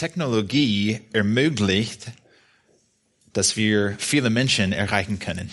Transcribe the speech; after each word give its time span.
Technologie 0.00 1.00
ermöglicht, 1.12 2.06
dass 3.34 3.58
wir 3.58 3.96
viele 3.98 4.30
Menschen 4.30 4.72
erreichen 4.72 5.18
können. 5.18 5.50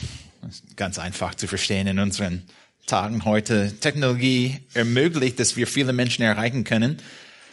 ganz 0.78 1.00
einfach 1.00 1.36
zu 1.36 1.48
verstehen 1.48 1.86
in 1.86 2.00
unseren 2.00 2.44
Tagen 2.86 3.26
heute. 3.26 3.78
Technologie 3.82 4.62
ermöglicht, 4.74 5.42
dass 5.42 5.58
wir 5.58 5.68
viele 5.68 5.92
Menschen 5.92 6.22
erreichen 6.22 6.64
können. 6.64 7.02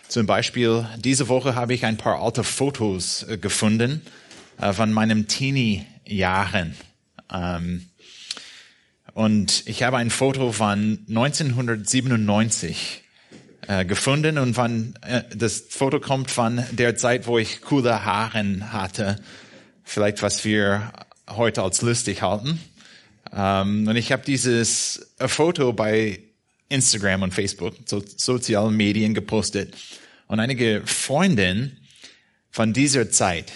Zum 0.06 0.26
Beispiel, 0.26 0.86
diese 0.98 1.26
Woche 1.26 1.56
habe 1.56 1.74
ich 1.74 1.84
ein 1.84 1.96
paar 1.96 2.22
alte 2.22 2.44
Fotos 2.44 3.24
äh, 3.24 3.38
gefunden 3.38 4.02
äh, 4.60 4.72
von 4.72 4.92
meinem 4.92 5.26
Teenie-Jahren. 5.26 6.76
Ähm, 7.32 7.86
und 9.14 9.64
ich 9.66 9.82
habe 9.82 9.96
ein 9.96 10.10
Foto 10.10 10.52
von 10.52 11.00
1997 11.08 13.03
äh, 13.68 13.84
gefunden 13.84 14.38
und 14.38 14.54
von, 14.54 14.94
äh, 15.02 15.22
das 15.34 15.64
Foto 15.68 16.00
kommt 16.00 16.30
von 16.30 16.62
der 16.72 16.96
Zeit, 16.96 17.26
wo 17.26 17.38
ich 17.38 17.60
coole 17.60 18.04
Haaren 18.04 18.72
hatte. 18.72 19.20
Vielleicht 19.82 20.22
was 20.22 20.44
wir 20.44 20.92
heute 21.28 21.62
als 21.62 21.82
lustig 21.82 22.22
halten. 22.22 22.60
Ähm, 23.32 23.88
und 23.88 23.96
ich 23.96 24.12
habe 24.12 24.22
dieses 24.24 25.14
äh, 25.18 25.28
Foto 25.28 25.72
bei 25.72 26.20
Instagram 26.68 27.22
und 27.22 27.34
Facebook, 27.34 27.74
so, 27.86 28.02
sozialen 28.16 28.76
Medien 28.76 29.14
gepostet. 29.14 29.74
Und 30.26 30.40
einige 30.40 30.82
Freundinnen 30.84 31.78
von 32.50 32.72
dieser 32.72 33.10
Zeit, 33.10 33.52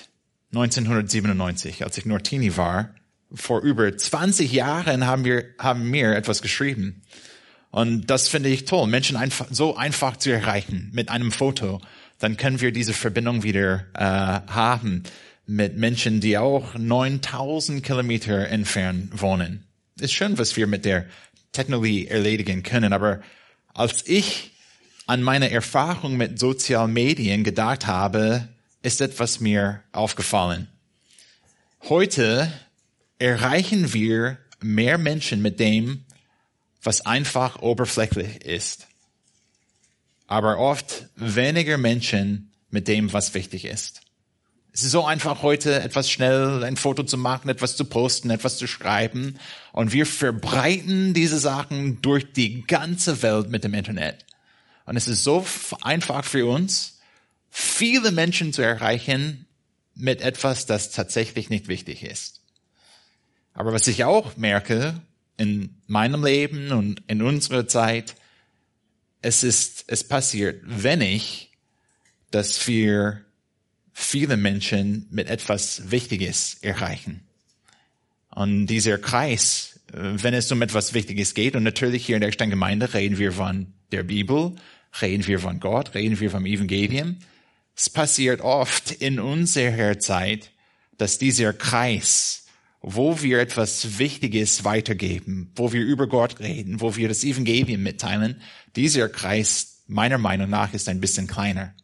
1997, 0.53 1.85
als 1.85 1.99
ich 1.99 2.07
nur 2.07 2.23
Teenie 2.23 2.57
war, 2.57 2.95
vor 3.33 3.61
über 3.61 3.95
20 3.95 4.53
Jahren 4.53 5.07
haben 5.07 5.25
wir, 5.25 5.45
haben 5.59 5.91
mir 5.91 6.17
etwas 6.17 6.41
geschrieben. 6.41 7.03
Und 7.71 8.07
das 8.07 8.29
finde 8.29 8.49
ich 8.49 8.65
toll, 8.65 8.87
Menschen 8.87 9.17
einfach, 9.17 9.47
so 9.51 9.77
einfach 9.77 10.17
zu 10.17 10.31
erreichen 10.31 10.91
mit 10.93 11.11
einem 11.11 11.33
Foto. 11.33 11.81
Dann 12.19 12.37
können 12.37 12.61
wir 12.61 12.73
diese 12.73 12.95
Verbindung 12.95 13.43
wieder 13.43 13.85
äh, 13.95 14.53
haben 14.53 15.03
mit 15.47 15.77
Menschen, 15.77 16.21
die 16.21 16.39
auch 16.39 16.75
9000 16.75 17.83
Kilometer 17.83 18.49
entfernt 18.49 19.21
wohnen. 19.21 19.65
Ist 20.01 20.13
schön, 20.13 20.39
was 20.39 20.57
wir 20.57 20.67
mit 20.67 20.85
der 20.85 21.07
Technologie 21.53 22.07
erledigen 22.07 22.63
können, 22.63 22.93
aber 22.93 23.21
als 23.75 24.07
ich 24.07 24.53
an 25.07 25.23
meine 25.23 25.51
Erfahrung 25.51 26.17
mit 26.17 26.39
sozialen 26.39 26.93
Medien 26.93 27.45
gedacht 27.45 27.87
habe, 27.87 28.49
ist 28.83 29.01
etwas 29.01 29.41
mir 29.41 29.83
aufgefallen. 29.93 30.69
Heute 31.89 32.53
erreichen 33.19 33.95
wir 33.95 34.39
mehr 34.61 34.99
Menschen 34.99 35.41
mit 35.41 35.61
dem, 35.61 36.05
was 36.83 37.05
einfach 37.07 37.61
oberflächlich 37.61 38.45
ist. 38.45 38.87
Aber 40.27 40.59
oft 40.59 41.09
weniger 41.17 41.79
Menschen 41.79 42.53
mit 42.71 42.89
dem, 42.89 43.13
was 43.13 43.35
wichtig 43.35 43.65
ist. 43.65 44.03
Es 44.73 44.85
ist 44.85 44.93
so 44.93 45.05
einfach 45.05 45.43
heute 45.43 45.81
etwas 45.83 46.11
schnell 46.11 46.63
ein 46.63 46.77
Foto 46.77 47.03
zu 47.03 47.17
machen, 47.17 47.49
etwas 47.49 47.77
zu 47.77 47.85
posten, 47.85 48.31
etwas 48.31 48.59
zu 48.59 48.67
schreiben. 48.67 49.39
Und 49.73 49.93
wir 49.93 50.07
verbreiten 50.07 51.15
diese 51.15 51.39
Sachen 51.39 52.01
durch 52.03 52.33
die 52.33 52.63
ganze 52.63 53.23
Welt 53.23 53.49
mit 53.49 53.65
dem 53.65 53.75
Internet. 53.75 54.25
Und 54.85 54.97
es 54.97 55.09
ist 55.09 55.25
so 55.25 55.45
einfach 55.81 56.25
für 56.25 56.47
uns, 56.47 57.01
viele 57.51 58.13
Menschen 58.13 58.53
zu 58.53 58.63
erreichen 58.63 59.47
mit 59.95 60.21
etwas, 60.21 60.67
das 60.67 60.93
tatsächlich 60.93 61.51
nicht 61.51 61.67
wichtig 61.67 62.05
ist. 62.05 62.41
Aber 63.55 63.73
was 63.73 63.89
ich 63.89 64.05
auch 64.05 64.37
merke 64.37 65.01
in 65.39 65.77
meinem 65.87 66.25
Leben 66.25 66.73
und 66.73 67.03
in 67.07 67.23
unserer 67.23 67.67
Zeit, 67.67 68.15
es 69.23 69.43
ist, 69.43 69.85
es 69.87 70.05
passiert 70.05 70.63
wenig, 70.65 71.51
dass 72.31 72.67
wir 72.69 73.25
viele 73.93 74.37
Menschen 74.37 75.07
mit 75.11 75.29
etwas 75.29 75.91
Wichtiges 75.91 76.59
erreichen. 76.61 77.23
Und 78.31 78.67
dieser 78.67 78.99
Kreis, 78.99 79.81
äh, 79.93 79.97
wenn 80.23 80.35
es 80.35 80.53
um 80.53 80.63
etwas 80.63 80.95
Wichtiges 80.95 81.35
geht, 81.35 81.57
und 81.57 81.63
natürlich 81.63 82.07
hier 82.07 82.17
in 82.17 82.23
der 82.23 82.31
Gemeinde 82.31 82.93
reden 82.95 83.19
wir 83.19 83.33
von 83.33 83.73
der 83.91 84.03
Bibel, 84.03 84.55
reden 85.01 85.27
wir 85.27 85.41
von 85.41 85.61
Gott, 85.61 85.95
reden 85.95 86.21
wir 86.21 86.31
vom 86.31 86.47
Evangelium. 86.47 87.17
Es 87.77 87.91
passiert 87.91 88.41
oft 88.41 88.91
in 88.91 89.19
unserer 89.19 89.99
Zeit, 89.99 90.51
dass 90.99 91.19
dieser 91.19 91.53
Kreis, 91.53 92.47
wo 92.81 93.23
wir 93.23 93.41
etwas 93.41 93.99
Wichtiges 93.99 94.65
weitergeben, 94.65 95.51
wo 95.57 95.73
wir 95.73 95.83
über 95.83 96.07
Gott 96.07 96.41
reden, 96.41 96.81
wo 96.81 96.97
wir 96.97 97.09
das 97.09 97.25
Evangelium 97.25 97.83
mitteilen, 97.83 98.41
dieser 98.77 99.09
Kreis 99.09 99.83
meiner 99.87 100.19
Meinung 100.19 100.51
nach 100.51 100.73
ist 100.75 100.89
ein 100.89 101.01
bisschen 101.01 101.27
kleiner. 101.27 101.75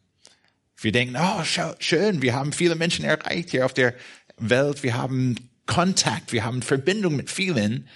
Wir 0.77 0.91
denken, 0.91 1.17
oh, 1.17 1.43
schön, 1.79 2.21
wir 2.21 2.33
haben 2.33 2.53
viele 2.53 2.75
Menschen 2.75 3.05
erreicht 3.05 3.51
hier 3.51 3.65
auf 3.65 3.73
der 3.73 3.93
Welt, 4.37 4.83
wir 4.83 4.95
haben 4.95 5.49
Kontakt, 5.65 6.31
wir 6.31 6.43
haben 6.43 6.61
Verbindung 6.61 7.15
mit 7.15 7.29
vielen, 7.29 7.87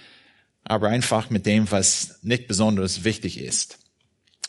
aber 0.64 0.88
einfach 0.88 1.30
mit 1.30 1.46
dem, 1.46 1.70
was 1.70 2.18
nicht 2.22 2.48
besonders 2.48 3.04
wichtig 3.04 3.40
ist. 3.40 3.78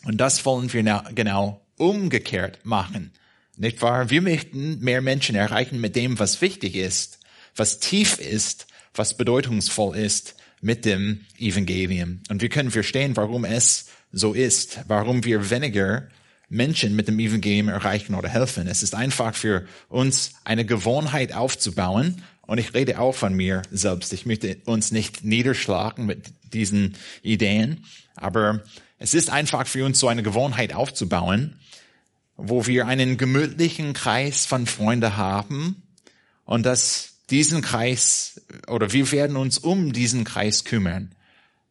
Und 0.04 0.18
das 0.18 0.46
wollen 0.46 0.72
wir 0.74 1.04
genau 1.14 1.66
umgekehrt 1.78 2.66
machen. 2.66 3.12
Nicht 3.58 3.82
wahr? 3.82 4.10
Wir 4.10 4.22
möchten 4.22 4.80
mehr 4.80 5.02
Menschen 5.02 5.36
erreichen 5.36 5.80
mit 5.80 5.96
dem, 5.96 6.18
was 6.18 6.42
wichtig 6.42 6.76
ist, 6.76 7.20
was 7.56 7.80
tief 7.80 8.20
ist, 8.20 8.68
was 8.94 9.16
bedeutungsvoll 9.16 9.96
ist 9.98 10.36
mit 10.62 10.86
dem 10.86 11.26
Evangelium. 11.38 12.22
Und 12.30 12.42
wir 12.42 12.50
können 12.50 12.72
verstehen, 12.72 13.16
warum 13.16 13.46
es 13.46 13.88
so 14.12 14.34
ist, 14.34 14.80
warum 14.88 15.24
wir 15.24 15.50
weniger 15.50 16.08
Menschen 16.50 16.96
mit 16.96 17.08
dem 17.08 17.18
Evangelium 17.18 17.70
erreichen 17.70 18.14
oder 18.14 18.30
helfen. 18.30 18.68
Es 18.68 18.84
ist 18.84 18.94
einfach 18.94 19.34
für 19.34 19.66
uns 19.88 20.34
eine 20.44 20.66
Gewohnheit 20.66 21.34
aufzubauen. 21.34 22.24
Und 22.42 22.58
ich 22.58 22.74
rede 22.74 23.00
auch 23.00 23.16
von 23.16 23.34
mir 23.34 23.62
selbst. 23.72 24.12
Ich 24.12 24.26
möchte 24.26 24.58
uns 24.66 24.92
nicht 24.92 25.24
niederschlagen 25.24 26.06
mit 26.06 26.34
diesen 26.54 26.98
Ideen. 27.22 27.86
Aber 28.16 28.64
es 28.98 29.14
ist 29.14 29.30
einfach 29.30 29.66
für 29.66 29.86
uns 29.86 30.00
so 30.00 30.10
eine 30.10 30.24
Gewohnheit 30.24 30.76
aufzubauen, 30.76 31.60
wo 32.36 32.68
wir 32.68 32.86
einen 32.88 33.18
gemütlichen 33.18 33.94
Kreis 33.94 34.46
von 34.46 34.68
Freunden 34.68 35.16
haben 35.16 35.84
und 36.44 36.66
dass 36.66 37.11
diesen 37.32 37.62
Kreis 37.62 38.42
oder 38.68 38.92
wir 38.94 39.12
werden 39.12 39.38
uns 39.38 39.58
um 39.58 39.94
diesen 39.94 40.24
Kreis 40.24 40.64
kümmern. 40.66 41.16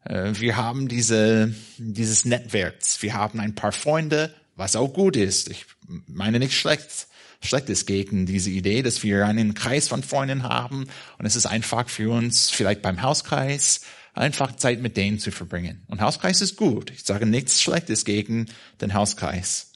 Äh, 0.04 0.32
wir 0.34 0.56
haben 0.56 0.88
diese, 0.88 1.54
dieses 1.78 2.24
Netzwerks. 2.24 3.02
Wir 3.02 3.14
haben 3.14 3.40
ein 3.40 3.54
paar 3.54 3.72
Freunde, 3.72 4.34
was 4.56 4.76
auch 4.76 4.92
gut 4.92 5.16
ist. 5.16 5.50
Ich 5.50 5.66
meine 6.06 6.38
nicht 6.38 6.54
schlecht, 6.54 7.06
schlechtes 7.42 7.86
gegen 7.86 8.26
diese 8.26 8.50
Idee, 8.50 8.82
dass 8.82 9.02
wir 9.02 9.26
einen 9.26 9.54
Kreis 9.54 9.88
von 9.88 10.02
Freunden 10.02 10.42
haben 10.42 10.86
und 11.18 11.26
es 11.26 11.36
ist 11.36 11.46
einfach 11.46 11.88
für 11.88 12.10
uns, 12.10 12.50
vielleicht 12.50 12.82
beim 12.82 13.02
Hauskreis, 13.02 13.82
einfach 14.14 14.56
Zeit 14.56 14.80
mit 14.80 14.96
denen 14.96 15.18
zu 15.18 15.30
verbringen. 15.30 15.82
Und 15.86 16.00
Hauskreis 16.00 16.40
ist 16.40 16.56
gut. 16.56 16.90
Ich 16.90 17.04
sage 17.04 17.26
nichts 17.26 17.62
Schlechtes 17.62 18.04
gegen 18.04 18.46
den 18.80 18.94
Hauskreis. 18.94 19.69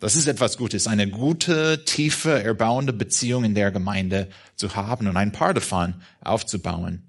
Das 0.00 0.14
ist 0.14 0.28
etwas 0.28 0.56
Gutes, 0.56 0.86
eine 0.86 1.08
gute, 1.08 1.84
tiefe, 1.84 2.42
erbauende 2.42 2.92
Beziehung 2.92 3.42
in 3.42 3.56
der 3.56 3.72
Gemeinde 3.72 4.28
zu 4.54 4.76
haben 4.76 5.08
und 5.08 5.16
ein 5.16 5.32
paar 5.32 5.54
davon 5.54 5.94
aufzubauen, 6.20 7.02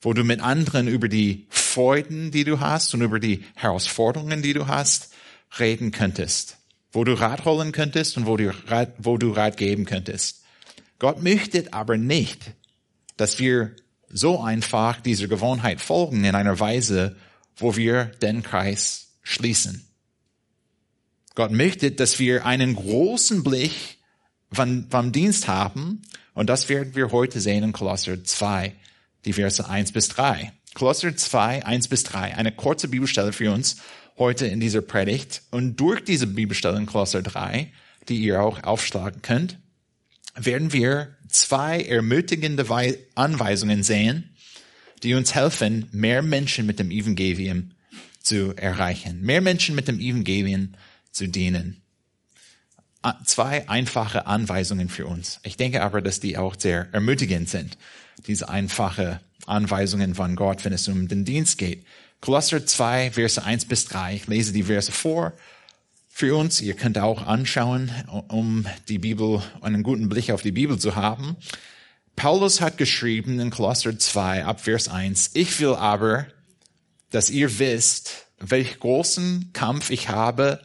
wo 0.00 0.12
du 0.12 0.22
mit 0.22 0.40
anderen 0.40 0.86
über 0.86 1.08
die 1.08 1.48
Freuden, 1.50 2.30
die 2.30 2.44
du 2.44 2.60
hast 2.60 2.94
und 2.94 3.00
über 3.00 3.18
die 3.18 3.44
Herausforderungen, 3.56 4.40
die 4.40 4.52
du 4.52 4.68
hast, 4.68 5.12
reden 5.58 5.90
könntest, 5.90 6.58
wo 6.92 7.02
du 7.02 7.12
Rat 7.14 7.44
holen 7.44 7.72
könntest 7.72 8.16
und 8.16 8.26
wo 8.26 8.36
du 8.36 8.54
Rat, 8.68 8.94
wo 8.98 9.18
du 9.18 9.32
Rat 9.32 9.56
geben 9.56 9.84
könntest. 9.84 10.44
Gott 11.00 11.22
möchte 11.24 11.72
aber 11.72 11.96
nicht, 11.96 12.52
dass 13.16 13.40
wir 13.40 13.74
so 14.08 14.40
einfach 14.40 15.00
dieser 15.00 15.26
Gewohnheit 15.26 15.80
folgen 15.80 16.24
in 16.24 16.36
einer 16.36 16.60
Weise, 16.60 17.16
wo 17.56 17.74
wir 17.74 18.04
den 18.22 18.44
Kreis 18.44 19.08
schließen. 19.22 19.86
Gott 21.36 21.52
möchte, 21.52 21.92
dass 21.92 22.18
wir 22.18 22.46
einen 22.46 22.74
großen 22.74 23.44
Blick 23.44 23.72
vom, 24.50 24.90
vom 24.90 25.12
Dienst 25.12 25.46
haben 25.46 26.02
und 26.34 26.50
das 26.50 26.68
werden 26.68 26.94
wir 26.94 27.12
heute 27.12 27.40
sehen 27.40 27.62
in 27.62 27.72
Kolosser 27.72 28.24
2, 28.24 28.74
die 29.24 29.34
Verse 29.34 29.68
1 29.68 29.92
bis 29.92 30.08
3. 30.08 30.52
Kolosser 30.74 31.14
2, 31.14 31.64
1 31.64 31.88
bis 31.88 32.04
3, 32.04 32.34
eine 32.36 32.52
kurze 32.52 32.88
Bibelstelle 32.88 33.32
für 33.32 33.52
uns 33.52 33.76
heute 34.16 34.46
in 34.46 34.60
dieser 34.60 34.80
Predigt. 34.80 35.42
Und 35.50 35.76
durch 35.76 36.02
diese 36.02 36.26
Bibelstelle 36.26 36.78
in 36.78 36.86
Kolosser 36.86 37.22
3, 37.22 37.70
die 38.08 38.16
ihr 38.16 38.42
auch 38.42 38.62
aufschlagen 38.62 39.20
könnt, 39.20 39.58
werden 40.34 40.72
wir 40.72 41.16
zwei 41.28 41.82
ermutigende 41.82 42.66
Anweisungen 43.14 43.82
sehen, 43.82 44.36
die 45.02 45.12
uns 45.12 45.34
helfen, 45.34 45.86
mehr 45.92 46.22
Menschen 46.22 46.64
mit 46.64 46.78
dem 46.78 46.90
Evangelium 46.90 47.72
zu 48.20 48.54
erreichen, 48.56 49.20
mehr 49.20 49.42
Menschen 49.42 49.74
mit 49.74 49.86
dem 49.86 50.00
Evangelium 50.00 50.72
zu 51.16 51.28
dienen. 51.28 51.82
Zwei 53.24 53.68
einfache 53.68 54.26
Anweisungen 54.26 54.88
für 54.88 55.06
uns. 55.06 55.38
Ich 55.44 55.56
denke 55.56 55.82
aber, 55.82 56.02
dass 56.02 56.20
die 56.20 56.36
auch 56.36 56.56
sehr 56.58 56.88
ermutigend 56.92 57.48
sind, 57.48 57.78
diese 58.26 58.48
einfache 58.48 59.20
Anweisungen 59.46 60.14
von 60.16 60.34
Gott, 60.34 60.64
wenn 60.64 60.72
es 60.72 60.88
um 60.88 61.06
den 61.06 61.24
Dienst 61.24 61.58
geht. 61.58 61.84
Kolosser 62.20 62.66
2, 62.66 63.12
Verse 63.12 63.42
1 63.42 63.66
bis 63.66 63.84
3. 63.86 64.16
Ich 64.16 64.26
lese 64.26 64.52
die 64.52 64.64
Verse 64.64 64.90
vor. 64.90 65.32
für 66.08 66.34
uns. 66.34 66.62
Ihr 66.62 66.72
könnt 66.72 66.96
auch 66.96 67.26
anschauen, 67.26 67.90
um 68.28 68.66
die 68.88 68.98
Bibel, 68.98 69.42
einen 69.60 69.82
guten 69.82 70.08
Blick 70.08 70.30
auf 70.30 70.40
die 70.40 70.50
Bibel 70.52 70.78
zu 70.78 70.96
haben. 70.96 71.36
Paulus 72.16 72.62
hat 72.62 72.78
geschrieben 72.78 73.38
in 73.38 73.50
Kolosser 73.50 73.98
2 73.98 74.46
ab 74.46 74.62
Vers 74.62 74.88
1, 74.88 75.32
ich 75.34 75.60
will 75.60 75.74
aber, 75.74 76.26
dass 77.10 77.28
ihr 77.28 77.58
wisst, 77.58 78.28
welch 78.38 78.80
großen 78.80 79.50
Kampf 79.52 79.90
ich 79.90 80.08
habe 80.08 80.60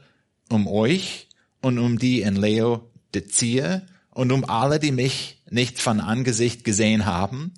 um 0.52 0.68
euch 0.68 1.28
und 1.62 1.80
um 1.80 1.98
die 1.98 2.22
in 2.22 2.36
Laodicea 2.36 3.82
und 4.12 4.32
um 4.32 4.46
alle, 4.46 4.80
die 4.80 4.92
mich 4.92 5.42
nicht 5.50 5.82
von 5.82 6.00
Angesicht 6.00 6.64
gesehen 6.64 7.06
haben, 7.06 7.54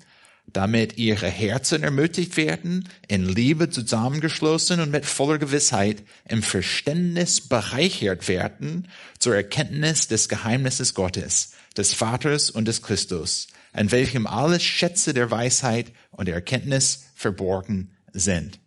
damit 0.52 0.98
ihre 0.98 1.28
Herzen 1.28 1.84
ermutigt 1.84 2.38
werden, 2.38 2.88
in 3.08 3.28
Liebe 3.28 3.70
zusammengeschlossen 3.70 4.80
und 4.80 4.92
mit 4.92 5.06
voller 5.06 5.40
Gewissheit 5.40 6.04
im 6.28 6.44
Verständnis 6.44 7.42
bereichert 7.42 8.28
werden 8.28 8.88
zur 9.20 9.36
Erkenntnis 9.36 10.08
des 10.08 10.30
Geheimnisses 10.30 10.94
Gottes, 10.94 11.54
des 11.76 11.94
Vaters 11.94 12.50
und 12.50 12.68
des 12.68 12.82
Christus, 12.82 13.48
in 13.76 13.92
welchem 13.92 14.28
alle 14.28 14.60
Schätze 14.60 15.14
der 15.14 15.32
Weisheit 15.32 15.92
und 16.12 16.28
der 16.28 16.36
Erkenntnis 16.36 17.06
verborgen 17.16 17.92
sind. 18.12 18.60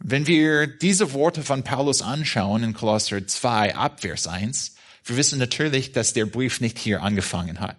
Wenn 0.00 0.26
wir 0.26 0.66
diese 0.66 1.12
Worte 1.12 1.42
von 1.42 1.64
Paulus 1.64 2.02
anschauen 2.02 2.62
in 2.62 2.72
Kolosser 2.72 3.26
2 3.26 3.74
Abvers 3.74 4.28
1, 4.28 4.76
wir 5.04 5.16
wissen 5.16 5.38
natürlich, 5.38 5.92
dass 5.92 6.12
der 6.12 6.26
Brief 6.26 6.60
nicht 6.60 6.78
hier 6.78 7.02
angefangen 7.02 7.60
hat. 7.60 7.76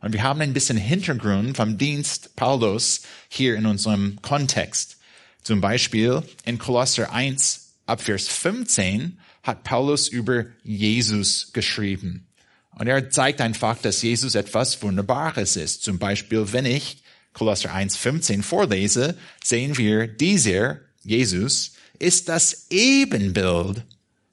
Und 0.00 0.12
wir 0.12 0.24
haben 0.24 0.40
ein 0.40 0.54
bisschen 0.54 0.76
Hintergrund 0.76 1.56
vom 1.56 1.78
Dienst 1.78 2.34
Paulus 2.34 3.02
hier 3.28 3.54
in 3.54 3.66
unserem 3.66 4.20
Kontext. 4.22 4.98
Zum 5.42 5.60
Beispiel 5.60 6.22
in 6.44 6.58
Kolosser 6.58 7.12
1 7.12 7.74
ab 7.86 8.00
Vers 8.00 8.26
15 8.26 9.18
hat 9.44 9.62
Paulus 9.62 10.08
über 10.08 10.46
Jesus 10.64 11.52
geschrieben. 11.52 12.26
Und 12.74 12.88
er 12.88 13.10
zeigt 13.10 13.40
einfach, 13.40 13.76
dass 13.78 14.02
Jesus 14.02 14.34
etwas 14.34 14.82
Wunderbares 14.82 15.56
ist. 15.56 15.84
Zum 15.84 16.00
Beispiel, 16.00 16.52
wenn 16.52 16.66
ich 16.66 17.02
Kolosser 17.32 17.72
1, 17.72 17.96
15 17.96 18.42
vorlese, 18.42 19.16
sehen 19.44 19.78
wir, 19.78 20.08
dieser 20.08 20.80
Jesus 21.04 21.72
ist 21.98 22.28
das 22.28 22.66
Ebenbild 22.70 23.84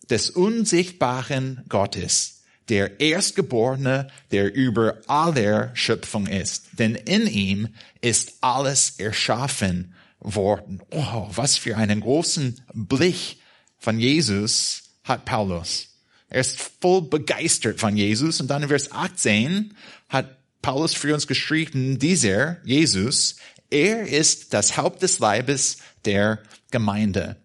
des 0.10 0.30
unsichtbaren 0.30 1.63
Gottes 1.69 2.39
der 2.69 3.00
Erstgeborene, 3.00 4.07
der 4.31 4.54
über 4.54 5.01
aller 5.07 5.75
Schöpfung 5.75 6.27
ist. 6.27 6.66
Denn 6.74 6.95
in 6.95 7.27
ihm 7.27 7.69
ist 8.01 8.33
alles 8.42 9.00
erschaffen 9.00 9.95
worden. 10.19 10.81
Oh, 10.92 11.27
was 11.31 11.57
für 11.57 11.77
einen 11.77 12.01
großen 12.01 12.62
Blick 12.74 13.38
von 13.77 14.00
Jesus 14.00 14.83
hat 15.04 15.25
Paulus. 15.25 15.88
Er 16.30 16.42
ist 16.42 16.60
voll 16.81 17.01
begeistert 17.01 17.80
von 17.80 17.98
Jesus. 17.98 18.39
Und 18.39 18.50
dann 18.50 18.63
in 18.63 18.69
Vers 18.69 18.92
18 18.92 19.74
hat 20.10 20.38
Paulus 20.62 20.94
für 20.94 21.13
uns 21.13 21.25
geschrieben, 21.25 21.98
dieser 21.98 22.57
Jesus, 22.63 23.38
er 23.71 24.07
ist 24.07 24.54
das 24.54 24.77
Haupt 24.77 25.01
des 25.01 25.19
Leibes 25.19 25.77
der 26.06 26.39
Gemeinde. 26.71 27.38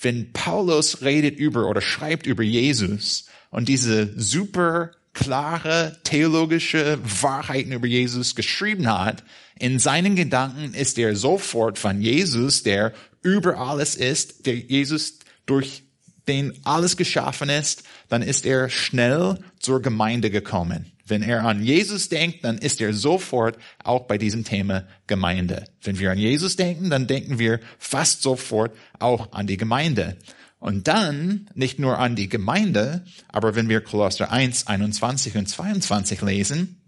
Wenn 0.00 0.32
Paulus 0.32 1.02
redet 1.02 1.38
über 1.38 1.68
oder 1.68 1.80
schreibt 1.80 2.26
über 2.26 2.42
Jesus, 2.42 3.26
und 3.50 3.68
diese 3.68 4.12
super 4.20 4.92
klare 5.14 5.98
theologische 6.04 6.98
Wahrheiten 7.02 7.72
über 7.72 7.86
Jesus 7.86 8.34
geschrieben 8.34 8.86
hat, 8.86 9.24
in 9.58 9.78
seinen 9.78 10.14
Gedanken 10.14 10.74
ist 10.74 10.98
er 10.98 11.16
sofort 11.16 11.78
von 11.78 12.00
Jesus, 12.00 12.62
der 12.62 12.92
über 13.22 13.58
alles 13.58 13.96
ist, 13.96 14.46
der 14.46 14.54
Jesus 14.54 15.18
durch 15.46 15.82
den 16.28 16.52
alles 16.64 16.96
geschaffen 16.96 17.48
ist, 17.48 17.82
dann 18.08 18.22
ist 18.22 18.44
er 18.44 18.68
schnell 18.68 19.38
zur 19.58 19.82
Gemeinde 19.82 20.30
gekommen. 20.30 20.92
Wenn 21.08 21.22
er 21.22 21.44
an 21.44 21.62
Jesus 21.62 22.08
denkt, 22.08 22.44
dann 22.44 22.58
ist 22.58 22.80
er 22.80 22.92
sofort 22.92 23.56
auch 23.82 24.06
bei 24.06 24.18
diesem 24.18 24.44
Thema 24.44 24.84
Gemeinde. 25.06 25.64
Wenn 25.82 25.98
wir 25.98 26.10
an 26.10 26.18
Jesus 26.18 26.56
denken, 26.56 26.90
dann 26.90 27.06
denken 27.06 27.38
wir 27.38 27.60
fast 27.78 28.22
sofort 28.22 28.76
auch 28.98 29.32
an 29.32 29.46
die 29.46 29.56
Gemeinde. 29.56 30.16
Und 30.60 30.88
dann 30.88 31.48
nicht 31.54 31.78
nur 31.78 31.98
an 31.98 32.16
die 32.16 32.28
Gemeinde, 32.28 33.04
aber 33.28 33.54
wenn 33.54 33.68
wir 33.68 33.80
Kolosser 33.80 34.32
1, 34.32 34.66
21 34.66 35.36
und 35.36 35.48
22 35.48 36.20
lesen, 36.22 36.80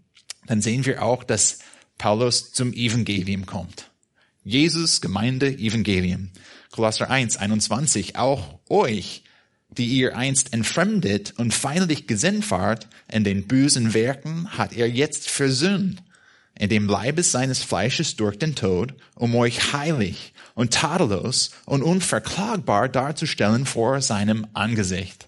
dann 0.45 0.61
sehen 0.61 0.85
wir 0.85 1.03
auch, 1.03 1.23
dass 1.23 1.59
Paulus 1.97 2.51
zum 2.51 2.73
Evangelium 2.73 3.45
kommt. 3.45 3.91
Jesus, 4.43 5.01
Gemeinde, 5.01 5.47
Evangelium. 5.47 6.31
Kolosser 6.71 7.09
1, 7.09 7.37
21, 7.37 8.15
auch 8.15 8.59
euch, 8.69 9.23
die 9.77 9.87
ihr 9.87 10.17
einst 10.17 10.53
entfremdet 10.53 11.33
und 11.37 11.53
feindlich 11.53 12.07
gesinnt 12.07 12.49
wart 12.51 12.87
in 13.11 13.23
den 13.23 13.47
bösen 13.47 13.93
Werken, 13.93 14.57
hat 14.57 14.73
er 14.73 14.89
jetzt 14.89 15.29
versöhnt 15.29 16.03
in 16.59 16.69
dem 16.69 16.87
Leibes 16.87 17.31
seines 17.31 17.63
Fleisches 17.63 18.15
durch 18.17 18.37
den 18.37 18.55
Tod, 18.55 18.93
um 19.15 19.35
euch 19.35 19.73
heilig 19.73 20.33
und 20.53 20.73
tadellos 20.73 21.51
und 21.65 21.81
unverklagbar 21.81 22.89
darzustellen 22.89 23.65
vor 23.65 24.01
seinem 24.01 24.45
Angesicht. 24.53 25.27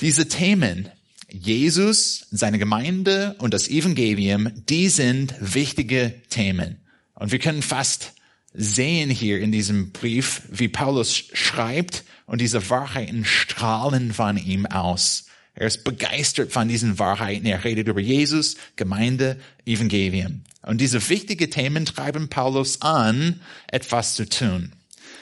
Diese 0.00 0.26
Themen, 0.26 0.88
Jesus, 1.30 2.26
seine 2.30 2.58
Gemeinde 2.58 3.36
und 3.38 3.54
das 3.54 3.68
Evangelium, 3.68 4.50
die 4.68 4.88
sind 4.88 5.34
wichtige 5.38 6.14
Themen. 6.30 6.78
Und 7.14 7.30
wir 7.30 7.38
können 7.38 7.62
fast 7.62 8.14
sehen 8.52 9.10
hier 9.10 9.40
in 9.40 9.52
diesem 9.52 9.92
Brief, 9.92 10.42
wie 10.50 10.68
Paulus 10.68 11.14
schreibt 11.14 12.04
und 12.30 12.40
diese 12.40 12.70
Wahrheiten 12.70 13.24
strahlen 13.24 14.12
von 14.12 14.36
ihm 14.36 14.64
aus. 14.64 15.26
Er 15.54 15.66
ist 15.66 15.82
begeistert 15.82 16.52
von 16.52 16.68
diesen 16.68 17.00
Wahrheiten. 17.00 17.44
Er 17.44 17.64
redet 17.64 17.88
über 17.88 18.00
Jesus, 18.00 18.54
Gemeinde, 18.76 19.36
Evangelium. 19.66 20.42
Und 20.62 20.80
diese 20.80 21.08
wichtigen 21.08 21.50
Themen 21.50 21.86
treiben 21.86 22.28
Paulus 22.28 22.82
an, 22.82 23.40
etwas 23.66 24.14
zu 24.14 24.28
tun. 24.28 24.70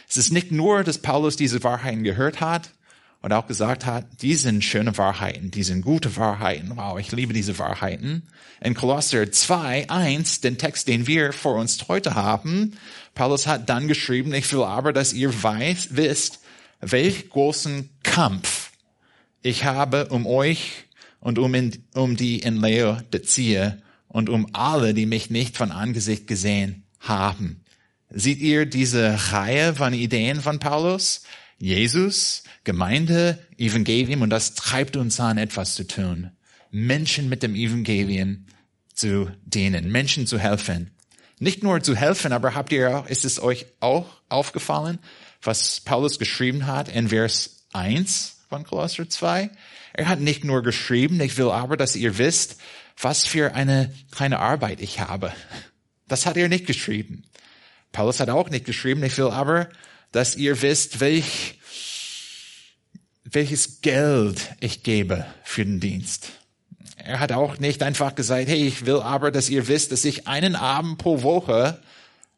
Es 0.06 0.18
ist 0.18 0.32
nicht 0.32 0.52
nur, 0.52 0.84
dass 0.84 0.98
Paulus 0.98 1.36
diese 1.36 1.64
Wahrheiten 1.64 2.04
gehört 2.04 2.42
hat 2.42 2.72
und 3.22 3.32
auch 3.32 3.46
gesagt 3.46 3.86
hat, 3.86 4.04
die 4.20 4.34
sind 4.34 4.62
schöne 4.62 4.98
Wahrheiten, 4.98 5.50
die 5.50 5.62
sind 5.62 5.80
gute 5.80 6.14
Wahrheiten. 6.18 6.76
Wow, 6.76 6.98
ich 6.98 7.10
liebe 7.10 7.32
diese 7.32 7.58
Wahrheiten. 7.58 8.24
In 8.60 8.74
Kolosser 8.74 9.32
2, 9.32 9.88
1, 9.88 10.42
den 10.42 10.58
Text, 10.58 10.86
den 10.88 11.06
wir 11.06 11.32
vor 11.32 11.54
uns 11.54 11.88
heute 11.88 12.14
haben, 12.14 12.76
Paulus 13.14 13.46
hat 13.46 13.70
dann 13.70 13.88
geschrieben, 13.88 14.34
ich 14.34 14.52
will 14.52 14.62
aber, 14.62 14.92
dass 14.92 15.14
ihr 15.14 15.42
weiß, 15.42 15.88
wisst, 15.92 16.40
welch 16.80 17.28
großen 17.30 17.90
Kampf 18.02 18.70
ich 19.42 19.64
habe 19.64 20.08
um 20.08 20.26
euch 20.26 20.84
und 21.20 21.38
um, 21.38 21.54
in, 21.54 21.84
um 21.94 22.16
die 22.16 22.40
in 22.40 22.56
Laodicea 22.56 23.78
und 24.08 24.28
um 24.28 24.48
alle, 24.52 24.94
die 24.94 25.06
mich 25.06 25.30
nicht 25.30 25.56
von 25.56 25.70
Angesicht 25.70 26.26
gesehen 26.26 26.84
haben. 27.00 27.64
Seht 28.10 28.38
ihr 28.38 28.66
diese 28.66 29.32
Reihe 29.32 29.74
von 29.74 29.92
Ideen 29.92 30.40
von 30.40 30.58
Paulus? 30.58 31.22
Jesus, 31.58 32.44
Gemeinde, 32.64 33.38
Evangelium 33.58 34.22
und 34.22 34.30
das 34.30 34.54
treibt 34.54 34.96
uns 34.96 35.20
an, 35.20 35.38
etwas 35.38 35.74
zu 35.74 35.86
tun. 35.86 36.30
Menschen 36.70 37.28
mit 37.28 37.42
dem 37.42 37.54
Evangelium 37.54 38.46
zu 38.94 39.30
dienen, 39.44 39.90
Menschen 39.90 40.26
zu 40.26 40.38
helfen. 40.38 40.90
Nicht 41.40 41.62
nur 41.62 41.82
zu 41.82 41.94
helfen, 41.94 42.32
aber 42.32 42.54
habt 42.54 42.72
ihr 42.72 42.98
auch, 42.98 43.06
ist 43.06 43.24
es 43.24 43.40
euch 43.40 43.66
auch 43.80 44.06
aufgefallen, 44.28 44.98
was 45.42 45.80
Paulus 45.80 46.18
geschrieben 46.18 46.66
hat 46.66 46.88
in 46.88 47.08
Vers 47.08 47.66
1? 47.72 48.38
von 48.48 48.64
Kolosser 48.64 49.08
2. 49.08 49.50
Er 49.92 50.08
hat 50.08 50.20
nicht 50.20 50.44
nur 50.44 50.62
geschrieben, 50.62 51.20
ich 51.20 51.36
will 51.36 51.50
aber, 51.50 51.76
dass 51.76 51.96
ihr 51.96 52.18
wisst, 52.18 52.56
was 53.00 53.26
für 53.26 53.54
eine 53.54 53.94
kleine 54.10 54.38
Arbeit 54.38 54.80
ich 54.80 55.00
habe. 55.00 55.32
Das 56.06 56.26
hat 56.26 56.36
er 56.36 56.48
nicht 56.48 56.66
geschrieben. 56.66 57.24
Paulus 57.92 58.20
hat 58.20 58.30
auch 58.30 58.50
nicht 58.50 58.64
geschrieben, 58.64 59.02
ich 59.04 59.16
will 59.18 59.28
aber, 59.28 59.68
dass 60.12 60.36
ihr 60.36 60.62
wisst, 60.62 61.00
welch, 61.00 61.58
welches 63.24 63.82
Geld 63.82 64.40
ich 64.60 64.82
gebe 64.82 65.26
für 65.44 65.64
den 65.64 65.80
Dienst. 65.80 66.30
Er 66.96 67.20
hat 67.20 67.32
auch 67.32 67.58
nicht 67.58 67.82
einfach 67.82 68.14
gesagt, 68.14 68.48
hey, 68.48 68.66
ich 68.66 68.86
will 68.86 69.00
aber, 69.00 69.30
dass 69.30 69.48
ihr 69.48 69.68
wisst, 69.68 69.92
dass 69.92 70.04
ich 70.04 70.26
einen 70.26 70.56
Abend 70.56 70.98
pro 70.98 71.22
Woche 71.22 71.80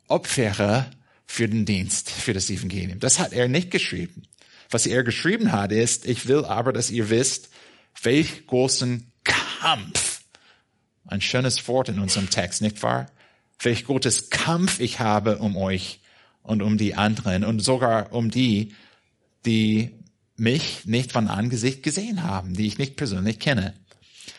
opfere 0.08 0.90
für 1.30 1.48
den 1.48 1.64
Dienst, 1.64 2.10
für 2.10 2.32
das 2.32 2.50
Evangelium. 2.50 2.98
Das 2.98 3.20
hat 3.20 3.32
er 3.32 3.46
nicht 3.46 3.70
geschrieben. 3.70 4.24
Was 4.68 4.84
er 4.84 5.04
geschrieben 5.04 5.52
hat, 5.52 5.70
ist, 5.70 6.04
ich 6.04 6.26
will 6.26 6.44
aber, 6.44 6.72
dass 6.72 6.90
ihr 6.90 7.08
wisst, 7.08 7.50
welch 8.02 8.48
großen 8.48 9.12
Kampf, 9.22 10.22
ein 11.06 11.20
schönes 11.20 11.68
Wort 11.68 11.88
in 11.88 12.00
unserem 12.00 12.30
Text, 12.30 12.62
nicht 12.62 12.82
wahr? 12.82 13.06
Welch 13.60 13.84
großes 13.84 14.30
Kampf 14.30 14.80
ich 14.80 14.98
habe 14.98 15.38
um 15.38 15.56
euch 15.56 16.00
und 16.42 16.62
um 16.62 16.76
die 16.76 16.96
anderen 16.96 17.44
und 17.44 17.60
sogar 17.60 18.12
um 18.12 18.32
die, 18.32 18.74
die 19.46 19.92
mich 20.36 20.84
nicht 20.84 21.12
von 21.12 21.28
Angesicht 21.28 21.84
gesehen 21.84 22.24
haben, 22.24 22.54
die 22.54 22.66
ich 22.66 22.78
nicht 22.78 22.96
persönlich 22.96 23.38
kenne. 23.38 23.74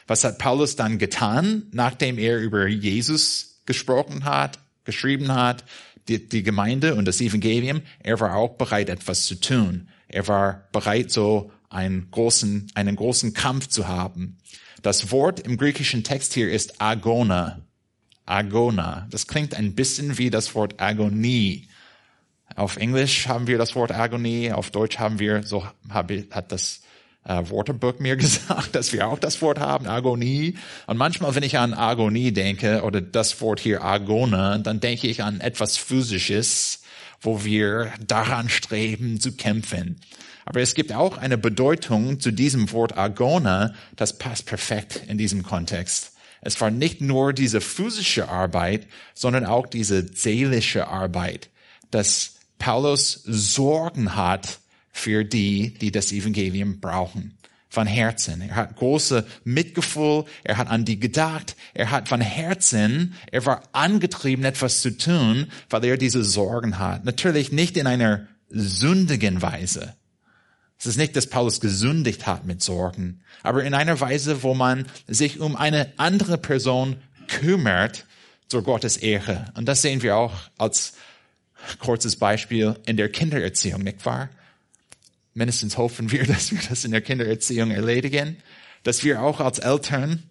Was 0.08 0.26
hat 0.26 0.40
Paulus 0.40 0.76
dann 0.76 0.98
getan, 0.98 1.68
nachdem 1.72 2.18
er 2.18 2.38
über 2.40 2.68
Jesus 2.68 3.62
gesprochen 3.66 4.26
hat, 4.26 4.60
geschrieben 4.84 5.32
hat, 5.34 5.64
die, 6.20 6.28
die 6.28 6.44
Gemeinde 6.44 6.96
und 6.96 7.06
das 7.06 7.22
Evangelium? 7.22 7.82
Er 8.00 8.20
war 8.20 8.36
auch 8.36 8.56
bereit, 8.56 8.90
etwas 8.90 9.26
zu 9.26 9.36
tun. 9.36 9.90
Er 10.08 10.28
war 10.28 10.68
bereit, 10.72 11.12
so 11.12 11.52
einen 11.70 12.12
großen, 12.12 12.72
einen 12.76 12.96
großen 12.96 13.34
Kampf 13.34 13.68
zu 13.68 13.88
haben. 13.88 14.38
Das 14.82 15.12
Wort 15.12 15.40
im 15.40 15.58
griechischen 15.58 16.04
Text 16.04 16.34
hier 16.34 16.52
ist 16.52 16.82
Agona. 16.82 17.62
Agona. 18.26 19.08
Das 19.10 19.28
klingt 19.28 19.56
ein 19.56 19.76
bisschen 19.76 20.18
wie 20.18 20.30
das 20.30 20.54
Wort 20.56 20.82
Agonie. 20.82 21.68
Auf 22.56 22.78
Englisch 22.78 23.28
haben 23.28 23.48
wir 23.48 23.58
das 23.58 23.76
Wort 23.76 23.92
Agonie, 23.92 24.52
auf 24.52 24.72
Deutsch 24.72 25.00
haben 25.00 25.20
wir, 25.20 25.44
so 25.44 25.66
hat 25.90 26.52
das 26.52 26.82
äh, 27.26 27.42
Wörterbuch 27.50 28.00
mir 28.00 28.16
gesagt, 28.18 28.76
dass 28.76 28.94
wir 28.94 29.08
auch 29.08 29.20
das 29.20 29.42
Wort 29.42 29.60
haben, 29.60 29.88
Agonie. 29.88 30.56
Und 30.88 30.98
manchmal, 30.98 31.36
wenn 31.36 31.44
ich 31.44 31.58
an 31.58 31.74
Agonie 31.74 32.32
denke 32.32 32.82
oder 32.84 33.02
das 33.02 33.42
Wort 33.42 33.60
hier 33.60 33.84
Agona, 33.84 34.58
dann 34.58 34.80
denke 34.80 35.08
ich 35.08 35.24
an 35.24 35.42
etwas 35.42 35.78
Physisches, 35.78 36.82
wo 37.22 37.44
wir 37.44 37.92
daran 38.06 38.50
streben 38.50 39.20
zu 39.20 39.34
kämpfen. 39.34 40.00
Aber 40.46 40.62
es 40.62 40.74
gibt 40.74 40.92
auch 40.92 41.18
eine 41.18 41.38
Bedeutung 41.38 42.20
zu 42.20 42.32
diesem 42.32 42.72
Wort 42.72 42.98
Agona, 42.98 43.74
das 43.96 44.18
passt 44.18 44.48
perfekt 44.48 45.04
in 45.08 45.18
diesem 45.18 45.44
Kontext. 45.44 46.14
Es 46.42 46.60
war 46.60 46.72
nicht 46.72 47.02
nur 47.02 47.34
diese 47.34 47.62
physische 47.62 48.28
Arbeit, 48.28 48.88
sondern 49.14 49.46
auch 49.46 49.68
diese 49.68 50.08
seelische 50.12 50.88
Arbeit, 50.88 51.50
dass 51.92 52.38
Paulus 52.58 53.22
Sorgen 53.26 54.16
hat 54.16 54.60
für 54.92 55.24
die, 55.24 55.74
die 55.74 55.92
das 55.92 56.12
Evangelium 56.12 56.80
brauchen. 56.80 57.38
Von 57.70 57.88
Herzen. 57.88 58.42
Er 58.42 58.56
hat 58.56 58.76
große 58.76 59.26
Mitgefühl. 59.46 60.26
Er 60.44 60.58
hat 60.58 60.68
an 60.68 60.84
die 60.84 61.00
gedacht. 61.00 61.56
Er 61.74 61.90
hat 61.90 62.10
von 62.10 62.20
Herzen, 62.20 63.14
er 63.32 63.46
war 63.46 63.64
angetrieben, 63.72 64.44
etwas 64.44 64.82
zu 64.82 64.98
tun, 64.98 65.48
weil 65.70 65.86
er 65.86 65.96
diese 65.96 66.24
Sorgen 66.24 66.80
hat. 66.80 67.06
Natürlich 67.06 67.54
nicht 67.54 67.78
in 67.78 67.88
einer 67.88 68.28
sündigen 68.50 69.42
Weise. 69.42 69.96
Es 70.82 70.88
ist 70.88 70.98
nicht, 70.98 71.16
dass 71.16 71.28
Paulus 71.28 71.62
gesündigt 71.62 72.26
hat 72.26 72.46
mit 72.46 72.64
Sorgen, 72.64 73.22
aber 73.44 73.64
in 73.64 73.76
einer 73.76 74.00
Weise, 74.00 74.42
wo 74.42 74.56
man 74.56 74.88
sich 75.08 75.40
um 75.40 75.56
eine 75.56 75.94
andere 75.98 76.40
Person 76.40 76.98
kümmert 77.28 78.08
zur 78.48 78.64
Gottes 78.64 78.98
Ehre. 78.98 79.46
Und 79.56 79.68
das 79.68 79.84
sehen 79.84 80.02
wir 80.02 80.18
auch 80.18 80.34
als 80.58 80.94
kurzes 81.78 82.16
Beispiel 82.16 82.80
in 82.88 82.98
der 82.98 83.10
Kindererziehung, 83.10 83.84
nicht 83.84 84.04
wahr? 84.08 84.30
Mindestens 85.34 85.78
hoffen 85.78 86.12
wir, 86.12 86.24
dass 86.28 86.52
wir 86.52 86.60
das 86.70 86.86
in 86.86 86.92
der 86.92 87.02
Kindererziehung 87.02 87.72
erledigen, 87.72 88.38
dass 88.84 89.04
wir 89.04 89.22
auch 89.22 89.40
als 89.40 89.60
Eltern 89.60 90.24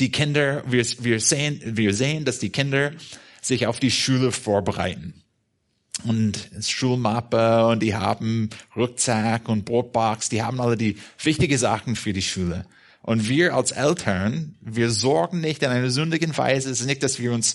die 0.00 0.10
Kinder, 0.10 0.64
wir, 0.66 0.84
wir 1.00 1.20
sehen, 1.20 1.60
wir 1.64 1.94
sehen, 1.94 2.24
dass 2.24 2.38
die 2.38 2.50
Kinder 2.50 2.92
sich 3.40 3.66
auf 3.66 3.78
die 3.78 3.90
Schule 3.90 4.32
vorbereiten. 4.32 5.14
Und 6.02 6.50
Schulmappe 6.60 7.66
und 7.66 7.80
die 7.80 7.94
haben 7.94 8.50
Rucksack 8.74 9.48
und 9.48 9.64
Brotbox, 9.64 10.28
die 10.28 10.42
haben 10.42 10.60
alle 10.60 10.76
die 10.76 10.96
wichtige 11.22 11.56
Sachen 11.56 11.94
für 11.94 12.12
die 12.12 12.22
Schule. 12.22 12.66
Und 13.00 13.28
wir 13.28 13.54
als 13.54 13.70
Eltern, 13.70 14.56
wir 14.60 14.90
sorgen 14.90 15.40
nicht 15.40 15.62
in 15.62 15.68
einer 15.68 15.90
sündigen 15.90 16.36
Weise. 16.36 16.70
Es 16.70 16.80
ist 16.80 16.86
nicht, 16.86 17.02
dass 17.02 17.20
wir 17.20 17.32
uns 17.32 17.54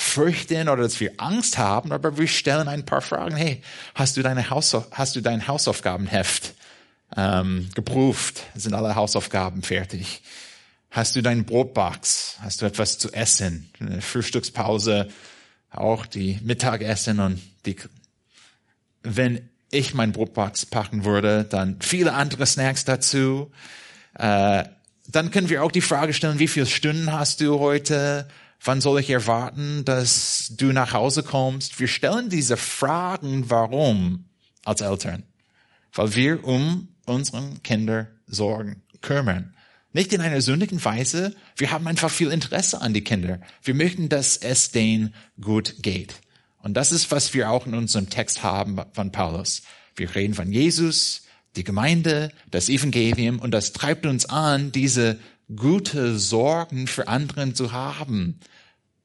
fürchten 0.00 0.68
oder 0.68 0.82
dass 0.82 0.98
wir 0.98 1.12
Angst 1.18 1.58
haben, 1.58 1.92
aber 1.92 2.16
wir 2.16 2.26
stellen 2.26 2.68
ein 2.68 2.86
paar 2.86 3.02
Fragen. 3.02 3.36
Hey, 3.36 3.60
hast 3.94 4.16
du 4.16 4.22
deine 4.22 4.48
Hausauf 4.48 4.86
hast 4.92 5.14
du 5.14 5.20
dein 5.20 5.46
Hausaufgabenheft 5.46 6.54
ähm, 7.16 7.68
geprüft? 7.74 8.42
Sind 8.54 8.72
alle 8.72 8.94
Hausaufgaben 8.94 9.62
fertig? 9.62 10.22
Hast 10.90 11.16
du 11.16 11.22
deinen 11.22 11.44
Brotbox? 11.44 12.38
Hast 12.40 12.62
du 12.62 12.66
etwas 12.66 12.98
zu 12.98 13.12
essen? 13.12 13.70
Eine 13.78 14.00
Frühstückspause, 14.00 15.08
auch 15.70 16.06
die 16.06 16.38
Mittagessen 16.42 17.20
und 17.20 17.40
die. 17.66 17.76
Wenn 19.02 19.48
ich 19.70 19.92
mein 19.92 20.12
Brotbox 20.12 20.66
packen 20.66 21.04
würde, 21.04 21.44
dann 21.44 21.76
viele 21.80 22.14
andere 22.14 22.46
Snacks 22.46 22.86
dazu. 22.86 23.52
Äh, 24.14 24.64
dann 25.08 25.30
können 25.30 25.50
wir 25.50 25.62
auch 25.62 25.72
die 25.72 25.80
Frage 25.80 26.14
stellen, 26.14 26.38
wie 26.38 26.48
viele 26.48 26.66
Stunden 26.66 27.12
hast 27.12 27.40
du 27.40 27.58
heute? 27.58 28.26
Wann 28.62 28.80
soll 28.80 29.00
ich 29.00 29.08
erwarten, 29.08 29.84
dass 29.84 30.52
du 30.56 30.72
nach 30.72 30.92
Hause 30.92 31.22
kommst? 31.22 31.80
Wir 31.80 31.88
stellen 31.88 32.28
diese 32.28 32.56
Fragen, 32.56 33.48
warum, 33.48 34.26
als 34.64 34.82
Eltern. 34.82 35.22
Weil 35.92 36.14
wir 36.14 36.44
um 36.44 36.88
unseren 37.06 37.62
Kinder 37.62 38.08
sorgen, 38.26 38.82
kümmern. 39.00 39.54
Nicht 39.92 40.12
in 40.12 40.20
einer 40.20 40.40
sündigen 40.40 40.84
Weise. 40.84 41.34
Wir 41.56 41.72
haben 41.72 41.88
einfach 41.88 42.10
viel 42.10 42.30
Interesse 42.30 42.80
an 42.80 42.94
die 42.94 43.02
Kinder. 43.02 43.40
Wir 43.62 43.74
möchten, 43.74 44.08
dass 44.08 44.36
es 44.36 44.70
denen 44.70 45.14
gut 45.40 45.76
geht. 45.80 46.14
Und 46.62 46.74
das 46.74 46.92
ist, 46.92 47.10
was 47.10 47.32
wir 47.32 47.50
auch 47.50 47.66
in 47.66 47.74
unserem 47.74 48.10
Text 48.10 48.42
haben 48.42 48.78
von 48.92 49.10
Paulus. 49.10 49.62
Wir 49.96 50.14
reden 50.14 50.34
von 50.34 50.52
Jesus, 50.52 51.22
die 51.56 51.64
Gemeinde, 51.64 52.30
das 52.50 52.68
Evangelium 52.68 53.38
und 53.38 53.50
das 53.50 53.72
treibt 53.72 54.06
uns 54.06 54.26
an, 54.26 54.70
diese 54.70 55.18
gute 55.54 56.18
Sorgen 56.18 56.86
für 56.86 57.08
anderen 57.08 57.54
zu 57.54 57.72
haben. 57.72 58.40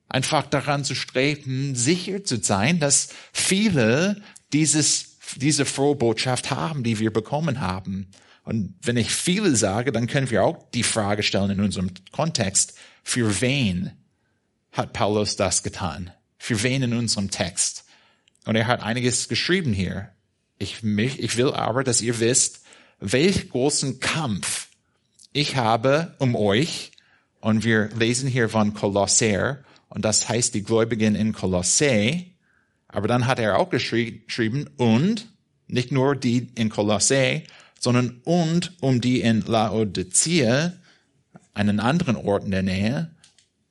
Einfach 0.07 0.45
daran 0.45 0.83
zu 0.83 0.95
streben, 0.95 1.75
sicher 1.75 2.23
zu 2.23 2.41
sein, 2.41 2.79
dass 2.79 3.09
viele 3.33 4.21
dieses, 4.53 5.17
diese 5.35 5.65
frohe 5.65 5.95
Botschaft 5.95 6.51
haben, 6.51 6.83
die 6.83 6.99
wir 6.99 7.11
bekommen 7.11 7.61
haben. 7.61 8.11
Und 8.43 8.75
wenn 8.83 8.97
ich 8.97 9.09
viele 9.09 9.55
sage, 9.55 9.91
dann 9.91 10.07
können 10.07 10.29
wir 10.29 10.43
auch 10.43 10.69
die 10.73 10.83
Frage 10.83 11.23
stellen 11.23 11.49
in 11.49 11.61
unserem 11.61 11.89
Kontext, 12.11 12.77
für 13.03 13.41
wen 13.41 13.91
hat 14.71 14.93
Paulus 14.93 15.35
das 15.35 15.63
getan? 15.63 16.11
Für 16.37 16.61
wen 16.61 16.83
in 16.83 16.93
unserem 16.93 17.31
Text? 17.31 17.85
Und 18.45 18.55
er 18.55 18.67
hat 18.67 18.83
einiges 18.83 19.27
geschrieben 19.27 19.73
hier. 19.73 20.11
Ich, 20.59 20.83
mich, 20.83 21.19
ich 21.19 21.37
will 21.37 21.51
aber, 21.51 21.83
dass 21.83 22.01
ihr 22.01 22.19
wisst, 22.19 22.61
welch 22.99 23.49
großen 23.49 23.99
Kampf 23.99 24.64
ich 25.35 25.57
habe 25.57 26.15
um 26.19 26.33
euch, 26.33 26.91
und 27.41 27.65
wir 27.65 27.89
lesen 27.89 28.29
hier 28.29 28.47
von 28.47 28.73
Kolosser, 28.73 29.65
und 29.89 30.05
das 30.05 30.29
heißt 30.29 30.53
die 30.53 30.63
Gläubigen 30.63 31.13
in 31.13 31.33
Kolosse, 31.33 32.23
aber 32.87 33.09
dann 33.09 33.27
hat 33.27 33.39
er 33.39 33.59
auch 33.59 33.69
geschrieben, 33.69 34.69
und, 34.77 35.27
nicht 35.67 35.91
nur 35.91 36.15
die 36.15 36.47
in 36.55 36.69
Kolosse, 36.69 37.43
sondern 37.77 38.21
und 38.23 38.77
um 38.79 39.01
die 39.01 39.19
in 39.19 39.41
Laodicea, 39.41 40.71
einen 41.53 41.81
anderen 41.81 42.15
Ort 42.15 42.45
in 42.45 42.51
der 42.51 42.63
Nähe, 42.63 43.11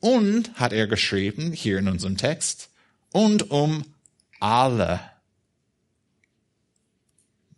und 0.00 0.54
hat 0.56 0.74
er 0.74 0.86
geschrieben, 0.86 1.52
hier 1.52 1.78
in 1.78 1.88
unserem 1.88 2.18
Text, 2.18 2.68
und 3.10 3.50
um 3.50 3.84
alle. 4.38 5.00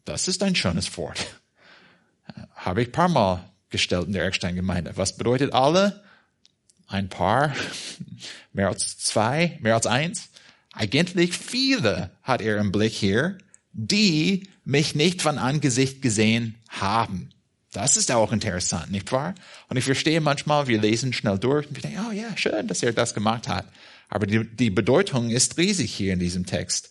Das 0.04 0.28
ist 0.28 0.44
ein 0.44 0.54
schönes 0.54 0.96
Wort. 0.96 1.26
Habe 2.54 2.82
ich 2.82 2.92
paar 2.92 3.08
Mal 3.08 3.42
gestellt 3.70 4.06
in 4.06 4.12
der 4.12 4.25
Eckstein-Gemeinde. 4.25 4.92
Was 4.96 5.16
bedeutet 5.16 5.52
alle? 5.52 6.02
Ein 6.87 7.08
paar, 7.08 7.54
mehr 8.52 8.68
als 8.68 8.99
zwei, 8.99 9.58
mehr 9.61 9.75
als 9.75 9.87
eins. 9.87 10.28
Eigentlich 10.73 11.37
viele 11.37 12.11
hat 12.23 12.42
er 12.42 12.58
im 12.58 12.70
Blick 12.70 12.92
hier, 12.92 13.38
die 13.73 14.49
mich 14.64 14.94
nicht 14.94 15.23
von 15.23 15.38
Angesicht 15.38 16.02
gesehen 16.02 16.56
haben. 16.68 17.30
Das 17.73 17.96
ist 17.96 18.11
auch 18.11 18.32
interessant, 18.32 18.90
nicht 18.90 19.12
wahr? 19.12 19.35
Und 19.68 19.76
ich 19.76 19.85
verstehe 19.85 20.20
manchmal, 20.20 20.66
wir 20.66 20.80
lesen 20.80 21.12
schnell 21.12 21.38
durch 21.38 21.68
und 21.68 21.76
wir 21.76 21.82
denken, 21.82 22.06
oh 22.08 22.12
ja, 22.12 22.35
schön, 22.37 22.66
dass 22.68 22.82
er 22.82 22.92
das 22.92 23.12
gemacht 23.12 23.49
hat. 23.49 23.66
Aber 24.08 24.26
die, 24.26 24.46
die 24.46 24.70
Bedeutung 24.70 25.30
ist 25.30 25.58
riesig 25.58 25.94
hier 25.94 26.12
in 26.12 26.18
diesem 26.18 26.46
Text. 26.46 26.90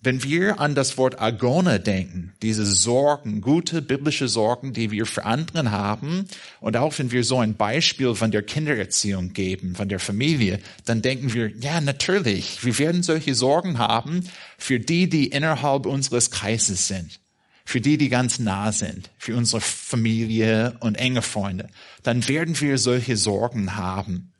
Wenn 0.00 0.22
wir 0.22 0.60
an 0.60 0.76
das 0.76 0.96
Wort 0.96 1.20
Agone 1.20 1.80
denken, 1.80 2.32
diese 2.40 2.64
Sorgen, 2.64 3.40
gute 3.40 3.82
biblische 3.82 4.28
Sorgen, 4.28 4.72
die 4.72 4.92
wir 4.92 5.06
für 5.06 5.24
anderen 5.24 5.72
haben, 5.72 6.28
und 6.60 6.76
auch 6.76 6.96
wenn 7.00 7.10
wir 7.10 7.24
so 7.24 7.40
ein 7.40 7.56
Beispiel 7.56 8.14
von 8.14 8.30
der 8.30 8.44
Kindererziehung 8.44 9.32
geben, 9.32 9.74
von 9.74 9.88
der 9.88 9.98
Familie, 9.98 10.60
dann 10.84 11.02
denken 11.02 11.34
wir, 11.34 11.50
ja, 11.58 11.80
natürlich, 11.80 12.64
wir 12.64 12.78
werden 12.78 13.02
solche 13.02 13.34
Sorgen 13.34 13.78
haben 13.80 14.24
für 14.56 14.78
die, 14.78 15.08
die 15.08 15.26
innerhalb 15.26 15.84
unseres 15.84 16.30
Kreises 16.30 16.86
sind, 16.86 17.18
für 17.64 17.80
die, 17.80 17.98
die 17.98 18.08
ganz 18.08 18.38
nah 18.38 18.70
sind, 18.70 19.10
für 19.18 19.34
unsere 19.34 19.60
Familie 19.60 20.76
und 20.78 20.94
enge 20.94 21.22
Freunde. 21.22 21.70
Dann 22.04 22.28
werden 22.28 22.60
wir 22.60 22.78
solche 22.78 23.16
Sorgen 23.16 23.74
haben. 23.74 24.32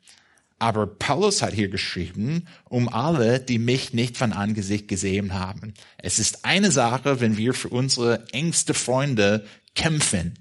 Aber 0.59 0.87
Paulus 0.87 1.41
hat 1.41 1.53
hier 1.53 1.69
geschrieben, 1.69 2.45
um 2.65 2.89
alle, 2.89 3.39
die 3.39 3.59
mich 3.59 3.93
nicht 3.93 4.17
von 4.17 4.33
Angesicht 4.33 4.89
gesehen 4.89 5.33
haben. 5.33 5.73
Es 5.97 6.19
ist 6.19 6.43
eine 6.43 6.69
Sache, 6.69 7.21
wenn 7.21 7.37
wir 7.37 7.53
für 7.53 7.69
unsere 7.69 8.27
engste 8.33 8.73
Freunde 8.73 9.45
kämpfen. 9.73 10.37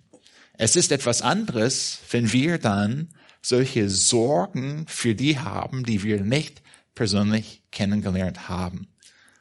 Es 0.54 0.74
ist 0.74 0.90
etwas 0.90 1.22
anderes, 1.22 2.00
wenn 2.10 2.32
wir 2.32 2.58
dann 2.58 3.10
solche 3.42 3.88
Sorgen 3.88 4.86
für 4.88 5.14
die 5.14 5.38
haben, 5.38 5.84
die 5.84 6.02
wir 6.02 6.20
nicht 6.20 6.62
persönlich 6.96 7.62
kennengelernt 7.70 8.48
haben. 8.48 8.88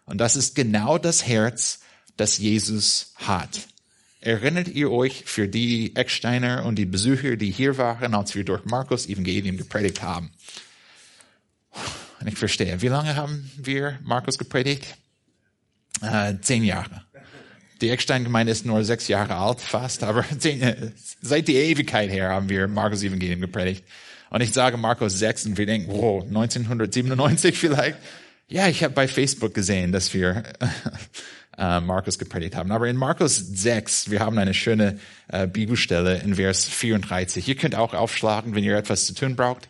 Und 0.06 0.20
das 0.20 0.36
ist 0.36 0.54
genau 0.54 1.00
das 1.00 1.26
Herz, 1.26 1.80
das 2.18 2.38
Jesus 2.38 3.14
hat. 3.16 3.68
Erinnert 4.22 4.68
ihr 4.68 4.92
euch 4.92 5.24
für 5.26 5.48
die 5.48 5.96
Ecksteiner 5.96 6.66
und 6.66 6.76
die 6.76 6.86
Besucher, 6.86 7.36
die 7.36 7.52
hier 7.52 7.78
waren, 7.78 8.14
als 8.14 8.36
wir 8.36 8.44
durch 8.44 8.66
Markus 8.66 9.08
Evangelium 9.08 9.58
gepredigt 9.58 10.04
haben? 10.04 10.32
Und 12.20 12.28
ich 12.28 12.36
verstehe. 12.36 12.82
Wie 12.82 12.88
lange 12.88 13.16
haben 13.16 13.50
wir 13.58 14.00
Markus 14.04 14.38
gepredigt? 14.38 14.86
Äh, 16.02 16.36
zehn 16.42 16.64
Jahre. 16.64 17.04
Die 17.82 17.90
Eckstein-Gemeinde 17.90 18.52
ist 18.52 18.66
nur 18.66 18.84
sechs 18.84 19.08
Jahre 19.08 19.36
alt, 19.36 19.62
fast, 19.62 20.04
aber 20.04 20.26
seit 21.22 21.48
die 21.48 21.56
Ewigkeit 21.56 22.10
her 22.10 22.30
haben 22.30 22.50
wir 22.50 22.68
Markus 22.68 23.04
Evangelium 23.04 23.42
gepredigt. 23.42 23.84
Und 24.30 24.42
ich 24.42 24.52
sage 24.52 24.78
Markus 24.78 25.20
6 25.20 25.46
und 25.46 25.58
wir 25.58 25.66
denken, 25.66 25.92
wow, 25.92 26.24
1997 26.24 27.58
vielleicht. 27.58 27.98
Ja, 28.50 28.68
ich 28.68 28.84
habe 28.84 28.94
bei 28.94 29.08
Facebook 29.08 29.54
gesehen, 29.54 29.92
dass 29.92 30.14
wir 30.14 30.44
äh, 31.58 31.80
Markus 31.80 32.18
gepredigt 32.18 32.56
haben. 32.56 32.72
Aber 32.72 32.88
in 32.88 32.96
Markus 32.96 33.36
6, 33.36 34.10
wir 34.10 34.20
haben 34.20 34.38
eine 34.38 34.54
schöne 34.54 35.00
äh, 35.28 35.48
Bibelstelle 35.48 36.20
in 36.20 36.36
Vers 36.36 36.66
34. 36.66 37.48
Ihr 37.48 37.56
könnt 37.56 37.76
auch 37.76 37.94
aufschlagen, 37.94 38.56
wenn 38.56 38.64
ihr 38.64 38.78
etwas 38.78 39.06
zu 39.06 39.14
tun 39.14 39.36
braucht. 39.36 39.70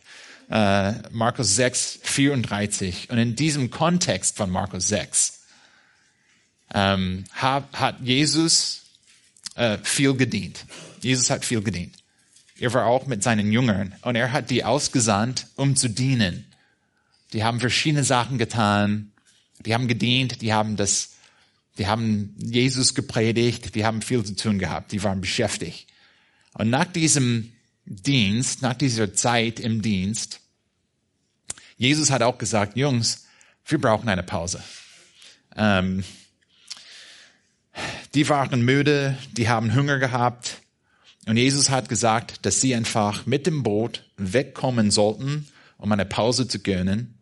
Äh, 0.50 0.94
Markus 1.12 1.56
6, 1.56 2.00
34. 2.04 3.10
Und 3.10 3.18
in 3.18 3.36
diesem 3.36 3.70
Kontext 3.70 4.38
von 4.38 4.50
Markus 4.50 4.88
6 4.88 5.44
ähm, 6.74 7.26
hat, 7.32 7.66
hat 7.74 8.00
Jesus 8.02 8.84
äh, 9.56 9.78
viel 9.84 10.14
gedient. 10.16 10.66
Jesus 11.02 11.30
hat 11.30 11.44
viel 11.44 11.62
gedient. 11.62 11.96
Er 12.60 12.74
war 12.74 12.86
auch 12.86 13.06
mit 13.06 13.24
seinen 13.24 13.52
Jüngern 13.52 13.94
und 14.02 14.16
er 14.16 14.32
hat 14.32 14.50
die 14.50 14.64
ausgesandt, 14.64 15.48
um 15.56 15.76
zu 15.76 15.90
dienen. 15.90 16.46
Die 17.34 17.44
haben 17.44 17.60
verschiedene 17.60 18.04
Sachen 18.04 18.38
getan. 18.38 19.12
Die 19.66 19.74
haben 19.74 19.88
gedient, 19.88 20.42
die 20.42 20.54
haben 20.54 20.76
das, 20.76 21.16
die 21.78 21.88
haben 21.88 22.36
Jesus 22.38 22.96
gepredigt, 22.96 23.76
die 23.76 23.86
haben 23.86 24.02
viel 24.02 24.24
zu 24.24 24.36
tun 24.36 24.60
gehabt, 24.60 24.92
die 24.92 25.04
waren 25.04 25.22
beschäftigt. 25.22 25.88
Und 26.54 26.70
nach 26.70 26.86
diesem 26.86 27.52
Dienst, 27.90 28.62
nach 28.62 28.74
dieser 28.74 29.14
Zeit 29.14 29.60
im 29.60 29.82
Dienst, 29.82 30.42
Jesus 31.78 32.12
hat 32.12 32.22
auch 32.22 32.38
gesagt, 32.38 32.76
Jungs, 32.76 33.28
wir 33.66 33.80
brauchen 33.80 34.10
eine 34.10 34.24
Pause. 34.24 34.62
Ähm, 35.56 36.04
die 38.14 38.28
waren 38.28 38.62
müde, 38.62 39.18
die 39.32 39.48
haben 39.48 39.74
Hunger 39.74 40.00
gehabt. 40.00 40.62
Und 41.28 41.38
Jesus 41.38 41.70
hat 41.70 41.88
gesagt, 41.88 42.46
dass 42.46 42.60
sie 42.62 42.76
einfach 42.76 43.26
mit 43.26 43.48
dem 43.48 43.64
Boot 43.64 44.04
wegkommen 44.18 44.92
sollten, 44.92 45.48
um 45.78 45.92
eine 45.92 46.06
Pause 46.06 46.48
zu 46.48 46.60
gönnen. 46.60 47.22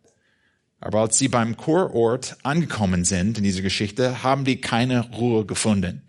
Aber 0.80 1.00
als 1.00 1.18
sie 1.18 1.28
beim 1.28 1.56
Kurort 1.56 2.38
angekommen 2.42 3.04
sind 3.04 3.38
in 3.38 3.44
dieser 3.44 3.62
Geschichte, 3.62 4.22
haben 4.22 4.44
die 4.44 4.60
keine 4.60 5.10
Ruhe 5.12 5.44
gefunden. 5.44 6.05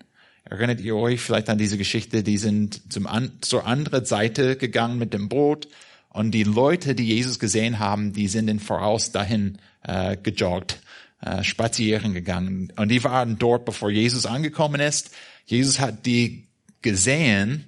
Erinnert 0.50 0.80
ihr 0.80 0.96
euch 0.96 1.20
vielleicht 1.20 1.50
an 1.50 1.58
diese 1.58 1.78
Geschichte? 1.78 2.24
Die 2.24 2.38
sind 2.38 2.92
zum 2.92 3.06
an, 3.06 3.32
zur 3.42 3.66
anderen 3.66 4.06
Seite 4.06 4.56
gegangen 4.56 4.98
mit 4.98 5.14
dem 5.14 5.28
Boot 5.28 5.68
und 6.10 6.32
die 6.32 6.44
Leute, 6.44 6.96
die 6.96 7.06
Jesus 7.06 7.38
gesehen 7.38 7.80
haben, 7.80 8.14
die 8.14 8.28
sind 8.28 8.48
in 8.48 8.60
Voraus 8.60 9.12
dahin 9.12 9.58
äh, 9.84 10.16
gejoggt, 10.16 10.80
äh, 11.22 11.44
spazieren 11.44 12.14
gegangen 12.14 12.72
und 12.78 12.90
die 12.90 13.04
waren 13.04 13.38
dort, 13.38 13.66
bevor 13.66 13.90
Jesus 13.90 14.26
angekommen 14.26 14.80
ist. 14.80 15.12
Jesus 15.46 15.80
hat 15.80 16.06
die 16.06 16.48
gesehen 16.82 17.68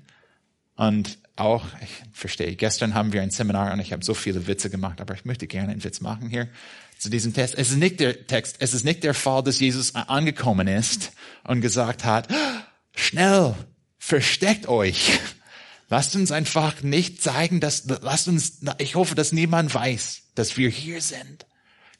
und 0.75 1.17
auch, 1.35 1.65
ich 1.81 1.89
verstehe, 2.13 2.55
gestern 2.55 2.93
haben 2.93 3.13
wir 3.13 3.21
ein 3.21 3.31
Seminar 3.31 3.73
und 3.73 3.79
ich 3.79 3.91
habe 3.91 4.03
so 4.03 4.13
viele 4.13 4.47
Witze 4.47 4.69
gemacht, 4.69 5.01
aber 5.01 5.13
ich 5.13 5.25
möchte 5.25 5.47
gerne 5.47 5.71
einen 5.71 5.83
Witz 5.83 6.01
machen 6.01 6.29
hier 6.29 6.47
zu 6.97 7.09
diesem 7.09 7.33
Text. 7.33 7.55
Es 7.57 7.71
ist 7.71 7.77
nicht 7.77 7.99
der 7.99 8.27
Text, 8.27 8.57
es 8.59 8.73
ist 8.73 8.83
nicht 8.83 9.03
der 9.03 9.13
Fall, 9.13 9.43
dass 9.43 9.59
Jesus 9.59 9.95
angekommen 9.95 10.67
ist 10.67 11.11
und 11.43 11.61
gesagt 11.61 12.03
hat, 12.03 12.27
schnell, 12.95 13.55
versteckt 13.97 14.67
euch. 14.67 15.19
Lasst 15.89 16.15
uns 16.15 16.31
einfach 16.31 16.83
nicht 16.83 17.21
zeigen, 17.21 17.59
dass, 17.59 17.85
lasst 18.01 18.27
uns, 18.27 18.59
ich 18.77 18.95
hoffe, 18.95 19.15
dass 19.15 19.31
niemand 19.31 19.73
weiß, 19.73 20.21
dass 20.35 20.55
wir 20.57 20.69
hier 20.69 21.01
sind. 21.01 21.45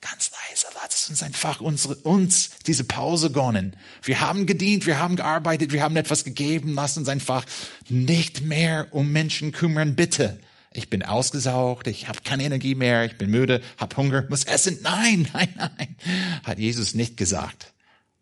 Ganz 0.02 0.32
leise, 0.32 0.68
lasst 0.76 1.10
uns 1.10 1.24
einfach 1.24 1.60
unsere, 1.60 1.96
uns 1.96 2.52
diese 2.68 2.84
Pause 2.84 3.32
gönnen. 3.32 3.76
Wir 4.04 4.22
haben 4.22 4.46
gedient, 4.46 4.86
wir 4.86 5.00
haben 5.00 5.16
gearbeitet, 5.16 5.74
wir 5.74 5.82
haben 5.82 5.98
etwas 5.98 6.24
gegeben. 6.24 6.76
Lasst 6.76 6.98
uns 6.98 7.10
einfach 7.10 7.46
nicht 7.90 8.42
mehr 8.42 8.88
um 8.92 9.12
Menschen 9.12 9.52
kümmern, 9.52 9.96
bitte 9.96 10.40
ich 10.72 10.90
bin 10.90 11.04
ausgesaugt, 11.04 11.88
ich 11.88 12.08
habe 12.08 12.20
keine 12.24 12.44
Energie 12.44 12.76
mehr, 12.76 13.06
ich 13.06 13.18
bin 13.18 13.30
müde, 13.30 13.62
habe 13.78 13.98
Hunger, 13.98 14.26
muss 14.30 14.44
essen. 14.44 14.80
Nein, 14.82 15.28
nein, 15.34 15.50
nein, 15.58 15.96
hat 16.44 16.60
Jesus 16.60 16.94
nicht 16.94 17.18
gesagt. 17.18 17.74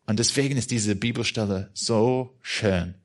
Und 0.08 0.18
deswegen 0.20 0.58
ist 0.58 0.72
diese 0.72 0.96
Bibelstelle 0.96 1.70
so 1.74 2.36
schön, 2.42 2.96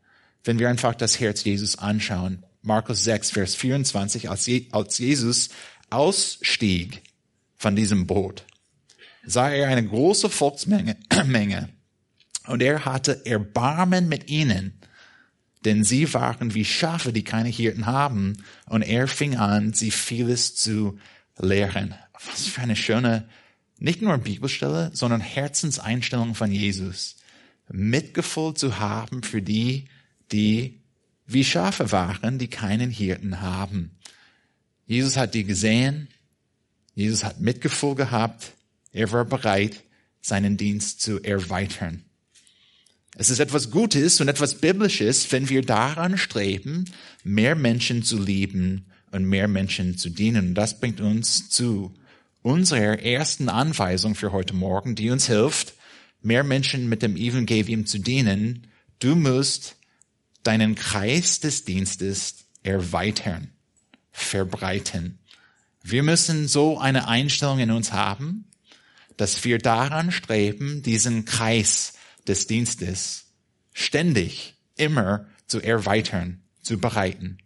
wenn 0.44 0.58
wir 0.58 0.70
einfach 0.70 0.94
das 0.94 1.20
Herz 1.20 1.44
Jesus 1.44 1.76
anschauen. 1.78 2.44
Markus 2.62 3.04
6, 3.04 3.32
Vers 3.32 3.54
24, 3.54 4.30
als, 4.30 4.98
Jesus 4.98 5.50
ausstieg 5.90 7.02
von 7.56 7.76
diesem 7.76 8.06
Boot, 8.06 8.46
sah 9.26 9.50
er 9.50 9.68
eine 9.68 9.86
große 9.86 10.30
Volksmenge 10.30 10.96
Menge, 11.26 11.68
und 12.46 12.62
er 12.62 12.84
hatte 12.84 13.24
Erbarmen 13.24 14.08
mit 14.08 14.30
ihnen, 14.30 14.80
denn 15.64 15.84
sie 15.84 16.12
waren 16.12 16.54
wie 16.54 16.64
Schafe, 16.64 17.12
die 17.12 17.22
keine 17.22 17.48
Hirten 17.48 17.86
haben. 17.86 18.42
Und 18.66 18.82
er 18.82 19.06
fing 19.06 19.36
an, 19.36 19.72
sie 19.72 19.92
vieles 19.92 20.56
zu 20.56 20.98
lehren. 21.38 21.94
Was 22.12 22.46
für 22.46 22.62
eine 22.62 22.74
schöne, 22.74 23.28
nicht 23.82 24.00
nur 24.00 24.16
Bibelstelle, 24.16 24.90
sondern 24.94 25.20
Herzenseinstellung 25.20 26.36
von 26.36 26.52
Jesus. 26.52 27.16
Mitgefühl 27.68 28.54
zu 28.54 28.78
haben 28.78 29.24
für 29.24 29.42
die, 29.42 29.88
die 30.30 30.82
wie 31.26 31.42
Schafe 31.42 31.90
waren, 31.90 32.38
die 32.38 32.46
keinen 32.46 32.90
Hirten 32.90 33.40
haben. 33.40 33.98
Jesus 34.86 35.16
hat 35.16 35.34
die 35.34 35.42
gesehen. 35.42 36.08
Jesus 36.94 37.24
hat 37.24 37.40
Mitgefühl 37.40 37.96
gehabt. 37.96 38.52
Er 38.92 39.10
war 39.10 39.24
bereit, 39.24 39.82
seinen 40.20 40.56
Dienst 40.56 41.00
zu 41.00 41.20
erweitern. 41.20 42.04
Es 43.16 43.30
ist 43.30 43.40
etwas 43.40 43.70
Gutes 43.72 44.20
und 44.20 44.28
etwas 44.28 44.60
Biblisches, 44.60 45.32
wenn 45.32 45.48
wir 45.48 45.62
daran 45.62 46.18
streben, 46.18 46.84
mehr 47.24 47.56
Menschen 47.56 48.04
zu 48.04 48.22
lieben 48.22 48.86
und 49.10 49.24
mehr 49.24 49.48
Menschen 49.48 49.98
zu 49.98 50.08
dienen. 50.08 50.50
Und 50.50 50.54
das 50.54 50.78
bringt 50.78 51.00
uns 51.00 51.50
zu 51.50 51.94
unserer 52.42 52.98
ersten 52.98 53.48
Anweisung 53.48 54.14
für 54.14 54.32
heute 54.32 54.54
Morgen, 54.54 54.94
die 54.94 55.10
uns 55.10 55.26
hilft, 55.26 55.74
mehr 56.20 56.44
Menschen 56.44 56.88
mit 56.88 57.02
dem 57.02 57.16
Evangelium 57.16 57.86
zu 57.86 57.98
dienen. 57.98 58.66
Du 58.98 59.14
musst 59.14 59.76
deinen 60.42 60.74
Kreis 60.74 61.40
des 61.40 61.64
Dienstes 61.64 62.46
erweitern, 62.62 63.50
verbreiten. 64.10 65.18
Wir 65.82 66.02
müssen 66.02 66.46
so 66.48 66.78
eine 66.78 67.08
Einstellung 67.08 67.58
in 67.58 67.70
uns 67.70 67.92
haben, 67.92 68.44
dass 69.16 69.44
wir 69.44 69.58
daran 69.58 70.12
streben, 70.12 70.82
diesen 70.82 71.24
Kreis 71.24 71.94
des 72.26 72.46
Dienstes 72.46 73.26
ständig, 73.72 74.54
immer 74.76 75.26
zu 75.46 75.60
erweitern, 75.60 76.42
zu 76.62 76.78
bereiten. 76.78 77.38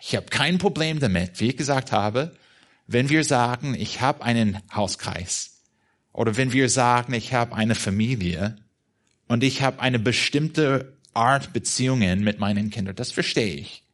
Ich 0.00 0.16
habe 0.16 0.26
kein 0.26 0.58
Problem 0.58 0.98
damit, 0.98 1.40
wie 1.40 1.50
ich 1.50 1.56
gesagt 1.56 1.92
habe, 1.92 2.36
wenn 2.92 3.08
wir 3.08 3.22
sagen, 3.22 3.74
ich 3.74 4.00
habe 4.00 4.24
einen 4.24 4.58
Hauskreis 4.74 5.62
oder 6.12 6.36
wenn 6.36 6.52
wir 6.52 6.68
sagen, 6.68 7.14
ich 7.14 7.32
habe 7.32 7.54
eine 7.54 7.76
Familie 7.76 8.56
und 9.28 9.44
ich 9.44 9.62
habe 9.62 9.80
eine 9.80 10.00
bestimmte 10.00 10.92
Art 11.14 11.52
Beziehungen 11.52 12.24
mit 12.24 12.40
meinen 12.40 12.70
Kindern. 12.70 12.96
Das 12.96 13.12
verstehe 13.12 13.54
ich. 13.54 13.84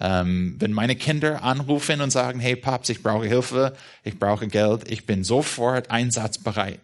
Ähm, 0.00 0.54
wenn 0.60 0.72
meine 0.72 0.94
Kinder 0.94 1.42
anrufen 1.42 2.00
und 2.00 2.10
sagen, 2.10 2.38
hey 2.38 2.54
Paps, 2.54 2.88
ich 2.88 3.02
brauche 3.02 3.26
Hilfe, 3.26 3.76
ich 4.04 4.16
brauche 4.18 4.46
Geld, 4.46 4.88
ich 4.88 5.06
bin 5.06 5.24
sofort 5.24 5.90
einsatzbereit. 5.90 6.78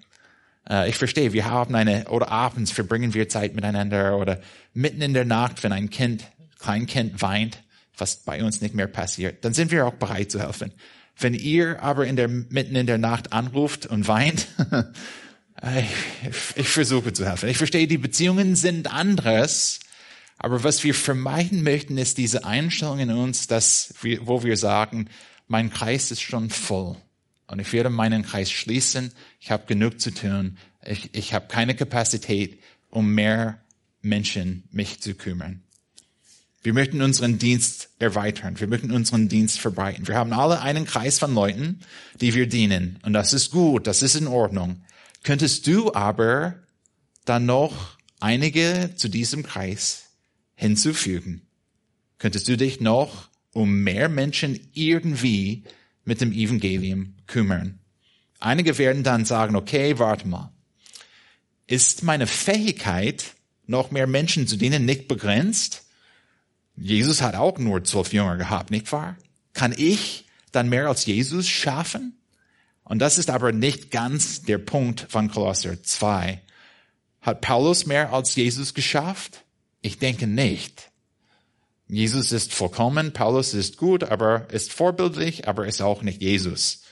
Äh, 0.68 0.88
ich 0.88 0.96
verstehe, 0.96 1.32
wir 1.32 1.48
haben 1.48 1.76
eine, 1.76 2.08
oder 2.08 2.32
abends 2.32 2.72
verbringen 2.72 3.14
wir 3.14 3.28
Zeit 3.28 3.54
miteinander 3.54 4.18
oder 4.18 4.40
mitten 4.74 5.00
in 5.00 5.14
der 5.14 5.24
Nacht, 5.24 5.62
wenn 5.62 5.72
ein 5.72 5.90
Kind, 5.90 6.24
Kleinkind 6.58 7.22
weint, 7.22 7.62
was 7.96 8.16
bei 8.16 8.42
uns 8.42 8.60
nicht 8.60 8.74
mehr 8.74 8.88
passiert, 8.88 9.44
dann 9.44 9.54
sind 9.54 9.70
wir 9.70 9.86
auch 9.86 9.94
bereit 9.94 10.32
zu 10.32 10.40
helfen. 10.40 10.72
Wenn 11.18 11.34
ihr 11.34 11.82
aber 11.82 12.06
in 12.06 12.16
der, 12.16 12.28
mitten 12.28 12.76
in 12.76 12.86
der 12.86 12.98
Nacht 12.98 13.32
anruft 13.32 13.86
und 13.86 14.06
weint, 14.06 14.48
ich, 15.62 16.56
ich 16.56 16.68
versuche 16.68 17.12
zu 17.12 17.26
helfen. 17.26 17.48
Ich 17.48 17.56
verstehe, 17.56 17.86
die 17.86 17.98
Beziehungen 17.98 18.54
sind 18.54 18.92
anderes, 18.92 19.80
aber 20.38 20.62
was 20.64 20.84
wir 20.84 20.94
vermeiden 20.94 21.62
möchten, 21.62 21.96
ist 21.96 22.18
diese 22.18 22.44
Einstellung 22.44 22.98
in 22.98 23.10
uns, 23.10 23.46
dass 23.46 23.94
wir, 24.02 24.26
wo 24.26 24.42
wir 24.42 24.56
sagen, 24.56 25.08
mein 25.48 25.70
Kreis 25.70 26.10
ist 26.10 26.20
schon 26.20 26.50
voll. 26.50 26.96
Und 27.46 27.60
ich 27.60 27.72
werde 27.72 27.90
meinen 27.90 28.22
Kreis 28.22 28.50
schließen. 28.50 29.12
Ich 29.40 29.50
habe 29.50 29.66
genug 29.66 30.00
zu 30.00 30.12
tun. 30.12 30.58
Ich, 30.84 31.14
ich 31.14 31.32
habe 31.32 31.46
keine 31.48 31.74
Kapazität, 31.74 32.60
um 32.90 33.14
mehr 33.14 33.60
Menschen 34.02 34.64
mich 34.70 35.00
zu 35.00 35.14
kümmern. 35.14 35.62
Wir 36.66 36.74
möchten 36.74 37.00
unseren 37.00 37.38
Dienst 37.38 37.90
erweitern. 38.00 38.58
Wir 38.58 38.66
möchten 38.66 38.90
unseren 38.90 39.28
Dienst 39.28 39.60
verbreiten. 39.60 40.08
Wir 40.08 40.16
haben 40.16 40.32
alle 40.32 40.62
einen 40.62 40.84
Kreis 40.84 41.20
von 41.20 41.32
Leuten, 41.32 41.78
die 42.20 42.34
wir 42.34 42.48
dienen. 42.48 42.98
Und 43.04 43.12
das 43.12 43.32
ist 43.32 43.52
gut. 43.52 43.86
Das 43.86 44.02
ist 44.02 44.16
in 44.16 44.26
Ordnung. 44.26 44.82
Könntest 45.22 45.68
du 45.68 45.94
aber 45.94 46.56
dann 47.24 47.46
noch 47.46 47.96
einige 48.18 48.90
zu 48.96 49.06
diesem 49.06 49.44
Kreis 49.44 50.06
hinzufügen? 50.56 51.42
Könntest 52.18 52.48
du 52.48 52.56
dich 52.56 52.80
noch 52.80 53.28
um 53.52 53.84
mehr 53.84 54.08
Menschen 54.08 54.58
irgendwie 54.72 55.62
mit 56.04 56.20
dem 56.20 56.32
Evangelium 56.32 57.14
kümmern. 57.28 57.78
Einige 58.40 58.76
werden 58.76 59.04
dann 59.04 59.24
sagen, 59.24 59.54
okay, 59.54 60.00
warte 60.00 60.26
mal. 60.26 60.52
Ist 61.68 62.02
meine 62.02 62.26
Fähigkeit, 62.26 63.36
noch 63.68 63.92
mehr 63.92 64.08
Menschen 64.08 64.48
zu 64.48 64.56
dienen, 64.56 64.84
nicht 64.84 65.06
begrenzt? 65.06 65.85
Jesus 66.76 67.22
hat 67.22 67.34
auch 67.34 67.58
nur 67.58 67.84
zwölf 67.84 68.12
Jünger 68.12 68.36
gehabt, 68.36 68.70
nicht 68.70 68.90
wahr? 68.92 69.16
Kann 69.54 69.74
ich 69.76 70.26
dann 70.52 70.68
mehr 70.68 70.88
als 70.88 71.06
Jesus 71.06 71.48
schaffen? 71.48 72.18
Und 72.84 73.00
das 73.00 73.18
ist 73.18 73.30
aber 73.30 73.52
nicht 73.52 73.90
ganz 73.90 74.42
der 74.42 74.58
Punkt 74.58 75.06
von 75.08 75.30
Kolosser 75.30 75.82
2. 75.82 76.40
Hat 77.20 77.40
Paulus 77.40 77.86
mehr 77.86 78.12
als 78.12 78.36
Jesus 78.36 78.74
geschafft? 78.74 79.42
Ich 79.80 79.98
denke 79.98 80.26
nicht. 80.26 80.90
Jesus 81.88 82.32
ist 82.32 82.52
vollkommen, 82.52 83.12
Paulus 83.12 83.54
ist 83.54 83.76
gut, 83.76 84.04
aber 84.04 84.50
ist 84.50 84.72
vorbildlich, 84.72 85.48
aber 85.48 85.66
ist 85.66 85.80
auch 85.80 86.02
nicht 86.02 86.20
Jesus. 86.20 86.82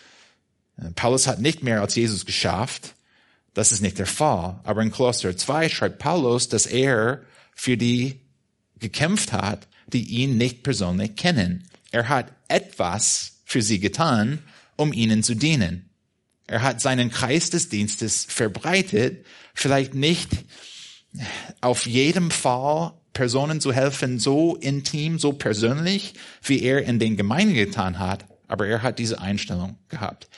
Paulus 0.95 1.27
hat 1.27 1.41
nicht 1.41 1.63
mehr 1.63 1.81
als 1.81 1.95
Jesus 1.95 2.27
geschafft. 2.27 2.95
Das 3.55 3.71
ist 3.71 3.81
nicht 3.81 3.99
der 3.99 4.07
Fall. 4.07 4.61
Aber 4.65 4.83
in 4.83 4.91
Kolosser 4.91 5.37
2 5.37 5.69
schreibt 5.69 5.99
Paulus, 5.99 6.49
dass 6.49 6.67
er 6.67 7.23
für 7.55 7.77
die 7.77 8.21
gekämpft 8.79 9.33
hat, 9.33 9.69
die 9.93 10.05
ihn 10.05 10.37
nicht 10.37 10.63
persönlich 10.63 11.17
kennen. 11.17 11.69
Er 11.91 12.09
hat 12.09 12.33
etwas 12.49 13.43
für 13.45 13.63
sie 13.63 13.81
getan, 13.81 14.41
um 14.77 14.93
ihnen 14.93 15.23
zu 15.23 15.35
dienen. 15.35 15.91
Er 16.47 16.63
hat 16.63 16.81
seinen 16.81 17.11
Kreis 17.11 17.51
des 17.51 17.69
Dienstes 17.69 18.27
verbreitet, 18.29 19.25
vielleicht 19.55 19.95
nicht 19.95 20.31
auf 21.61 21.87
jedem 21.87 22.31
Fall 22.31 22.93
Personen 23.13 23.61
zu 23.61 23.73
helfen, 23.73 24.19
so 24.19 24.57
intim, 24.57 25.19
so 25.19 25.33
persönlich, 25.33 26.15
wie 26.43 26.63
er 26.63 26.83
in 26.83 26.99
den 26.99 27.17
Gemeinden 27.17 27.55
getan 27.55 27.99
hat, 27.99 28.27
aber 28.49 28.67
er 28.67 28.83
hat 28.83 28.99
diese 28.99 29.21
Einstellung 29.21 29.79
gehabt, 29.89 30.29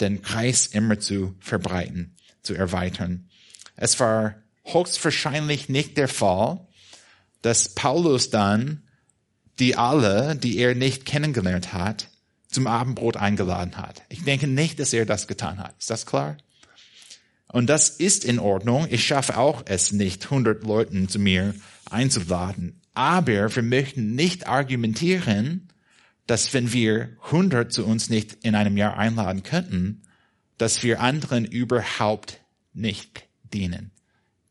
den 0.00 0.22
Kreis 0.22 0.66
immer 0.66 1.00
zu 1.00 1.34
verbreiten, 1.40 2.14
zu 2.42 2.54
erweitern. 2.54 3.28
Es 3.76 3.98
war 3.98 4.36
höchstwahrscheinlich 4.64 5.68
nicht 5.68 5.96
der 5.96 6.08
Fall, 6.08 6.66
dass 7.42 7.74
Paulus 7.74 8.30
dann 8.30 8.82
die 9.58 9.76
alle, 9.76 10.36
die 10.36 10.58
er 10.58 10.74
nicht 10.74 11.06
kennengelernt 11.06 11.72
hat, 11.72 12.08
zum 12.50 12.66
Abendbrot 12.66 13.16
eingeladen 13.16 13.76
hat. 13.76 14.02
Ich 14.08 14.24
denke 14.24 14.46
nicht, 14.46 14.78
dass 14.78 14.92
er 14.92 15.06
das 15.06 15.26
getan 15.26 15.58
hat. 15.58 15.74
Ist 15.78 15.90
das 15.90 16.06
klar? 16.06 16.36
Und 17.48 17.68
das 17.68 17.88
ist 17.88 18.24
in 18.24 18.38
Ordnung. 18.38 18.86
Ich 18.90 19.06
schaffe 19.06 19.38
auch 19.38 19.62
es 19.66 19.92
nicht, 19.92 20.24
100 20.24 20.64
Leuten 20.64 21.08
zu 21.08 21.18
mir 21.18 21.54
einzuladen. 21.90 22.80
Aber 22.94 23.54
wir 23.54 23.62
möchten 23.62 24.14
nicht 24.14 24.46
argumentieren, 24.46 25.68
dass 26.26 26.54
wenn 26.54 26.72
wir 26.72 27.10
100 27.26 27.72
zu 27.72 27.86
uns 27.86 28.10
nicht 28.10 28.44
in 28.44 28.54
einem 28.54 28.76
Jahr 28.76 28.96
einladen 28.96 29.42
könnten, 29.42 30.02
dass 30.58 30.82
wir 30.82 31.00
anderen 31.00 31.44
überhaupt 31.44 32.40
nicht 32.72 33.24
dienen. 33.52 33.90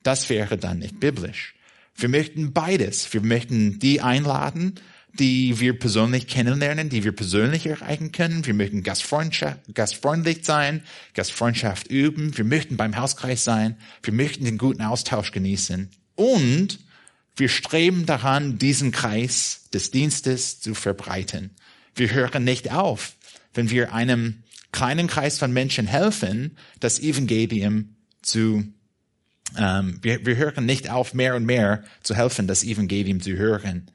Das 0.03 0.29
wäre 0.29 0.57
dann 0.57 0.79
nicht 0.79 0.99
biblisch. 0.99 1.55
Wir 1.95 2.09
möchten 2.09 2.53
beides. 2.53 3.11
Wir 3.13 3.21
möchten 3.21 3.79
die 3.79 4.01
einladen, 4.01 4.75
die 5.19 5.59
wir 5.59 5.77
persönlich 5.77 6.27
kennenlernen, 6.27 6.89
die 6.89 7.03
wir 7.03 7.11
persönlich 7.11 7.65
erreichen 7.65 8.11
können. 8.11 8.45
Wir 8.45 8.53
möchten 8.53 8.83
gastfreundlich 8.83 10.45
sein, 10.45 10.83
Gastfreundschaft 11.13 11.87
üben. 11.87 12.37
Wir 12.37 12.45
möchten 12.45 12.77
beim 12.77 12.97
Hauskreis 12.97 13.43
sein. 13.43 13.77
Wir 14.03 14.13
möchten 14.13 14.45
den 14.45 14.57
guten 14.57 14.81
Austausch 14.81 15.31
genießen. 15.31 15.89
Und 16.15 16.79
wir 17.35 17.49
streben 17.49 18.05
daran, 18.05 18.57
diesen 18.57 18.91
Kreis 18.91 19.69
des 19.73 19.91
Dienstes 19.91 20.61
zu 20.61 20.73
verbreiten. 20.73 21.51
Wir 21.95 22.11
hören 22.11 22.43
nicht 22.43 22.71
auf, 22.71 23.15
wenn 23.53 23.69
wir 23.69 23.93
einem 23.93 24.43
kleinen 24.71 25.07
Kreis 25.07 25.39
von 25.39 25.51
Menschen 25.51 25.87
helfen, 25.87 26.57
das 26.79 26.99
Evangelium 26.99 27.95
zu 28.21 28.65
ähm, 29.57 29.99
wir, 30.01 30.25
wir 30.25 30.37
hören 30.37 30.65
nicht 30.65 30.89
auf, 30.89 31.13
mehr 31.13 31.35
und 31.35 31.45
mehr 31.45 31.83
zu 32.01 32.15
helfen, 32.15 32.47
das 32.47 32.63
Evangelium 32.63 33.21
zu 33.21 33.33
hören. 33.33 33.91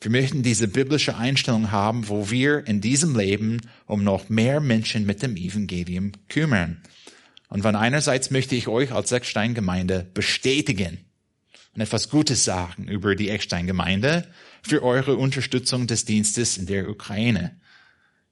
Wir 0.00 0.10
möchten 0.12 0.42
diese 0.42 0.68
biblische 0.68 1.16
Einstellung 1.16 1.72
haben, 1.72 2.08
wo 2.08 2.30
wir 2.30 2.66
in 2.66 2.80
diesem 2.80 3.16
Leben 3.16 3.60
um 3.86 4.04
noch 4.04 4.28
mehr 4.28 4.60
Menschen 4.60 5.06
mit 5.06 5.22
dem 5.22 5.36
Evangelium 5.36 6.12
kümmern. 6.28 6.80
Und 7.48 7.62
von 7.62 7.74
einerseits 7.74 8.30
möchte 8.30 8.54
ich 8.54 8.68
euch 8.68 8.92
als 8.92 9.10
Eckstein-Gemeinde 9.10 10.06
bestätigen 10.14 10.98
und 11.74 11.80
etwas 11.80 12.10
Gutes 12.10 12.44
sagen 12.44 12.86
über 12.86 13.16
die 13.16 13.30
Eckstein-Gemeinde 13.30 14.28
für 14.62 14.82
eure 14.82 15.16
Unterstützung 15.16 15.86
des 15.86 16.04
Dienstes 16.04 16.58
in 16.58 16.66
der 16.66 16.88
Ukraine. 16.88 17.56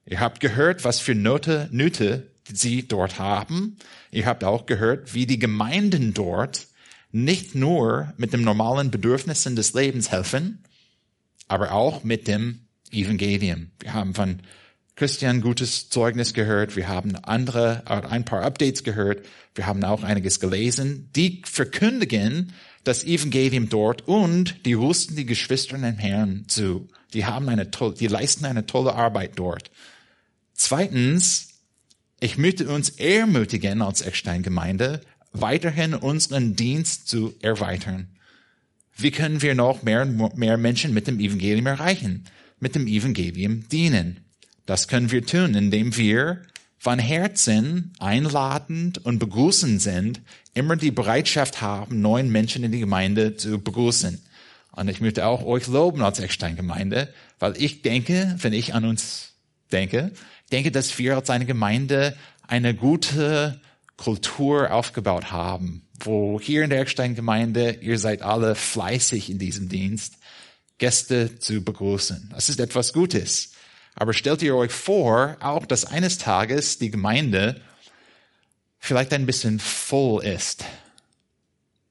Ihr 0.05 0.21
habt 0.21 0.39
gehört, 0.39 0.85
was 0.85 1.01
für 1.01 1.15
Note, 1.15 1.69
Nöte 1.73 2.31
sie 2.53 2.87
dort 2.87 3.19
haben. 3.19 3.77
Ihr 4.13 4.27
habt 4.27 4.45
auch 4.45 4.67
gehört, 4.67 5.15
wie 5.15 5.27
die 5.27 5.41
Gemeinden 5.41 6.15
dort 6.15 6.67
nicht 7.11 7.55
nur 7.55 8.13
mit 8.19 8.33
den 8.33 8.43
normalen 8.43 8.91
Bedürfnissen 8.91 9.57
des 9.57 9.75
Lebens 9.75 10.13
helfen, 10.13 10.63
aber 11.49 11.73
auch 11.73 12.05
mit 12.05 12.29
dem 12.29 12.67
Evangelium. 12.91 13.71
Wir 13.81 13.95
haben 13.95 14.15
von 14.15 14.41
Christian 14.97 15.43
gutes 15.43 15.91
Zeugnis 15.91 16.33
gehört. 16.33 16.75
Wir 16.75 16.89
haben 16.89 17.17
andere, 17.17 17.83
ein 17.87 18.25
paar 18.25 18.43
Updates 18.43 18.83
gehört. 18.83 19.27
Wir 19.55 19.67
haben 19.67 19.85
auch 19.85 20.03
einiges 20.03 20.41
gelesen. 20.41 21.11
Die 21.15 21.43
verkündigen 21.45 22.53
das 22.85 23.05
Evangelium 23.05 23.69
dort 23.69 24.07
und 24.09 24.65
die 24.65 24.75
rüsten 24.75 25.17
die 25.17 25.27
Geschwister 25.27 25.77
im 25.77 25.99
Herrn 25.99 26.45
zu. 26.49 26.89
Die 27.13 27.27
haben 27.27 27.49
eine 27.49 27.71
tolle, 27.71 27.95
die 27.95 28.07
leisten 28.07 28.47
eine 28.47 28.65
tolle 28.65 28.95
Arbeit 28.95 29.33
dort. 29.37 29.71
Zweitens, 30.55 31.49
ich 32.21 32.39
möchte 32.39 32.69
uns 32.69 32.91
ermutigen 32.91 33.83
als 33.83 34.01
Eckstein-Gemeinde, 34.01 35.03
weiterhin 35.33 35.95
unseren 35.95 36.57
Dienst 36.57 37.09
zu 37.09 37.35
erweitern. 37.43 38.16
Wie 38.97 39.11
können 39.11 39.43
wir 39.43 39.55
noch 39.55 39.83
mehr 39.83 40.03
und 40.03 40.37
mehr 40.37 40.57
Menschen 40.57 40.95
mit 40.95 41.07
dem 41.07 41.21
Evangelium 41.21 41.67
erreichen? 41.67 42.25
Mit 42.61 42.75
dem 42.75 42.87
Evangelium 42.87 43.69
dienen. 43.69 44.25
Das 44.65 44.89
können 44.89 45.11
wir 45.11 45.25
tun, 45.25 45.55
indem 45.55 45.97
wir 45.97 46.43
von 46.79 46.99
Herzen 46.99 47.93
einladend 47.99 49.05
und 49.05 49.19
begrüßend 49.19 49.83
sind, 49.83 50.21
immer 50.55 50.77
die 50.77 50.91
Bereitschaft 50.91 51.61
haben, 51.61 52.01
neuen 52.01 52.31
Menschen 52.31 52.65
in 52.65 52.73
die 52.73 52.81
Gemeinde 52.81 53.37
zu 53.37 53.59
begrüßen. 53.59 54.23
Und 54.73 54.89
ich 54.89 55.01
möchte 55.01 55.27
auch 55.27 55.45
euch 55.45 55.67
loben 55.67 56.03
als 56.03 56.21
Eckstein-Gemeinde, 56.21 57.13
weil 57.39 57.61
ich 57.61 57.83
denke, 57.83 58.37
wenn 58.39 58.53
ich 58.53 58.75
an 58.75 58.85
uns 58.85 59.35
denke, 59.73 60.13
denke, 60.53 60.71
dass 60.71 60.99
wir 60.99 61.17
als 61.17 61.31
eine 61.31 61.47
Gemeinde 61.47 62.17
eine 62.47 62.75
gute 62.75 63.61
Kultur 63.97 64.71
aufgebaut 64.73 65.33
haben, 65.33 65.86
wo 66.01 66.41
hier 66.41 66.65
in 66.65 66.71
der 66.71 66.81
Eckstein-Gemeinde, 66.81 67.79
ihr 67.81 67.99
seid 67.99 68.23
alle 68.23 68.55
fleißig 68.55 69.31
in 69.31 69.39
diesem 69.39 69.69
Dienst, 69.69 70.15
Gäste 70.79 71.39
zu 71.39 71.63
begrüßen. 71.63 72.31
Das 72.35 72.49
ist 72.49 72.61
etwas 72.61 72.93
Gutes. 72.93 73.53
Aber 73.95 74.13
stellt 74.13 74.43
ihr 74.43 74.55
euch 74.55 74.73
vor, 74.73 75.37
auch 75.41 75.65
dass 75.65 75.87
eines 75.87 76.19
Tages 76.19 76.79
die 76.79 76.91
Gemeinde 76.91 77.61
vielleicht 78.79 79.13
ein 79.15 79.27
bisschen 79.27 79.59
voll 79.59 80.25
ist. 80.25 80.65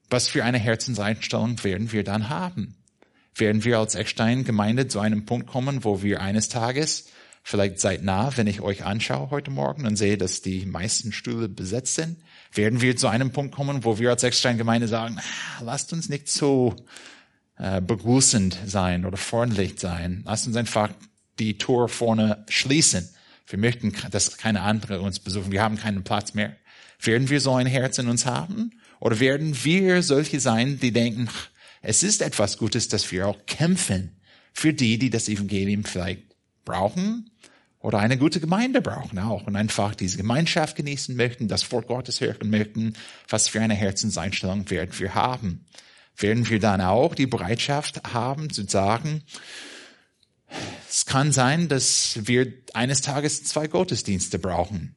Was 0.08 0.28
für 0.28 0.44
eine 0.44 0.58
Herzenseinstellung 0.58 1.62
werden 1.64 1.90
wir 1.90 2.04
dann 2.04 2.28
haben? 2.28 2.76
Werden 3.34 3.64
wir 3.64 3.80
als 3.80 3.96
Eckstein-Gemeinde 3.96 4.86
zu 4.86 5.00
einem 5.00 5.26
Punkt 5.26 5.48
kommen, 5.48 5.84
wo 5.84 6.02
wir 6.02 6.20
eines 6.20 6.48
Tages 6.48 7.08
Vielleicht 7.48 7.78
seid 7.78 8.02
nah, 8.02 8.36
wenn 8.36 8.48
ich 8.48 8.60
euch 8.60 8.84
anschaue 8.84 9.30
heute 9.30 9.52
Morgen 9.52 9.86
und 9.86 9.94
sehe, 9.94 10.18
dass 10.18 10.42
die 10.42 10.66
meisten 10.66 11.12
Stühle 11.12 11.48
besetzt 11.48 11.94
sind. 11.94 12.16
Werden 12.52 12.80
wir 12.80 12.96
zu 12.96 13.06
einem 13.06 13.30
Punkt 13.30 13.54
kommen, 13.54 13.84
wo 13.84 14.00
wir 14.00 14.10
als 14.10 14.24
Eckstein-Gemeinde 14.24 14.88
sagen, 14.88 15.20
ah, 15.20 15.62
lasst 15.62 15.92
uns 15.92 16.08
nicht 16.08 16.28
so 16.28 16.74
äh, 17.56 17.80
begrüßend 17.80 18.58
sein 18.66 19.04
oder 19.06 19.16
freundlich 19.16 19.78
sein. 19.78 20.24
Lasst 20.26 20.48
uns 20.48 20.56
einfach 20.56 20.90
die 21.38 21.56
Tor 21.56 21.88
vorne 21.88 22.44
schließen. 22.48 23.08
Wir 23.46 23.60
möchten, 23.60 23.94
dass 24.10 24.38
keine 24.38 24.62
andere 24.62 25.00
uns 25.00 25.20
besuchen. 25.20 25.52
Wir 25.52 25.62
haben 25.62 25.78
keinen 25.78 26.02
Platz 26.02 26.34
mehr. 26.34 26.56
Werden 27.00 27.30
wir 27.30 27.40
so 27.40 27.54
ein 27.54 27.68
Herz 27.68 27.96
in 27.98 28.08
uns 28.08 28.26
haben? 28.26 28.72
Oder 28.98 29.20
werden 29.20 29.56
wir 29.62 30.02
solche 30.02 30.40
sein, 30.40 30.80
die 30.80 30.90
denken, 30.90 31.28
es 31.80 32.02
ist 32.02 32.22
etwas 32.22 32.58
Gutes, 32.58 32.88
dass 32.88 33.12
wir 33.12 33.28
auch 33.28 33.46
kämpfen 33.46 34.20
für 34.52 34.72
die, 34.72 34.98
die 34.98 35.10
das 35.10 35.28
Evangelium 35.28 35.84
vielleicht 35.84 36.24
brauchen 36.64 37.30
oder 37.86 38.00
eine 38.00 38.18
gute 38.18 38.40
Gemeinde 38.40 38.82
brauchen 38.82 39.20
auch 39.20 39.46
und 39.46 39.54
einfach 39.54 39.94
diese 39.94 40.16
Gemeinschaft 40.16 40.74
genießen 40.74 41.14
möchten, 41.14 41.46
das 41.46 41.70
Wort 41.70 41.86
Gottes 41.86 42.20
hören 42.20 42.50
möchten, 42.50 42.94
was 43.28 43.46
für 43.46 43.60
eine 43.60 43.74
Herzenseinstellung 43.74 44.68
werden 44.70 44.90
wir 44.98 45.14
haben. 45.14 45.64
Werden 46.16 46.50
wir 46.50 46.58
dann 46.58 46.80
auch 46.80 47.14
die 47.14 47.28
Bereitschaft 47.28 48.12
haben 48.12 48.50
zu 48.50 48.64
sagen, 48.66 49.22
es 50.90 51.06
kann 51.06 51.30
sein, 51.30 51.68
dass 51.68 52.18
wir 52.22 52.52
eines 52.74 53.02
Tages 53.02 53.44
zwei 53.44 53.68
Gottesdienste 53.68 54.40
brauchen. 54.40 54.96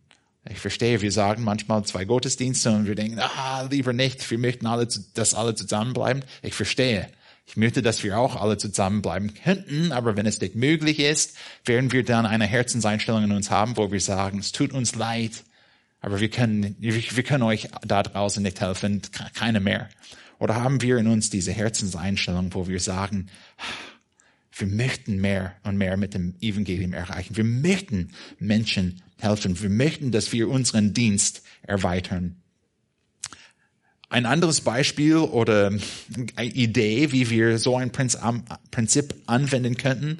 Ich 0.49 0.57
verstehe, 0.57 0.99
wir 1.01 1.11
sagen 1.11 1.43
manchmal 1.43 1.83
zwei 1.83 2.05
Gottesdienste 2.05 2.71
und 2.71 2.87
wir 2.87 2.95
denken, 2.95 3.19
ah, 3.19 3.67
lieber 3.69 3.93
nicht, 3.93 4.31
wir 4.31 4.39
möchten 4.39 4.65
alle, 4.65 4.87
dass 5.13 5.35
alle 5.35 5.53
zusammenbleiben. 5.53 6.25
Ich 6.41 6.55
verstehe. 6.55 7.07
Ich 7.49 7.57
möchte, 7.57 7.81
dass 7.81 8.03
wir 8.03 8.19
auch 8.19 8.39
alle 8.39 8.59
zusammenbleiben 8.59 9.33
könnten, 9.33 9.91
aber 9.91 10.15
wenn 10.15 10.27
es 10.27 10.39
nicht 10.39 10.53
möglich 10.53 10.99
ist, 10.99 11.35
werden 11.65 11.91
wir 11.91 12.05
dann 12.05 12.27
eine 12.27 12.45
Herzenseinstellung 12.45 13.23
in 13.23 13.31
uns 13.31 13.49
haben, 13.49 13.75
wo 13.75 13.91
wir 13.91 13.99
sagen, 13.99 14.37
es 14.37 14.51
tut 14.51 14.71
uns 14.71 14.93
leid, 14.93 15.43
aber 15.99 16.19
wir 16.19 16.29
können, 16.29 16.75
wir 16.79 17.23
können 17.23 17.41
euch 17.41 17.67
da 17.83 18.03
draußen 18.03 18.43
nicht 18.43 18.61
helfen, 18.61 19.01
keine 19.33 19.61
mehr. 19.61 19.89
Oder 20.37 20.61
haben 20.61 20.83
wir 20.83 20.97
in 20.97 21.07
uns 21.07 21.31
diese 21.31 21.51
Herzenseinstellung, 21.51 22.53
wo 22.53 22.67
wir 22.67 22.79
sagen, 22.79 23.29
wir 24.55 24.67
möchten 24.67 25.19
mehr 25.19 25.55
und 25.63 25.75
mehr 25.75 25.97
mit 25.97 26.13
dem 26.13 26.35
Evangelium 26.41 26.93
erreichen. 26.93 27.35
Wir 27.35 27.45
möchten 27.45 28.11
Menschen 28.37 29.01
helfen. 29.17 29.59
Wir 29.59 29.71
möchten, 29.71 30.11
dass 30.11 30.31
wir 30.33 30.49
unseren 30.49 30.93
Dienst 30.93 31.41
erweitern. 31.63 32.35
Ein 34.09 34.25
anderes 34.25 34.61
Beispiel 34.61 35.17
oder 35.17 35.71
eine 36.35 36.49
Idee, 36.49 37.11
wie 37.11 37.29
wir 37.29 37.59
so 37.59 37.77
ein 37.77 37.91
Prinzip 37.91 39.13
anwenden 39.27 39.77
könnten, 39.77 40.19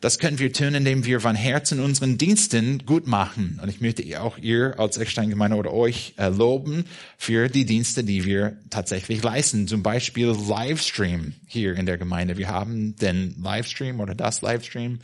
das 0.00 0.18
können 0.18 0.38
wir 0.38 0.50
tun, 0.50 0.74
indem 0.74 1.04
wir 1.04 1.20
von 1.20 1.36
Herzen 1.36 1.78
unseren 1.78 2.16
Diensten 2.16 2.86
gut 2.86 3.06
machen. 3.06 3.60
Und 3.62 3.68
ich 3.68 3.82
möchte 3.82 4.22
auch 4.22 4.38
ihr 4.38 4.78
als 4.78 4.96
Eckstein-Gemeinde 4.96 5.56
oder 5.58 5.74
euch 5.74 6.14
äh, 6.16 6.28
loben 6.28 6.84
für 7.18 7.48
die 7.48 7.66
Dienste, 7.66 8.02
die 8.02 8.24
wir 8.24 8.56
tatsächlich 8.70 9.22
leisten. 9.22 9.68
Zum 9.68 9.82
Beispiel 9.82 10.28
Livestream 10.28 11.34
hier 11.46 11.74
in 11.74 11.84
der 11.84 11.98
Gemeinde. 11.98 12.38
Wir 12.38 12.48
haben 12.48 12.96
den 12.96 13.36
Livestream 13.42 14.00
oder 14.00 14.14
das 14.14 14.40
Livestream. 14.40 15.00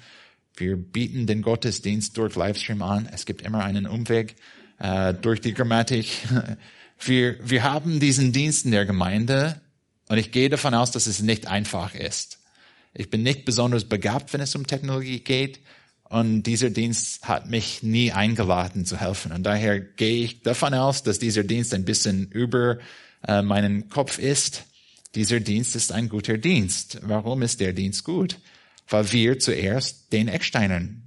Wir 0.56 0.76
bieten 0.76 1.26
den 1.26 1.42
Gottesdienst 1.42 2.16
durch 2.16 2.34
Livestream 2.34 2.80
an. 2.80 3.06
Es 3.12 3.26
gibt 3.26 3.42
immer 3.42 3.64
einen 3.64 3.86
Umweg 3.86 4.36
äh, 4.78 5.12
durch 5.12 5.42
die 5.42 5.52
Grammatik. 5.52 6.06
Wir, 6.98 7.36
wir 7.48 7.62
haben 7.62 8.00
diesen 8.00 8.32
Dienst 8.32 8.64
in 8.64 8.70
der 8.70 8.86
Gemeinde 8.86 9.60
und 10.08 10.18
ich 10.18 10.32
gehe 10.32 10.48
davon 10.48 10.74
aus, 10.74 10.90
dass 10.90 11.06
es 11.06 11.20
nicht 11.20 11.46
einfach 11.46 11.94
ist. 11.94 12.38
Ich 12.94 13.10
bin 13.10 13.22
nicht 13.22 13.44
besonders 13.44 13.84
begabt, 13.84 14.32
wenn 14.32 14.40
es 14.40 14.54
um 14.54 14.66
Technologie 14.66 15.20
geht. 15.20 15.60
Und 16.08 16.44
dieser 16.44 16.70
Dienst 16.70 17.26
hat 17.26 17.50
mich 17.50 17.82
nie 17.82 18.12
eingeladen 18.12 18.86
zu 18.86 18.98
helfen. 18.98 19.32
Und 19.32 19.42
daher 19.42 19.80
gehe 19.80 20.24
ich 20.24 20.42
davon 20.42 20.72
aus, 20.72 21.02
dass 21.02 21.18
dieser 21.18 21.42
Dienst 21.42 21.74
ein 21.74 21.84
bisschen 21.84 22.28
über 22.30 22.78
äh, 23.26 23.42
meinen 23.42 23.88
Kopf 23.88 24.18
ist. 24.18 24.64
Dieser 25.14 25.40
Dienst 25.40 25.74
ist 25.74 25.92
ein 25.92 26.08
guter 26.08 26.38
Dienst. 26.38 27.00
Warum 27.02 27.42
ist 27.42 27.60
der 27.60 27.72
Dienst 27.72 28.04
gut? 28.04 28.38
Weil 28.88 29.10
wir 29.12 29.38
zuerst 29.40 30.12
den 30.12 30.28
Ecksteinern, 30.28 31.05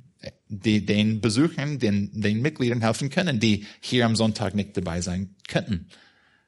die, 0.50 0.86
den 0.86 1.22
Besuchern, 1.22 1.80
den, 1.80 2.10
den 2.20 2.42
Mitgliedern 2.42 2.82
helfen 2.82 3.10
können, 3.10 3.40
die 3.40 3.66
hier 3.80 4.06
am 4.06 4.16
Sonntag 4.16 4.56
nicht 4.56 4.76
dabei 4.76 5.00
sein 5.02 5.36
könnten. 5.48 5.88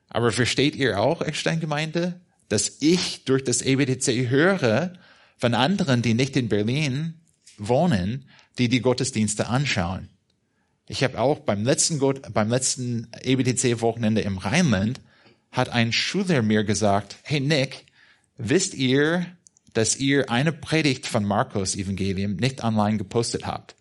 Aber 0.09 0.31
versteht 0.31 0.75
ihr 0.75 0.99
auch, 0.99 1.21
Eckstein-Gemeinde, 1.21 2.19
dass 2.49 2.77
ich 2.81 3.23
durch 3.23 3.43
das 3.43 3.61
EBTC 3.61 4.29
höre, 4.29 4.93
von 5.37 5.53
anderen, 5.53 6.01
die 6.01 6.13
nicht 6.13 6.35
in 6.35 6.49
Berlin 6.49 7.15
wohnen, 7.57 8.25
die 8.57 8.67
die 8.67 8.81
Gottesdienste 8.81 9.47
anschauen. 9.47 10.09
Ich 10.87 11.03
habe 11.03 11.19
auch 11.19 11.39
beim 11.39 11.63
letzten, 11.63 11.99
beim 12.33 12.49
letzten 12.49 13.07
EBTC-Wochenende 13.21 14.21
im 14.21 14.37
Rheinland 14.37 14.99
hat 15.51 15.69
ein 15.69 15.93
Schüler 15.93 16.41
mir 16.41 16.63
gesagt, 16.63 17.17
hey 17.23 17.39
Nick, 17.39 17.85
wisst 18.37 18.73
ihr, 18.73 19.25
dass 19.73 19.95
ihr 19.95 20.29
eine 20.29 20.51
Predigt 20.51 21.07
von 21.07 21.23
Markus 21.23 21.75
Evangelium 21.75 22.35
nicht 22.35 22.63
online 22.63 22.97
gepostet 22.97 23.45
habt? 23.45 23.75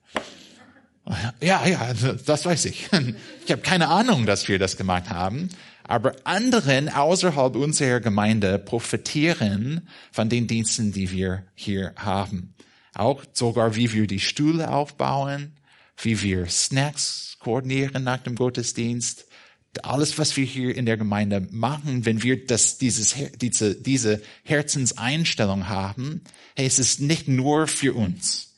Ja, 1.40 1.66
ja, 1.66 1.92
das 2.26 2.44
weiß 2.44 2.66
ich. 2.66 2.88
Ich 3.44 3.52
habe 3.52 3.62
keine 3.62 3.88
Ahnung, 3.88 4.26
dass 4.26 4.46
wir 4.46 4.60
das 4.60 4.76
gemacht 4.76 5.10
haben. 5.10 5.48
Aber 5.82 6.14
anderen 6.22 6.88
außerhalb 6.88 7.56
unserer 7.56 7.98
Gemeinde 7.98 8.60
profitieren 8.60 9.88
von 10.12 10.28
den 10.28 10.46
Diensten, 10.46 10.92
die 10.92 11.10
wir 11.10 11.44
hier 11.54 11.94
haben. 11.96 12.54
Auch 12.94 13.24
sogar, 13.32 13.74
wie 13.74 13.92
wir 13.92 14.06
die 14.06 14.20
Stühle 14.20 14.70
aufbauen, 14.70 15.56
wie 16.00 16.22
wir 16.22 16.46
Snacks 16.46 17.36
koordinieren 17.40 18.04
nach 18.04 18.18
dem 18.18 18.36
Gottesdienst. 18.36 19.26
Alles, 19.82 20.16
was 20.18 20.36
wir 20.36 20.44
hier 20.44 20.76
in 20.76 20.86
der 20.86 20.96
Gemeinde 20.96 21.46
machen, 21.50 22.04
wenn 22.04 22.22
wir 22.22 22.44
das, 22.44 22.78
dieses, 22.78 23.16
diese, 23.36 23.74
diese 23.74 24.22
Herzenseinstellung 24.44 25.68
haben, 25.68 26.22
hey, 26.56 26.66
es 26.66 26.78
ist 26.78 27.00
nicht 27.00 27.26
nur 27.26 27.66
für 27.66 27.94
uns, 27.94 28.49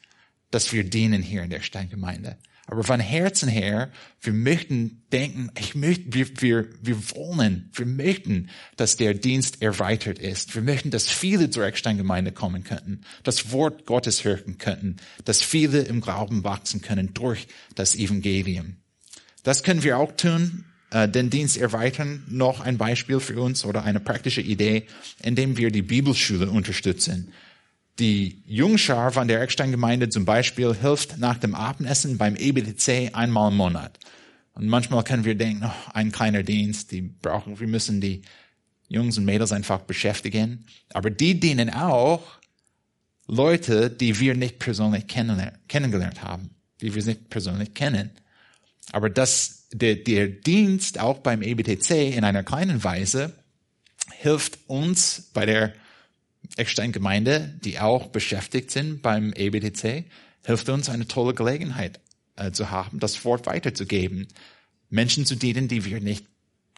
dass 0.52 0.72
wir 0.72 0.84
dienen 0.84 1.22
hier 1.22 1.42
in 1.42 1.50
der 1.50 1.62
Steingemeinde. 1.62 2.36
Aber 2.66 2.84
von 2.84 3.00
Herzen 3.00 3.48
her, 3.48 3.90
wir 4.20 4.32
möchten 4.32 5.02
denken, 5.12 5.50
ich 5.58 5.74
möchte, 5.74 6.14
wir, 6.14 6.40
wir, 6.40 6.68
wir 6.80 7.10
wollen, 7.10 7.70
wir 7.74 7.86
möchten, 7.86 8.50
dass 8.76 8.96
der 8.96 9.14
Dienst 9.14 9.60
erweitert 9.60 10.18
ist. 10.20 10.54
Wir 10.54 10.62
möchten, 10.62 10.90
dass 10.90 11.10
viele 11.10 11.50
zur 11.50 11.66
Eckstein-Gemeinde 11.66 12.30
kommen 12.30 12.62
könnten, 12.62 13.00
das 13.24 13.50
Wort 13.50 13.84
Gottes 13.84 14.24
hören 14.24 14.58
könnten, 14.58 14.96
dass 15.24 15.42
viele 15.42 15.80
im 15.80 16.00
Glauben 16.00 16.44
wachsen 16.44 16.80
können 16.80 17.12
durch 17.14 17.48
das 17.74 17.96
Evangelium. 17.96 18.76
Das 19.42 19.64
können 19.64 19.82
wir 19.82 19.98
auch 19.98 20.12
tun, 20.12 20.64
äh, 20.92 21.08
den 21.08 21.30
Dienst 21.30 21.56
erweitern. 21.56 22.22
Noch 22.28 22.60
ein 22.60 22.78
Beispiel 22.78 23.18
für 23.18 23.40
uns 23.40 23.64
oder 23.64 23.82
eine 23.82 23.98
praktische 23.98 24.40
Idee, 24.40 24.86
indem 25.22 25.56
wir 25.56 25.70
die 25.70 25.82
Bibelschule 25.82 26.48
unterstützen. 26.48 27.32
Die 27.98 28.42
Jungschar 28.46 29.12
von 29.12 29.28
der 29.28 29.42
Eckstein-Gemeinde 29.42 30.08
zum 30.08 30.24
Beispiel 30.24 30.74
hilft 30.74 31.18
nach 31.18 31.38
dem 31.38 31.54
Abendessen 31.54 32.16
beim 32.16 32.36
EBTC 32.36 33.14
einmal 33.14 33.50
im 33.50 33.56
Monat. 33.56 33.98
Und 34.54 34.66
manchmal 34.66 35.04
können 35.04 35.24
wir 35.24 35.34
denken, 35.34 35.64
oh, 35.66 35.90
ein 35.92 36.12
kleiner 36.12 36.42
Dienst, 36.42 36.90
die 36.90 37.02
brauchen, 37.02 37.58
wir 37.60 37.68
müssen 37.68 38.00
die 38.00 38.22
Jungs 38.88 39.16
und 39.18 39.24
Mädels 39.24 39.52
einfach 39.52 39.80
beschäftigen. 39.80 40.66
Aber 40.92 41.10
die 41.10 41.38
dienen 41.38 41.70
auch 41.70 42.22
Leute, 43.26 43.90
die 43.90 44.18
wir 44.20 44.34
nicht 44.34 44.58
persönlich 44.58 45.06
kennengelernt 45.06 46.22
haben, 46.22 46.50
die 46.80 46.94
wir 46.94 47.02
nicht 47.04 47.30
persönlich 47.30 47.72
kennen. 47.74 48.10
Aber 48.90 49.08
das, 49.08 49.68
der, 49.72 49.96
der 49.96 50.28
Dienst 50.28 50.98
auch 50.98 51.18
beim 51.18 51.42
EBTC 51.42 52.14
in 52.14 52.24
einer 52.24 52.42
kleinen 52.42 52.84
Weise 52.84 53.32
hilft 54.10 54.58
uns 54.66 55.30
bei 55.32 55.46
der 55.46 55.72
Eckstein-Gemeinde, 56.56 57.58
die 57.64 57.78
auch 57.78 58.08
beschäftigt 58.08 58.70
sind 58.70 59.02
beim 59.02 59.32
EBTC, 59.32 60.04
hilft 60.44 60.68
uns 60.68 60.88
eine 60.88 61.06
tolle 61.06 61.34
Gelegenheit 61.34 62.00
äh, 62.36 62.50
zu 62.50 62.70
haben, 62.70 62.98
das 62.98 63.24
Wort 63.24 63.46
weiterzugeben. 63.46 64.28
Menschen 64.90 65.24
zu 65.24 65.36
dienen, 65.36 65.68
die 65.68 65.84
wir 65.84 66.00
nicht 66.00 66.26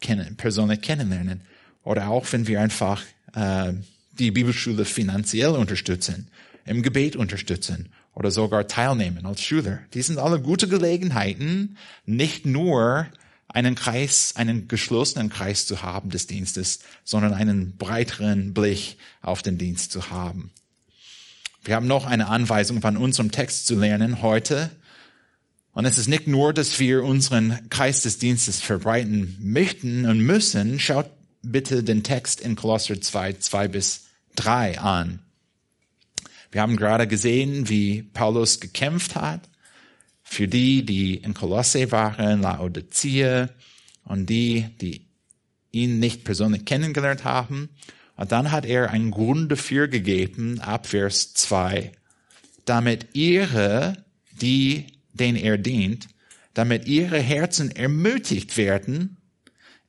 kennen, 0.00 0.36
persönlich 0.36 0.80
kennenlernen. 0.80 1.42
Oder 1.82 2.08
auch, 2.08 2.26
wenn 2.32 2.46
wir 2.46 2.60
einfach 2.60 3.02
äh, 3.34 3.72
die 4.18 4.30
Bibelschule 4.30 4.84
finanziell 4.84 5.50
unterstützen, 5.50 6.28
im 6.64 6.82
Gebet 6.82 7.16
unterstützen 7.16 7.90
oder 8.14 8.30
sogar 8.30 8.66
teilnehmen 8.68 9.26
als 9.26 9.42
Schüler. 9.42 9.80
Die 9.92 10.02
sind 10.02 10.18
alle 10.18 10.40
gute 10.40 10.68
Gelegenheiten, 10.68 11.76
nicht 12.06 12.46
nur 12.46 13.06
einen 13.54 13.76
Kreis, 13.76 14.34
einen 14.34 14.66
geschlossenen 14.66 15.30
Kreis 15.30 15.64
zu 15.64 15.80
haben 15.80 16.10
des 16.10 16.26
Dienstes, 16.26 16.80
sondern 17.04 17.32
einen 17.32 17.76
breiteren 17.76 18.52
Blick 18.52 18.96
auf 19.22 19.42
den 19.42 19.58
Dienst 19.58 19.92
zu 19.92 20.10
haben. 20.10 20.50
Wir 21.62 21.76
haben 21.76 21.86
noch 21.86 22.04
eine 22.04 22.26
Anweisung 22.26 22.82
von 22.82 22.96
unserem 22.96 23.30
Text 23.30 23.68
zu 23.68 23.76
lernen 23.76 24.22
heute. 24.22 24.70
Und 25.72 25.84
es 25.84 25.98
ist 25.98 26.08
nicht 26.08 26.26
nur, 26.26 26.52
dass 26.52 26.78
wir 26.80 27.04
unseren 27.04 27.68
Kreis 27.70 28.02
des 28.02 28.18
Dienstes 28.18 28.60
verbreiten 28.60 29.36
möchten 29.40 30.04
und 30.04 30.18
müssen. 30.18 30.80
Schaut 30.80 31.10
bitte 31.42 31.84
den 31.84 32.02
Text 32.02 32.40
in 32.40 32.56
Kolosser 32.56 33.00
2, 33.00 33.34
2 33.34 33.68
bis 33.68 34.06
3 34.34 34.80
an. 34.80 35.20
Wir 36.50 36.60
haben 36.60 36.76
gerade 36.76 37.06
gesehen, 37.06 37.68
wie 37.68 38.02
Paulus 38.02 38.58
gekämpft 38.58 39.14
hat 39.14 39.48
für 40.24 40.48
die, 40.48 40.84
die 40.84 41.16
in 41.16 41.34
Kolosse 41.34 41.92
waren, 41.92 42.40
Laodicea 42.40 43.50
und 44.04 44.28
die, 44.28 44.66
die 44.80 45.06
ihn 45.70 45.98
nicht 45.98 46.24
persönlich 46.24 46.64
kennengelernt 46.64 47.24
haben. 47.24 47.68
Und 48.16 48.32
dann 48.32 48.50
hat 48.50 48.64
er 48.64 48.90
einen 48.90 49.10
Grund 49.10 49.52
dafür 49.52 49.86
gegeben, 49.86 50.60
ab 50.60 50.86
Vers 50.86 51.34
2, 51.34 51.92
damit 52.64 53.08
ihre, 53.12 54.04
die, 54.40 54.86
denen 55.12 55.36
er 55.36 55.58
dient, 55.58 56.08
damit 56.54 56.86
ihre 56.86 57.18
Herzen 57.18 57.70
ermutigt 57.70 58.56
werden, 58.56 59.18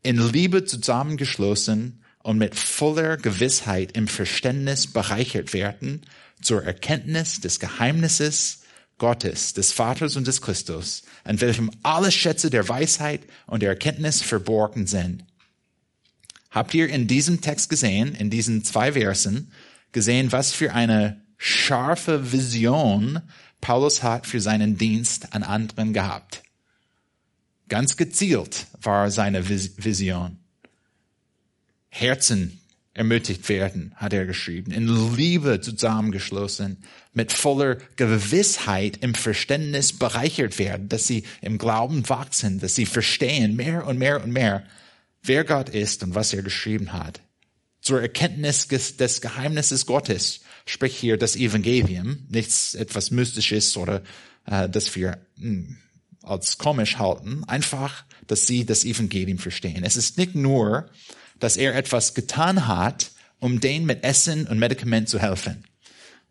in 0.03 0.17
Liebe 0.17 0.65
zusammengeschlossen 0.65 2.03
und 2.21 2.37
mit 2.37 2.55
voller 2.55 3.17
Gewissheit 3.17 3.95
im 3.95 4.07
Verständnis 4.07 4.91
bereichert 4.91 5.53
werden 5.53 6.01
zur 6.41 6.63
Erkenntnis 6.63 7.39
des 7.39 7.59
Geheimnisses 7.59 8.64
Gottes, 8.97 9.53
des 9.53 9.71
Vaters 9.71 10.15
und 10.15 10.27
des 10.27 10.41
Christus, 10.41 11.03
an 11.23 11.41
welchem 11.41 11.71
alle 11.83 12.11
Schätze 12.11 12.49
der 12.49 12.67
Weisheit 12.69 13.21
und 13.47 13.61
der 13.61 13.69
Erkenntnis 13.69 14.21
verborgen 14.21 14.87
sind. 14.87 15.25
Habt 16.49 16.73
ihr 16.73 16.87
in 16.87 17.07
diesem 17.07 17.41
Text 17.41 17.69
gesehen, 17.69 18.15
in 18.15 18.29
diesen 18.29 18.63
zwei 18.63 18.93
Versen, 18.93 19.51
gesehen, 19.91 20.31
was 20.31 20.53
für 20.53 20.73
eine 20.73 21.21
scharfe 21.37 22.31
Vision 22.31 23.21
Paulus 23.59 24.03
hat 24.03 24.25
für 24.25 24.39
seinen 24.39 24.77
Dienst 24.77 25.33
an 25.33 25.43
anderen 25.43 25.91
gehabt? 25.91 26.43
Ganz 27.67 27.97
gezielt 27.97 28.67
war 28.81 29.11
seine 29.11 29.49
Vision. 29.49 30.37
Herzen 31.89 32.61
ermutigt 32.95 33.47
werden, 33.49 33.93
hat 33.97 34.13
er 34.13 34.25
geschrieben, 34.25 34.71
in 34.71 34.87
Liebe 35.15 35.59
zusammengeschlossen, 35.59 36.77
mit 37.13 37.33
voller 37.33 37.75
Gewissheit 37.97 38.97
im 39.01 39.13
Verständnis 39.13 39.93
bereichert 39.93 40.57
werden, 40.57 40.87
dass 40.87 41.05
sie 41.05 41.23
im 41.41 41.57
Glauben 41.57 42.07
wachsen, 42.09 42.59
dass 42.59 42.73
sie 42.73 42.85
verstehen 42.85 43.55
mehr 43.55 43.85
und 43.85 43.97
mehr 43.97 44.23
und 44.23 44.31
mehr, 44.31 44.63
wer 45.21 45.43
Gott 45.43 45.69
ist 45.69 46.03
und 46.03 46.15
was 46.15 46.33
er 46.33 46.41
geschrieben 46.41 46.93
hat. 46.93 47.21
zur 47.81 48.01
Erkenntnis 48.01 48.67
des 48.67 49.21
Geheimnisses 49.21 49.85
Gottes. 49.85 50.39
Sprich 50.65 50.97
hier 50.97 51.17
das 51.17 51.35
Evangelium, 51.35 52.25
nichts 52.29 52.73
etwas 52.73 53.11
Mystisches 53.11 53.77
oder 53.77 54.01
äh, 54.47 54.67
das 54.67 54.95
wir 54.95 55.19
mh, 55.35 55.67
hm, 55.67 55.77
als 56.23 56.57
komisch 56.57 56.97
halten. 56.97 57.43
Einfach, 57.43 58.03
dass 58.25 58.47
sie 58.47 58.65
das 58.65 58.85
Evangelium 58.85 59.37
verstehen. 59.37 59.83
Es 59.83 59.97
ist 59.97 60.17
nicht 60.17 60.33
nur, 60.33 60.89
dass 61.39 61.57
er 61.57 61.75
etwas 61.75 62.13
getan 62.13 62.67
hat, 62.67 63.11
um 63.39 63.59
denen 63.59 63.85
mit 63.85 64.03
Essen 64.03 64.47
und 64.47 64.59
Medikament 64.59 65.09
zu 65.09 65.19
helfen. 65.19 65.65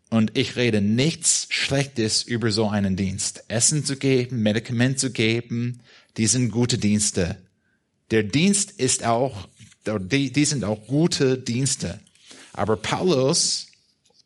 Und 0.09 0.37
ich 0.37 0.55
rede 0.55 0.81
nichts 0.81 1.47
Schlechtes 1.49 2.23
über 2.23 2.51
so 2.51 2.69
einen 2.69 2.95
Dienst. 2.95 3.43
Essen 3.47 3.85
zu 3.85 3.97
geben, 3.97 4.43
Medikament 4.43 4.99
zu 4.99 5.11
geben, 5.11 5.81
die 6.17 6.27
sind 6.27 6.51
gute 6.51 6.77
Dienste. 6.77 7.37
Der 8.11 8.23
Dienst 8.23 8.71
ist 8.71 9.03
auch 9.03 9.47
die, 9.85 10.31
die 10.31 10.45
sind 10.45 10.63
auch 10.63 10.87
gute 10.87 11.37
Dienste. 11.37 11.99
Aber 12.53 12.77
Paulus, 12.77 13.67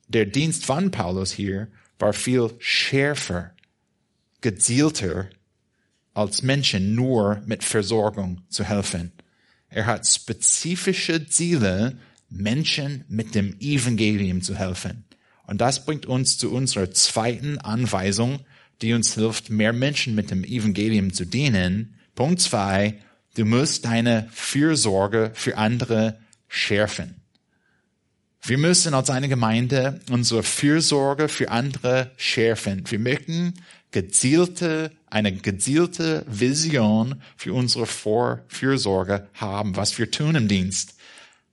der 0.08 0.26
Dienst 0.26 0.66
von 0.66 0.92
Paulus 0.92 1.32
hier, 1.32 1.68
war 1.98 2.14
viel 2.14 2.52
schärfer, 2.60 3.52
gezielter, 4.42 5.30
als 6.14 6.42
Menschen 6.42 6.96
nur 6.96 7.42
mit 7.46 7.64
Versorgung 7.64 8.42
zu 8.50 8.64
helfen. 8.64 9.12
Er 9.70 9.86
hat 9.86 10.08
spezifische 10.08 11.28
Ziele, 11.28 11.98
Menschen 12.30 13.06
mit 13.08 13.36
dem 13.36 13.60
Evangelium 13.60 14.42
zu 14.42 14.56
helfen. 14.56 15.06
Und 15.48 15.62
das 15.62 15.86
bringt 15.86 16.06
uns 16.06 16.38
zu 16.38 16.52
unserer 16.52 16.92
zweiten 16.92 17.58
Anweisung, 17.58 18.40
die 18.82 18.94
uns 18.94 19.16
hilft, 19.16 19.50
mehr 19.50 19.74
Menschen 19.74 20.16
mit 20.16 20.32
dem 20.32 20.44
Evangelium 20.44 21.12
zu 21.12 21.26
dienen. 21.26 21.96
Punkt 22.16 22.40
zwei, 22.42 23.00
Du 23.36 23.46
musst 23.46 23.86
deine 23.86 24.28
Fürsorge 24.34 25.32
für 25.34 25.58
andere 25.58 26.20
schärfen. 26.48 27.22
Wir 28.42 28.58
müssen 28.58 28.94
als 28.94 29.10
eine 29.10 29.30
Gemeinde 29.30 30.02
unsere 30.10 30.44
Fürsorge 30.44 31.30
für 31.30 31.52
andere 31.52 32.12
schärfen. 32.18 32.84
Wir 32.90 33.00
möchten 33.00 33.54
gezielte, 33.92 34.92
eine 35.08 35.34
gezielte 35.34 36.26
Vision 36.28 37.22
für 37.36 37.54
unsere 37.54 37.86
Vor 37.86 38.44
Fürsorge 38.48 39.28
haben, 39.34 39.76
was 39.76 39.98
wir 39.98 40.12
tun 40.12 40.36
im 40.36 40.48
Dienst. 40.48 40.96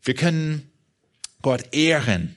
Wir 0.03 0.15
können 0.15 0.71
Gott 1.43 1.75
ehren, 1.75 2.37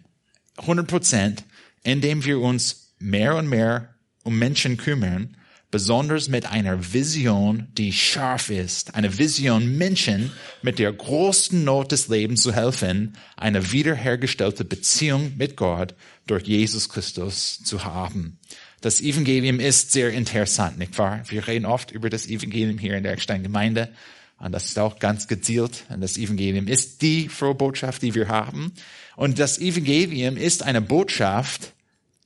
100 0.57 0.87
Prozent, 0.87 1.43
indem 1.83 2.25
wir 2.25 2.39
uns 2.39 2.93
mehr 2.99 3.35
und 3.35 3.47
mehr 3.47 3.95
um 4.23 4.37
Menschen 4.37 4.77
kümmern, 4.77 5.35
besonders 5.71 6.29
mit 6.29 6.45
einer 6.47 6.93
Vision, 6.93 7.67
die 7.77 7.93
scharf 7.93 8.49
ist, 8.49 8.95
eine 8.95 9.17
Vision, 9.17 9.77
Menschen 9.77 10.31
mit 10.61 10.79
der 10.79 10.91
großen 10.91 11.63
Not 11.63 11.91
des 11.91 12.07
Lebens 12.07 12.41
zu 12.41 12.53
helfen, 12.53 13.15
eine 13.37 13.71
wiederhergestellte 13.71 14.65
Beziehung 14.65 15.33
mit 15.37 15.55
Gott 15.55 15.95
durch 16.25 16.47
Jesus 16.47 16.89
Christus 16.89 17.63
zu 17.63 17.83
haben. 17.83 18.39
Das 18.81 19.01
Evangelium 19.01 19.59
ist 19.59 19.91
sehr 19.91 20.11
interessant, 20.11 20.77
nicht 20.77 20.97
wahr? 20.97 21.21
Wir 21.27 21.47
reden 21.47 21.65
oft 21.65 21.91
über 21.91 22.09
das 22.09 22.27
Evangelium 22.27 22.77
hier 22.77 22.95
in 22.95 23.03
der 23.03 23.13
Eckstein 23.13 23.43
Gemeinde. 23.43 23.89
Und 24.37 24.53
das 24.53 24.65
ist 24.65 24.79
auch 24.79 24.99
ganz 24.99 25.27
gezielt. 25.27 25.83
Und 25.89 26.01
das 26.01 26.17
Evangelium 26.17 26.67
ist 26.67 27.01
die 27.01 27.27
frohe 27.27 27.55
Botschaft, 27.55 28.01
die 28.01 28.15
wir 28.15 28.29
haben. 28.29 28.73
Und 29.17 29.37
das 29.37 29.59
Evangelium 29.59 30.37
ist 30.37 30.63
eine 30.63 30.81
Botschaft, 30.81 31.73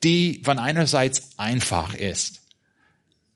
die 0.04 0.42
von 0.44 0.60
einerseits 0.60 1.32
einfach 1.38 1.96
ist. 1.96 2.42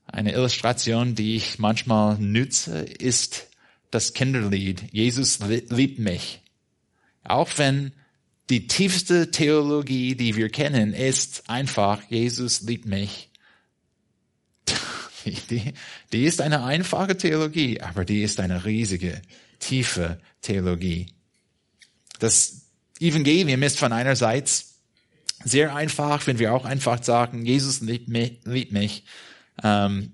Eine 0.06 0.34
Illustration, 0.34 1.16
die 1.16 1.36
ich 1.36 1.58
manchmal 1.58 2.18
nütze, 2.20 2.80
ist 2.82 3.48
das 3.90 4.14
Kinderlied 4.14 4.84
Jesus 4.92 5.40
liebt 5.40 6.00
mich. 6.00 6.42
Auch 7.24 7.50
wenn 7.58 7.94
die 8.50 8.68
tiefste 8.68 9.32
Theologie, 9.32 10.16
die 10.16 10.36
wir 10.36 10.50
kennen, 10.50 10.94
ist 10.94 11.50
einfach 11.50 12.02
Jesus 12.10 12.62
liebt 12.62 12.86
mich. 12.86 13.30
Die, 15.50 15.74
die 16.14 16.24
ist 16.24 16.40
eine 16.40 16.64
einfache 16.64 17.18
Theologie, 17.18 17.82
aber 17.82 18.06
die 18.06 18.24
ist 18.24 18.40
eine 18.40 18.64
riesige, 18.64 19.22
tiefe 19.60 20.22
Theologie. 20.42 21.08
Das 22.20 22.62
Evangelium 23.02 23.62
ist 23.62 23.78
von 23.78 23.92
einerseits 23.92 24.76
sehr 25.44 25.76
einfach, 25.76 26.26
wenn 26.28 26.40
wir 26.40 26.54
auch 26.54 26.64
einfach 26.64 27.04
sagen, 27.04 27.46
Jesus 27.46 27.82
liebt 27.82 28.08
mich, 28.08 28.40
liebt 28.46 28.72
mich 28.72 29.04
ähm, 29.64 30.14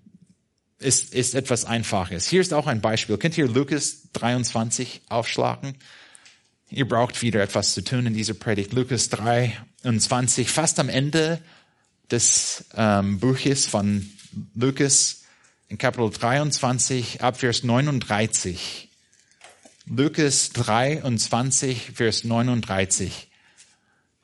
ist, 0.80 1.14
ist 1.14 1.36
etwas 1.36 1.66
Einfaches. 1.66 2.28
Hier 2.28 2.42
ist 2.42 2.54
auch 2.54 2.68
ein 2.68 2.82
Beispiel. 2.82 3.18
Könnt 3.18 3.38
ihr 3.38 3.48
Lukas 3.48 4.10
23 4.14 5.04
aufschlagen? 5.10 5.78
Ihr 6.76 6.88
braucht 6.88 7.22
wieder 7.22 7.44
etwas 7.44 7.76
zu 7.76 7.84
tun 7.84 8.08
in 8.08 8.16
dieser 8.16 8.34
Predigt. 8.34 8.74
Lukas 8.74 9.10
23, 9.10 10.50
fast 10.50 10.80
am 10.80 10.90
Ende 10.90 11.40
des 12.10 12.66
ähm, 12.76 13.20
Buches 13.20 13.68
von 13.68 14.10
Lukas 14.56 15.22
in 15.68 15.78
Kapitel 15.78 16.10
23 16.10 17.22
ab 17.22 17.38
Vers 17.38 17.64
39. 17.64 18.90
Lukas 19.86 20.50
23, 20.50 21.92
Vers 21.94 22.24
39. 22.24 23.30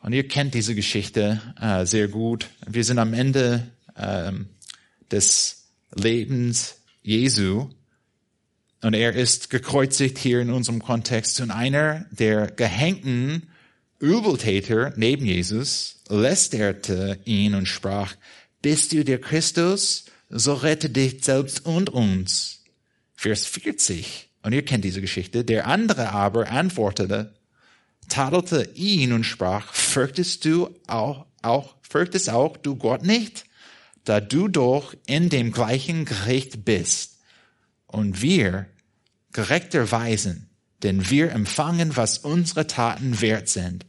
Und 0.01 0.13
ihr 0.13 0.27
kennt 0.27 0.55
diese 0.55 0.73
Geschichte 0.73 1.39
äh, 1.61 1.85
sehr 1.85 2.07
gut. 2.07 2.47
Wir 2.65 2.83
sind 2.83 2.97
am 2.97 3.13
Ende 3.13 3.69
ähm, 3.95 4.49
des 5.11 5.67
Lebens 5.93 6.77
Jesu. 7.03 7.69
Und 8.81 8.93
er 8.93 9.13
ist 9.13 9.49
gekreuzigt 9.49 10.17
hier 10.17 10.39
in 10.41 10.49
unserem 10.49 10.81
Kontext. 10.81 11.39
Und 11.41 11.51
einer 11.51 12.05
der 12.11 12.47
gehängten 12.47 13.49
Übeltäter 13.99 14.93
neben 14.95 15.25
Jesus 15.25 16.01
lästerte 16.07 17.19
ihn 17.25 17.55
und 17.55 17.67
sprach, 17.67 18.15
bist 18.61 18.93
du 18.93 19.03
der 19.03 19.19
Christus? 19.19 20.05
So 20.29 20.53
rette 20.53 20.89
dich 20.89 21.23
selbst 21.23 21.65
und 21.65 21.89
uns. 21.89 22.63
Vers 23.15 23.45
40. 23.45 24.29
Und 24.43 24.53
ihr 24.53 24.63
kennt 24.63 24.85
diese 24.85 25.01
Geschichte. 25.01 25.43
Der 25.43 25.67
andere 25.67 26.11
aber 26.11 26.49
antwortete, 26.49 27.33
tadelte 28.07 28.69
ihn 28.75 29.11
und 29.11 29.25
sprach, 29.25 29.73
fürchtest 29.73 30.45
du 30.45 30.69
auch, 30.87 31.25
auch, 31.41 31.75
fürchtest 31.81 32.29
auch 32.29 32.55
du 32.57 32.75
Gott 32.75 33.03
nicht? 33.03 33.45
da 34.09 34.19
du 34.19 34.47
doch 34.47 34.95
in 35.05 35.29
dem 35.29 35.51
gleichen 35.51 36.03
Gericht 36.03 36.65
bist 36.65 37.18
und 37.89 38.21
wir 38.21 38.67
gerechterweise, 39.33 40.41
denn 40.83 41.09
wir 41.09 41.31
empfangen, 41.31 41.97
was 41.97 42.19
unsere 42.19 42.67
Taten 42.67 43.19
wert 43.19 43.49
sind. 43.49 43.85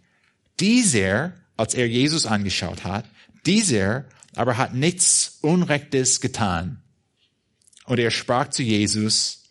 Dieser, 0.59 1.35
als 1.57 1.75
er 1.75 1.87
Jesus 1.87 2.27
angeschaut 2.27 2.85
hat, 2.85 3.05
dieser 3.47 4.07
aber 4.35 4.57
hat 4.57 4.75
nichts 4.75 5.39
Unrechtes 5.43 6.21
getan. 6.21 6.83
Und 7.85 7.99
er 7.99 8.11
sprach 8.11 8.49
zu 8.49 8.63
Jesus, 8.63 9.45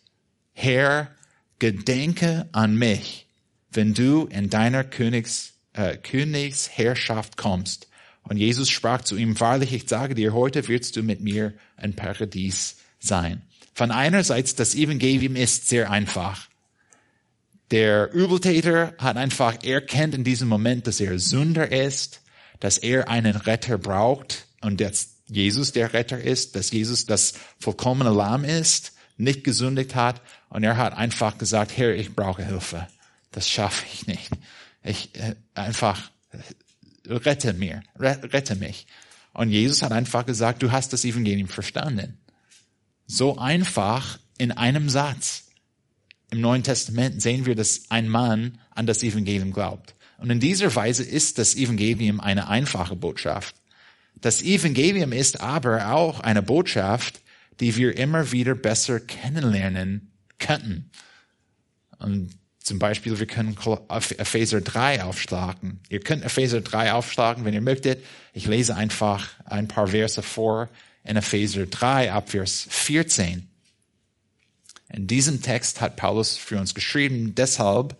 Herr, 0.52 1.14
gedenke 1.58 2.48
an 2.52 2.74
mich, 2.74 3.26
wenn 3.70 3.94
du 3.94 4.26
in 4.26 4.50
deiner 4.50 4.82
Königs, 4.82 5.52
äh, 5.74 5.96
Königsherrschaft 5.96 7.36
kommst. 7.36 7.88
Und 8.22 8.36
Jesus 8.36 8.68
sprach 8.68 9.02
zu 9.02 9.16
ihm, 9.16 9.38
wahrlich, 9.38 9.72
ich 9.72 9.88
sage 9.88 10.14
dir, 10.14 10.32
heute 10.32 10.66
wirst 10.68 10.96
du 10.96 11.02
mit 11.02 11.20
mir 11.20 11.54
ein 11.76 11.94
Paradies 11.94 12.78
sein. 12.98 13.42
Von 13.80 13.92
einerseits, 13.92 14.54
das 14.54 14.74
Evangelium 14.74 15.36
ist 15.36 15.70
sehr 15.70 15.90
einfach. 15.90 16.50
Der 17.70 18.12
Übeltäter 18.12 18.92
hat 18.98 19.16
einfach 19.16 19.64
erkennt 19.64 20.14
in 20.14 20.22
diesem 20.22 20.48
Moment, 20.48 20.86
dass 20.86 21.00
er 21.00 21.18
Sünder 21.18 21.72
ist, 21.72 22.20
dass 22.58 22.76
er 22.76 23.08
einen 23.08 23.36
Retter 23.36 23.78
braucht 23.78 24.48
und 24.60 24.82
dass 24.82 25.14
Jesus 25.28 25.72
der 25.72 25.94
Retter 25.94 26.20
ist, 26.20 26.56
dass 26.56 26.72
Jesus 26.72 27.06
das 27.06 27.32
vollkommene 27.58 28.10
Lamm 28.10 28.44
ist, 28.44 28.92
nicht 29.16 29.44
gesündigt 29.44 29.94
hat 29.94 30.20
und 30.50 30.62
er 30.62 30.76
hat 30.76 30.94
einfach 30.94 31.38
gesagt, 31.38 31.74
Herr, 31.74 31.94
ich 31.94 32.14
brauche 32.14 32.44
Hilfe. 32.44 32.86
Das 33.32 33.48
schaffe 33.48 33.86
ich 33.94 34.06
nicht. 34.06 34.30
Ich 34.82 35.14
äh, 35.14 35.36
einfach 35.54 36.10
rette 37.06 37.54
mir, 37.54 37.82
rette 37.98 38.56
mich. 38.56 38.86
Und 39.32 39.48
Jesus 39.48 39.80
hat 39.80 39.92
einfach 39.92 40.26
gesagt, 40.26 40.62
du 40.62 40.70
hast 40.70 40.92
das 40.92 41.06
Evangelium 41.06 41.48
verstanden. 41.48 42.19
So 43.12 43.38
einfach 43.38 44.20
in 44.38 44.52
einem 44.52 44.88
Satz. 44.88 45.48
Im 46.30 46.40
Neuen 46.40 46.62
Testament 46.62 47.20
sehen 47.20 47.44
wir, 47.44 47.56
dass 47.56 47.90
ein 47.90 48.08
Mann 48.08 48.58
an 48.70 48.86
das 48.86 49.02
Evangelium 49.02 49.52
glaubt. 49.52 49.96
Und 50.18 50.30
in 50.30 50.38
dieser 50.38 50.72
Weise 50.76 51.02
ist 51.02 51.38
das 51.38 51.56
Evangelium 51.56 52.20
eine 52.20 52.46
einfache 52.46 52.94
Botschaft. 52.94 53.56
Das 54.20 54.42
Evangelium 54.42 55.10
ist 55.10 55.40
aber 55.40 55.92
auch 55.92 56.20
eine 56.20 56.40
Botschaft, 56.40 57.20
die 57.58 57.74
wir 57.74 57.98
immer 57.98 58.30
wieder 58.30 58.54
besser 58.54 59.00
kennenlernen 59.00 60.12
könnten. 60.38 60.92
Und 61.98 62.30
zum 62.60 62.78
Beispiel, 62.78 63.18
wir 63.18 63.26
können 63.26 63.56
Epheser 63.88 64.60
3 64.60 65.02
aufschlagen. 65.02 65.80
Ihr 65.88 65.98
könnt 65.98 66.22
Epheser 66.22 66.60
3 66.60 66.92
aufschlagen, 66.92 67.44
wenn 67.44 67.54
ihr 67.54 67.60
möchtet. 67.60 68.04
Ich 68.34 68.46
lese 68.46 68.76
einfach 68.76 69.30
ein 69.46 69.66
paar 69.66 69.88
Verse 69.88 70.22
vor 70.22 70.68
in 71.04 71.16
Epheser 71.16 71.66
3 71.66 72.12
ab 72.12 72.30
Vers 72.30 72.66
14. 72.68 73.48
In 74.92 75.06
diesem 75.06 75.40
Text 75.40 75.80
hat 75.80 75.96
Paulus 75.96 76.36
für 76.36 76.58
uns 76.58 76.74
geschrieben, 76.74 77.34
deshalb 77.34 77.96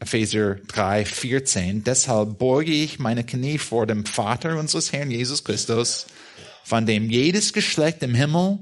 Epheser 0.00 0.56
3, 0.56 1.04
14. 1.04 1.84
Deshalb 1.84 2.38
beuge 2.38 2.72
ich 2.72 2.98
meine 2.98 3.24
Knie 3.24 3.58
vor 3.58 3.86
dem 3.86 4.04
Vater 4.04 4.58
unseres 4.58 4.92
Herrn 4.92 5.10
Jesus 5.10 5.44
Christus, 5.44 6.06
von 6.64 6.84
dem 6.84 7.10
jedes 7.10 7.52
Geschlecht 7.52 8.02
im 8.02 8.14
Himmel 8.14 8.58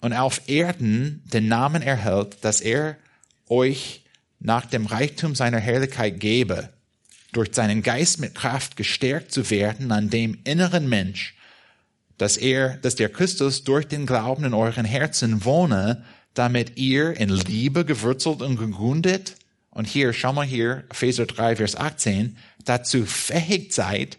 und 0.00 0.12
auf 0.12 0.48
Erden 0.48 1.22
den 1.32 1.48
Namen 1.48 1.82
erhält, 1.82 2.38
dass 2.42 2.60
er 2.60 2.96
euch 3.48 4.02
nach 4.40 4.64
dem 4.66 4.86
Reichtum 4.86 5.34
seiner 5.34 5.58
Herrlichkeit 5.58 6.18
gebe, 6.18 6.70
durch 7.32 7.50
seinen 7.52 7.82
Geist 7.82 8.18
mit 8.18 8.34
Kraft 8.34 8.76
gestärkt 8.76 9.32
zu 9.32 9.50
werden 9.50 9.92
an 9.92 10.10
dem 10.10 10.38
inneren 10.44 10.88
Mensch, 10.88 11.34
dass 12.20 12.36
er, 12.36 12.76
dass 12.76 12.96
der 12.96 13.08
Christus 13.08 13.64
durch 13.64 13.88
den 13.88 14.04
Glauben 14.04 14.44
in 14.44 14.52
euren 14.52 14.84
Herzen 14.84 15.46
wohne, 15.46 16.04
damit 16.34 16.76
ihr 16.76 17.16
in 17.18 17.30
Liebe 17.30 17.86
gewurzelt 17.86 18.42
und 18.42 18.58
gegründet, 18.58 19.36
und 19.70 19.86
hier, 19.86 20.12
schau 20.12 20.32
mal 20.32 20.44
hier, 20.44 20.84
Epheser 20.90 21.24
3, 21.24 21.56
Vers 21.56 21.76
18, 21.76 22.36
dazu 22.64 23.06
fähig 23.06 23.72
seid, 23.72 24.18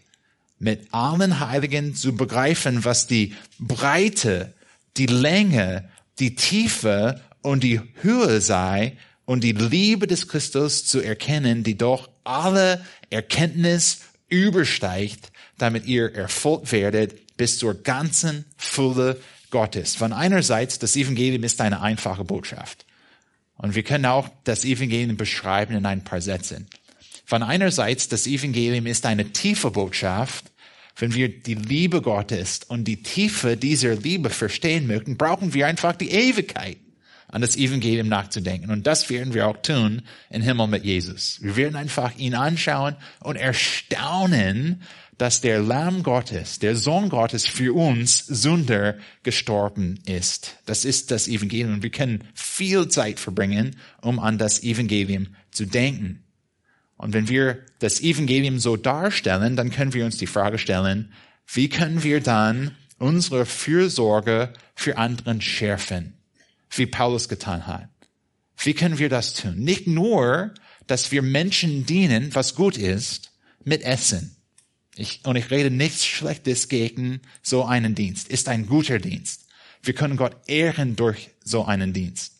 mit 0.57 0.91
allen 0.91 1.39
Heiligen 1.39 1.93
zu 1.93 2.15
begreifen, 2.15 2.85
was 2.85 3.05
die 3.05 3.35
Breite, 3.59 4.53
die 4.97 5.05
Länge, 5.05 5.87
die 6.17 6.33
Tiefe 6.33 7.21
und 7.41 7.63
die 7.63 7.81
Höhe 8.01 8.41
sei 8.41 8.97
und 9.25 9.43
die 9.43 9.51
Liebe 9.51 10.07
des 10.07 10.27
Christus 10.27 10.85
zu 10.85 11.01
erkennen, 11.01 11.63
die 11.63 11.77
doch 11.77 12.09
alle 12.23 12.83
Erkenntnis 13.11 13.99
übersteigt, 14.27 15.31
damit 15.57 15.85
ihr 15.85 16.15
erfüllt 16.15 16.71
werdet 16.71 17.30
bis 17.41 17.57
zur 17.57 17.73
ganzen 17.73 18.45
Fülle 18.55 19.19
Gottes. 19.49 19.95
Von 19.95 20.13
einerseits, 20.13 20.77
das 20.77 20.95
Evangelium 20.95 21.43
ist 21.43 21.59
eine 21.59 21.81
einfache 21.81 22.23
Botschaft. 22.23 22.85
Und 23.57 23.73
wir 23.73 23.81
können 23.81 24.05
auch 24.05 24.29
das 24.43 24.63
Evangelium 24.63 25.17
beschreiben 25.17 25.75
in 25.75 25.87
ein 25.87 26.03
paar 26.03 26.21
Sätzen. 26.21 26.67
Von 27.25 27.41
einerseits, 27.41 28.07
das 28.07 28.27
Evangelium 28.27 28.85
ist 28.85 29.07
eine 29.07 29.31
tiefe 29.31 29.71
Botschaft. 29.71 30.51
Wenn 30.95 31.15
wir 31.15 31.29
die 31.29 31.55
Liebe 31.55 32.03
Gottes 32.03 32.59
und 32.67 32.83
die 32.83 33.01
Tiefe 33.01 33.57
dieser 33.57 33.95
Liebe 33.95 34.29
verstehen 34.29 34.85
möchten, 34.85 35.17
brauchen 35.17 35.55
wir 35.55 35.65
einfach 35.65 35.95
die 35.95 36.11
Ewigkeit, 36.11 36.77
an 37.27 37.41
das 37.41 37.55
Evangelium 37.55 38.07
nachzudenken. 38.07 38.69
Und 38.69 38.85
das 38.85 39.09
werden 39.09 39.33
wir 39.33 39.47
auch 39.47 39.57
tun 39.63 40.03
im 40.29 40.43
Himmel 40.43 40.67
mit 40.67 40.83
Jesus. 40.83 41.39
Wir 41.41 41.55
werden 41.55 41.75
einfach 41.75 42.15
ihn 42.17 42.35
anschauen 42.35 42.97
und 43.19 43.35
erstaunen, 43.35 44.83
dass 45.21 45.39
der 45.39 45.59
Lamm 45.59 46.01
Gottes, 46.01 46.57
der 46.57 46.75
Sohn 46.75 47.09
Gottes 47.09 47.45
für 47.45 47.75
uns 47.75 48.25
Sünder 48.25 48.97
gestorben 49.21 49.99
ist. 50.07 50.57
Das 50.65 50.83
ist 50.83 51.11
das 51.11 51.27
Evangelium. 51.27 51.83
Wir 51.83 51.91
können 51.91 52.23
viel 52.33 52.87
Zeit 52.87 53.19
verbringen, 53.19 53.75
um 54.01 54.19
an 54.19 54.39
das 54.39 54.63
Evangelium 54.63 55.27
zu 55.51 55.67
denken. 55.67 56.23
Und 56.97 57.13
wenn 57.13 57.29
wir 57.29 57.59
das 57.77 58.01
Evangelium 58.01 58.57
so 58.57 58.77
darstellen, 58.77 59.55
dann 59.55 59.69
können 59.69 59.93
wir 59.93 60.05
uns 60.05 60.17
die 60.17 60.25
Frage 60.25 60.57
stellen, 60.57 61.13
wie 61.45 61.69
können 61.69 62.01
wir 62.01 62.19
dann 62.19 62.75
unsere 62.97 63.45
Fürsorge 63.45 64.51
für 64.73 64.97
anderen 64.97 65.39
schärfen, 65.39 66.15
wie 66.71 66.87
Paulus 66.87 67.29
getan 67.29 67.67
hat? 67.67 67.89
Wie 68.57 68.73
können 68.73 68.97
wir 68.97 69.09
das 69.09 69.35
tun? 69.35 69.59
Nicht 69.59 69.85
nur, 69.85 70.51
dass 70.87 71.11
wir 71.11 71.21
Menschen 71.21 71.85
dienen, 71.85 72.33
was 72.33 72.55
gut 72.55 72.75
ist, 72.75 73.33
mit 73.63 73.83
Essen. 73.83 74.35
Ich, 74.95 75.21
und 75.25 75.35
ich 75.35 75.51
rede 75.51 75.71
nichts 75.71 76.05
Schlechtes 76.05 76.67
gegen 76.67 77.21
so 77.41 77.65
einen 77.65 77.95
Dienst. 77.95 78.27
Ist 78.27 78.49
ein 78.49 78.65
guter 78.65 78.99
Dienst. 78.99 79.45
Wir 79.83 79.93
können 79.93 80.17
Gott 80.17 80.35
ehren 80.47 80.95
durch 80.95 81.29
so 81.43 81.65
einen 81.65 81.93
Dienst. 81.93 82.37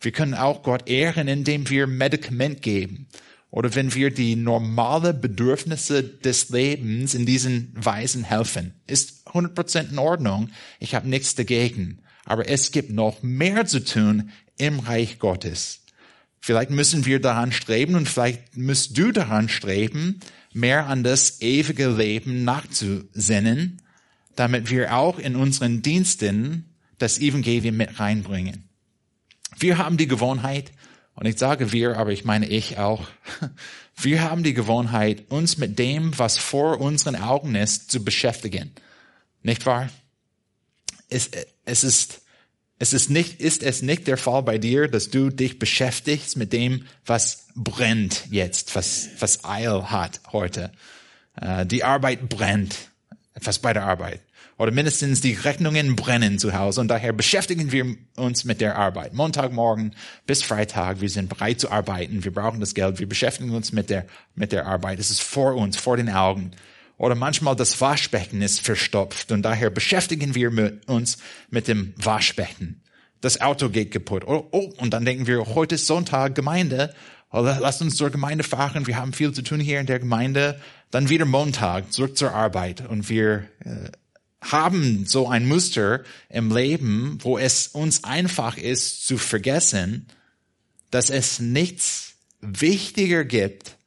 Wir 0.00 0.12
können 0.12 0.34
auch 0.34 0.62
Gott 0.62 0.88
ehren, 0.88 1.28
indem 1.28 1.68
wir 1.68 1.86
Medikament 1.86 2.62
geben. 2.62 3.06
Oder 3.50 3.74
wenn 3.74 3.94
wir 3.94 4.10
die 4.10 4.36
normale 4.36 5.12
Bedürfnisse 5.12 6.02
des 6.02 6.50
Lebens 6.50 7.14
in 7.14 7.26
diesen 7.26 7.72
Weisen 7.74 8.24
helfen. 8.24 8.74
Ist 8.86 9.26
100% 9.28 9.90
in 9.90 9.98
Ordnung. 9.98 10.50
Ich 10.78 10.94
habe 10.94 11.08
nichts 11.08 11.34
dagegen. 11.34 11.98
Aber 12.24 12.48
es 12.48 12.70
gibt 12.70 12.90
noch 12.90 13.22
mehr 13.22 13.66
zu 13.66 13.84
tun 13.84 14.30
im 14.56 14.78
Reich 14.80 15.18
Gottes. 15.18 15.80
Vielleicht 16.40 16.70
müssen 16.70 17.04
wir 17.04 17.20
daran 17.20 17.52
streben 17.52 17.96
und 17.96 18.08
vielleicht 18.08 18.56
müsst 18.56 18.96
du 18.96 19.12
daran 19.12 19.48
streben, 19.48 20.20
mehr 20.52 20.86
an 20.86 21.04
das 21.04 21.40
ewige 21.40 21.88
Leben 21.88 22.44
nachzusinnen, 22.44 23.82
damit 24.36 24.70
wir 24.70 24.94
auch 24.94 25.18
in 25.18 25.36
unseren 25.36 25.82
Diensten 25.82 26.74
das 26.98 27.18
Evangelium 27.18 27.76
mit 27.76 27.98
reinbringen. 28.00 28.68
Wir 29.58 29.78
haben 29.78 29.96
die 29.96 30.06
Gewohnheit, 30.06 30.72
und 31.14 31.26
ich 31.26 31.38
sage 31.38 31.72
wir, 31.72 31.96
aber 31.98 32.12
ich 32.12 32.24
meine 32.24 32.46
ich 32.46 32.78
auch, 32.78 33.06
wir 33.96 34.22
haben 34.22 34.42
die 34.42 34.54
Gewohnheit, 34.54 35.30
uns 35.30 35.58
mit 35.58 35.78
dem, 35.78 36.18
was 36.18 36.38
vor 36.38 36.80
unseren 36.80 37.16
Augen 37.16 37.54
ist, 37.54 37.90
zu 37.90 38.04
beschäftigen. 38.04 38.72
Nicht 39.42 39.66
wahr? 39.66 39.88
Es, 41.08 41.30
es 41.64 41.84
ist 41.84 42.22
es 42.80 42.94
ist 42.94 43.10
nicht, 43.10 43.42
ist 43.42 43.62
es 43.62 43.82
nicht 43.82 44.06
der 44.06 44.16
Fall 44.16 44.42
bei 44.42 44.56
dir, 44.56 44.88
dass 44.88 45.10
du 45.10 45.28
dich 45.28 45.58
beschäftigst 45.58 46.38
mit 46.38 46.54
dem, 46.54 46.86
was 47.04 47.48
brennt 47.54 48.24
jetzt, 48.30 48.74
was, 48.74 49.10
was 49.18 49.44
Eil 49.44 49.90
hat 49.90 50.22
heute. 50.32 50.72
Äh, 51.38 51.66
die 51.66 51.84
Arbeit 51.84 52.30
brennt. 52.30 52.74
Etwas 53.34 53.58
bei 53.58 53.74
der 53.74 53.84
Arbeit. 53.84 54.22
Oder 54.56 54.72
mindestens 54.72 55.20
die 55.20 55.34
Rechnungen 55.34 55.94
brennen 55.94 56.38
zu 56.38 56.54
Hause 56.54 56.80
und 56.80 56.88
daher 56.88 57.12
beschäftigen 57.12 57.70
wir 57.70 57.96
uns 58.16 58.44
mit 58.44 58.62
der 58.62 58.76
Arbeit. 58.76 59.12
Montagmorgen 59.12 59.94
bis 60.26 60.42
Freitag, 60.42 61.02
wir 61.02 61.10
sind 61.10 61.28
bereit 61.28 61.60
zu 61.60 61.70
arbeiten, 61.70 62.24
wir 62.24 62.32
brauchen 62.32 62.60
das 62.60 62.72
Geld, 62.72 62.98
wir 62.98 63.08
beschäftigen 63.08 63.50
uns 63.50 63.72
mit 63.72 63.90
der, 63.90 64.06
mit 64.34 64.52
der 64.52 64.64
Arbeit. 64.64 64.98
Es 64.98 65.10
ist 65.10 65.20
vor 65.20 65.54
uns, 65.54 65.76
vor 65.76 65.98
den 65.98 66.08
Augen. 66.08 66.52
Oder 67.00 67.14
manchmal 67.14 67.56
das 67.56 67.80
Waschbecken 67.80 68.42
ist 68.42 68.60
verstopft 68.60 69.32
und 69.32 69.40
daher 69.40 69.70
beschäftigen 69.70 70.34
wir 70.34 70.80
uns 70.86 71.16
mit 71.48 71.66
dem 71.66 71.94
Waschbecken. 71.96 72.82
Das 73.22 73.40
Auto 73.40 73.70
geht 73.70 73.90
kaputt. 73.90 74.24
Oh, 74.26 74.46
oh, 74.50 74.70
und 74.76 74.90
dann 74.90 75.06
denken 75.06 75.26
wir, 75.26 75.46
heute 75.46 75.76
ist 75.76 75.86
Sonntag, 75.86 76.34
Gemeinde. 76.34 76.94
Oh, 77.32 77.40
lass 77.40 77.80
uns 77.80 77.96
zur 77.96 78.10
Gemeinde 78.10 78.44
fahren. 78.44 78.86
Wir 78.86 78.98
haben 78.98 79.14
viel 79.14 79.32
zu 79.32 79.40
tun 79.40 79.60
hier 79.60 79.80
in 79.80 79.86
der 79.86 79.98
Gemeinde. 79.98 80.60
Dann 80.90 81.08
wieder 81.08 81.24
Montag, 81.24 81.90
zurück 81.90 82.18
zur 82.18 82.34
Arbeit. 82.34 82.86
Und 82.86 83.08
wir 83.08 83.48
äh, 83.64 83.90
haben 84.42 85.06
so 85.06 85.26
ein 85.26 85.48
Muster 85.48 86.02
im 86.28 86.54
Leben, 86.54 87.16
wo 87.22 87.38
es 87.38 87.68
uns 87.68 88.04
einfach 88.04 88.58
ist 88.58 89.06
zu 89.06 89.16
vergessen, 89.16 90.06
dass 90.90 91.08
es 91.08 91.40
nichts 91.40 92.12
wichtiger 92.42 93.24
gibt 93.24 93.78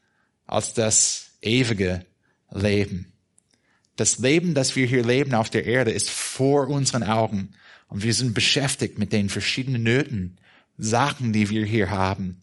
als 0.47 0.73
das 0.73 1.27
ewige 1.43 2.03
leben. 2.53 3.11
Das 3.95 4.19
Leben, 4.19 4.53
das 4.53 4.75
wir 4.75 4.87
hier 4.87 5.03
leben 5.03 5.33
auf 5.33 5.49
der 5.49 5.65
Erde, 5.65 5.91
ist 5.91 6.09
vor 6.09 6.67
unseren 6.67 7.03
Augen. 7.03 7.53
Und 7.87 8.03
wir 8.03 8.13
sind 8.13 8.33
beschäftigt 8.33 8.97
mit 8.97 9.13
den 9.13 9.29
verschiedenen 9.29 9.83
Nöten, 9.83 10.37
Sachen, 10.77 11.33
die 11.33 11.49
wir 11.49 11.65
hier 11.65 11.91
haben. 11.91 12.41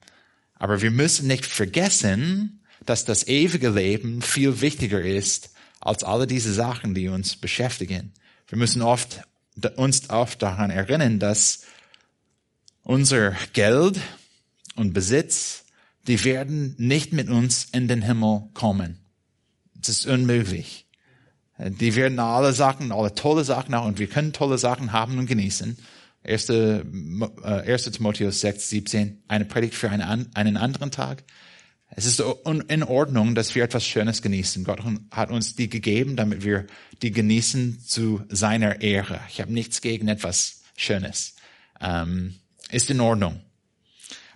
Aber 0.55 0.83
wir 0.83 0.91
müssen 0.91 1.27
nicht 1.27 1.47
vergessen, 1.47 2.61
dass 2.87 3.05
das 3.05 3.27
ewige 3.27 3.71
Leben 3.71 4.23
viel 4.23 4.61
wichtiger 4.61 5.01
ist 5.01 5.51
als 5.81 6.05
alle 6.05 6.27
diese 6.27 6.53
Sachen, 6.53 6.95
die 6.95 7.09
uns 7.09 7.37
beschäftigen. 7.37 8.13
Wir 8.47 8.59
müssen 8.59 8.83
oft, 8.83 9.23
uns 9.77 10.09
oft 10.11 10.43
daran 10.43 10.71
erinnern, 10.71 11.19
dass 11.19 11.65
unser 12.83 13.37
Geld 13.53 13.99
und 14.77 14.93
Besitz, 14.93 15.65
die 16.07 16.23
werden 16.25 16.75
nicht 16.79 17.13
mit 17.13 17.29
uns 17.29 17.67
in 17.73 17.89
den 17.89 18.03
Himmel 18.03 18.49
kommen. 18.55 19.00
Es 19.81 19.89
ist 19.89 20.07
unmöglich. 20.07 20.87
Die 21.59 21.95
werden 21.95 22.19
alle 22.19 22.53
Sachen, 22.53 22.91
alle 22.91 23.15
tolle 23.15 23.45
Sachen 23.45 23.75
haben 23.75 23.87
und 23.87 23.99
wir 23.99 24.07
können 24.07 24.33
tolle 24.33 24.59
Sachen 24.59 24.93
haben 24.93 25.19
und 25.19 25.27
genießen. 25.27 25.77
1. 26.25 26.51
1. 26.51 27.87
Äh, 27.87 27.91
Timotheus 27.91 28.41
6, 28.41 28.69
17, 28.71 29.23
eine 29.29 29.45
Predigt 29.45 29.75
für 29.75 29.91
einen, 29.91 30.35
einen 30.35 30.57
anderen 30.57 30.91
Tag. 30.91 31.25
Es 31.91 32.07
ist 32.07 32.23
in 32.69 32.83
Ordnung, 32.85 33.35
dass 33.35 33.55
wir 33.55 33.65
etwas 33.65 33.85
Schönes 33.85 34.23
genießen. 34.23 34.63
Gott 34.65 34.81
hat 35.11 35.31
uns 35.31 35.57
die 35.57 35.69
gegeben, 35.69 36.15
damit 36.15 36.45
wir 36.45 36.67
die 37.03 37.11
genießen 37.11 37.81
zu 37.85 38.23
seiner 38.29 38.81
Ehre. 38.81 39.21
Ich 39.29 39.41
habe 39.41 39.53
nichts 39.53 39.81
gegen 39.81 40.07
etwas 40.07 40.63
Schönes. 40.77 41.35
Ähm, 41.81 42.35
ist 42.71 42.91
in 42.91 43.01
Ordnung. 43.01 43.41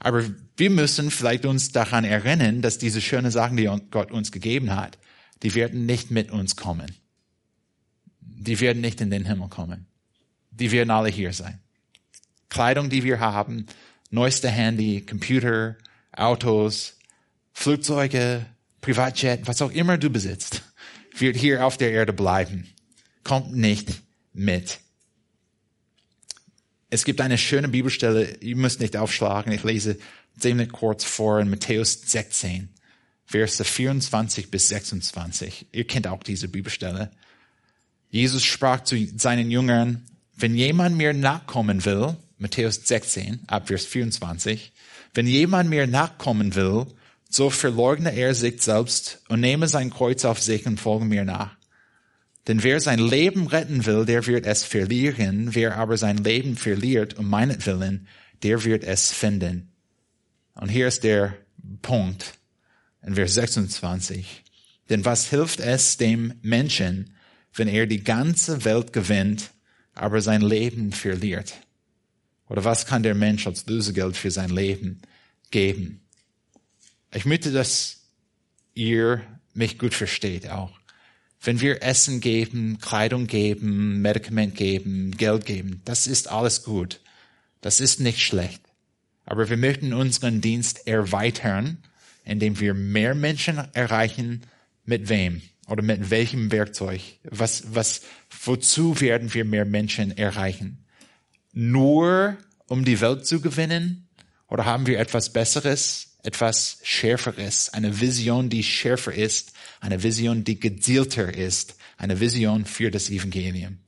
Aber 0.01 0.25
wir 0.57 0.71
müssen 0.71 1.11
vielleicht 1.11 1.47
uns 1.47 1.71
daran 1.71 2.05
erinnern, 2.05 2.61
dass 2.61 2.79
diese 2.79 3.01
schönen 3.01 3.31
Sachen, 3.31 3.57
die 3.57 3.71
Gott 3.91 4.11
uns 4.11 4.33
gegeben 4.33 4.75
hat, 4.75 4.99
die 5.45 5.55
werden 5.55 5.85
nicht 5.87 6.11
mit 6.11 6.33
uns 6.33 6.57
kommen. 6.57 6.91
Die 8.21 8.59
werden 8.61 8.81
nicht 8.81 9.01
in 9.01 9.11
den 9.11 9.27
Himmel 9.27 9.49
kommen. 9.49 9.87
Die 10.51 10.73
werden 10.73 10.91
alle 10.91 11.11
hier 11.11 11.33
sein. 11.33 11.61
Kleidung, 12.49 12.89
die 12.89 13.05
wir 13.05 13.21
haben, 13.21 13.67
neueste 14.11 14.49
Handy, 14.49 15.03
Computer, 15.03 15.77
Autos, 16.13 16.99
Flugzeuge, 17.53 18.47
Privatjet, 18.81 19.47
was 19.47 19.61
auch 19.61 19.71
immer 19.71 19.99
du 19.99 20.09
besitzt, 20.09 20.63
wird 21.17 21.37
hier 21.37 21.67
auf 21.67 21.77
der 21.77 21.93
Erde 21.93 22.13
bleiben. 22.13 22.67
Kommt 23.23 23.55
nicht 23.55 23.93
mit. 24.33 24.81
Es 26.89 27.05
gibt 27.05 27.21
eine 27.21 27.37
schöne 27.37 27.69
Bibelstelle, 27.69 28.37
ihr 28.41 28.57
müsst 28.57 28.81
nicht 28.81 28.97
aufschlagen, 28.97 29.53
ich 29.53 29.65
lese 29.65 29.99
ziemlich 30.39 30.71
kurz 30.71 31.05
vor 31.05 31.41
in 31.41 31.51
Matthäus 31.51 32.01
16. 32.07 32.71
Verse 33.27 33.65
24 33.65 34.51
bis 34.51 34.69
26. 34.69 35.67
Ihr 35.73 35.87
kennt 35.87 36.07
auch 36.07 36.23
diese 36.23 36.49
Bibelstelle. 36.49 37.11
Jesus 38.11 38.45
sprach 38.45 38.85
zu 38.85 38.97
seinen 39.17 39.51
Jüngern, 39.51 40.05
wenn 40.37 40.55
jemand 40.55 40.97
mir 40.97 41.13
nachkommen 41.15 41.85
will, 41.85 42.17
Matthäus 42.39 42.81
16, 42.85 43.41
ab 43.47 43.69
Vers 43.69 43.87
24, 43.87 44.73
wenn 45.15 45.27
jemand 45.27 45.71
mir 45.71 45.87
nachkommen 45.87 46.55
will, 46.55 46.87
so 47.29 47.51
verleugne 47.51 48.15
er 48.15 48.35
sich 48.35 48.63
selbst 48.63 49.21
und 49.29 49.41
nehme 49.41 49.67
sein 49.69 49.91
Kreuz 49.91 50.25
auf 50.25 50.41
sich 50.41 50.67
und 50.67 50.79
folge 50.79 51.05
mir 51.05 51.25
nach. 51.25 51.57
Denn 52.47 52.63
wer 52.63 52.81
sein 52.81 52.99
Leben 52.99 53.47
retten 53.47 53.87
will, 53.87 54.05
der 54.05 54.27
wird 54.27 54.47
es 54.47 54.65
verlieren. 54.65 55.55
Wer 55.55 55.77
aber 55.77 55.97
sein 55.97 56.19
Leben 56.19 56.57
verliert 56.57 57.19
um 57.19 57.29
meinetwillen, 57.29 58.07
der 58.43 58.65
wird 58.65 58.85
es 58.85 59.11
finden. 59.11 59.73
Und 60.55 60.69
hier 60.69 60.89
ist 60.89 61.05
der 61.05 61.35
Punkt 61.81 62.35
in 63.07 63.15
Vers 63.15 63.35
26. 63.35 64.45
Denn 64.91 65.05
was 65.05 65.31
hilft 65.31 65.61
es 65.61 65.97
dem 65.97 66.35
Menschen, 66.43 67.15
wenn 67.55 67.69
er 67.69 67.87
die 67.87 68.05
ganze 68.05 68.65
Welt 68.65 68.93
gewinnt, 68.93 69.51
aber 69.95 70.21
sein 70.21 70.43
Leben 70.43 70.93
verliert? 70.93 71.55
Oder 72.49 72.65
was 72.65 72.87
kann 72.87 73.03
der 73.03 73.15
Mensch 73.15 73.47
als 73.47 73.67
Lösegeld 73.67 74.17
für 74.17 74.31
sein 74.31 74.51
Leben 74.51 75.01
geben? 75.51 76.01
Ich 77.13 77.25
möchte, 77.25 77.53
dass 77.53 78.03
ihr 78.75 79.23
mich 79.55 79.79
gut 79.79 79.95
versteht 79.95 80.51
auch. 80.51 80.73
Wenn 81.41 81.61
wir 81.61 81.83
Essen 81.83 82.21
geben, 82.21 82.79
Kleidung 82.81 83.27
geben, 83.27 84.01
Medikament 84.03 84.57
geben, 84.57 85.13
Geld 85.17 85.45
geben, 85.45 85.83
das 85.85 86.07
ist 86.07 86.29
alles 86.29 86.65
gut. 86.65 87.01
Das 87.61 87.81
ist 87.81 88.01
nicht 88.01 88.21
schlecht. 88.21 88.63
Aber 89.27 89.49
wir 89.49 89.57
möchten 89.57 89.93
unseren 89.93 90.41
Dienst 90.41 90.87
erweitern, 90.87 91.79
indem 92.25 92.59
wir 92.61 92.75
mehr 92.75 93.15
Menschen 93.15 93.59
erreichen. 93.75 94.43
Mit 94.85 95.09
wem? 95.09 95.43
Oder 95.67 95.83
mit 95.83 96.11
welchem 96.11 96.53
Werkzeug? 96.53 97.01
Was, 97.25 97.75
was, 97.75 98.03
wozu 98.45 99.01
werden 99.01 99.33
wir 99.33 99.45
mehr 99.45 99.65
Menschen 99.65 100.17
erreichen? 100.17 100.85
Nur 101.53 102.37
um 102.67 102.85
die 102.85 103.01
Welt 103.01 103.27
zu 103.27 103.41
gewinnen? 103.41 104.09
Oder 104.49 104.67
haben 104.67 104.87
wir 104.87 104.99
etwas 104.99 105.33
Besseres, 105.33 106.19
etwas 106.23 106.79
Schärferes, 106.83 107.71
eine 107.73 108.01
Vision, 108.01 108.51
die 108.51 108.63
schärfer 108.63 109.15
ist, 109.15 109.53
eine 109.81 110.03
Vision, 110.03 110.45
die 110.45 110.61
gezielter 110.61 111.35
ist, 111.35 111.77
eine 111.97 112.21
Vision 112.21 112.67
für 112.67 112.91
das 112.91 113.09
Evangelium? 113.09 113.79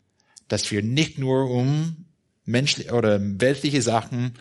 Dass 0.49 0.71
wir 0.71 0.83
nicht 0.83 1.19
nur 1.19 1.51
um 1.51 2.07
menschliche 2.45 2.93
oder 2.93 3.19
weltliche 3.21 3.83
Sachen 3.83 4.33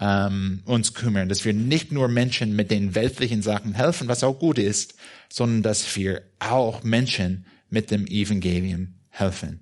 ähm, 0.00 0.62
uns 0.64 0.94
kümmern, 0.94 1.28
dass 1.28 1.44
wir 1.44 1.52
nicht 1.52 1.92
nur 1.92 2.08
Menschen 2.08 2.56
mit 2.56 2.70
den 2.70 2.94
weltlichen 2.94 3.42
Sachen 3.42 3.74
helfen, 3.74 4.08
was 4.08 4.24
auch 4.24 4.38
gut 4.38 4.58
ist, 4.58 4.94
sondern 5.28 5.62
dass 5.62 5.96
wir 5.96 6.22
auch 6.38 6.82
Menschen 6.82 7.46
mit 7.70 7.90
dem 7.90 8.06
Evangelium 8.06 8.94
helfen. 9.10 9.60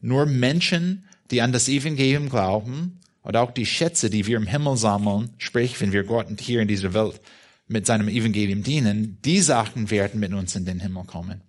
Nur 0.00 0.26
Menschen, 0.26 1.06
die 1.30 1.42
an 1.42 1.52
das 1.52 1.68
Evangelium 1.68 2.28
glauben 2.28 3.00
und 3.22 3.36
auch 3.36 3.52
die 3.52 3.66
Schätze, 3.66 4.10
die 4.10 4.26
wir 4.26 4.36
im 4.36 4.46
Himmel 4.46 4.76
sammeln, 4.76 5.30
sprich, 5.38 5.80
wenn 5.80 5.92
wir 5.92 6.04
Gott 6.04 6.28
hier 6.40 6.60
in 6.60 6.68
dieser 6.68 6.94
Welt 6.94 7.20
mit 7.68 7.86
seinem 7.86 8.08
Evangelium 8.08 8.62
dienen, 8.62 9.18
die 9.24 9.40
Sachen 9.40 9.90
werden 9.90 10.20
mit 10.20 10.32
uns 10.32 10.56
in 10.56 10.64
den 10.64 10.80
Himmel 10.80 11.04
kommen. 11.04 11.42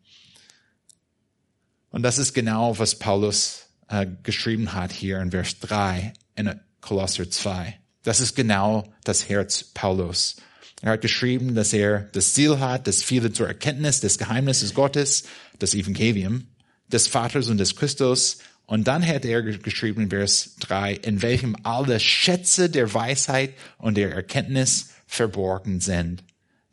Und 1.89 2.03
das 2.03 2.17
ist 2.17 2.33
genau, 2.33 2.77
was 2.77 2.97
Paulus 2.97 3.67
äh, 3.89 4.07
geschrieben 4.23 4.73
hat 4.73 4.91
hier 4.91 5.19
in 5.19 5.31
Vers 5.31 5.59
3 5.59 6.13
in 6.35 6.59
Kolosser 6.79 7.29
2. 7.29 7.80
Das 8.03 8.19
ist 8.19 8.35
genau 8.35 8.91
das 9.03 9.29
Herz 9.29 9.63
Paulus. 9.63 10.37
Er 10.81 10.93
hat 10.93 11.01
geschrieben, 11.01 11.53
dass 11.53 11.73
er 11.73 12.09
das 12.13 12.33
Ziel 12.33 12.59
hat, 12.59 12.87
dass 12.87 13.03
viele 13.03 13.31
zur 13.31 13.47
Erkenntnis 13.47 13.99
des 13.99 14.17
Geheimnisses 14.17 14.73
Gottes, 14.73 15.23
das 15.59 15.75
Evangelium, 15.75 16.47
des 16.91 17.07
Vaters 17.07 17.47
und 17.47 17.57
des 17.57 17.75
Christus. 17.75 18.39
Und 18.65 18.87
dann 18.87 19.05
hat 19.05 19.25
er 19.25 19.43
geschrieben 19.43 20.09
Vers 20.09 20.55
3, 20.61 20.93
in 20.93 21.21
welchem 21.21 21.55
alle 21.63 21.99
Schätze 21.99 22.69
der 22.69 22.93
Weisheit 22.93 23.53
und 23.77 23.95
der 23.95 24.11
Erkenntnis 24.11 24.89
verborgen 25.05 25.81
sind. 25.81 26.23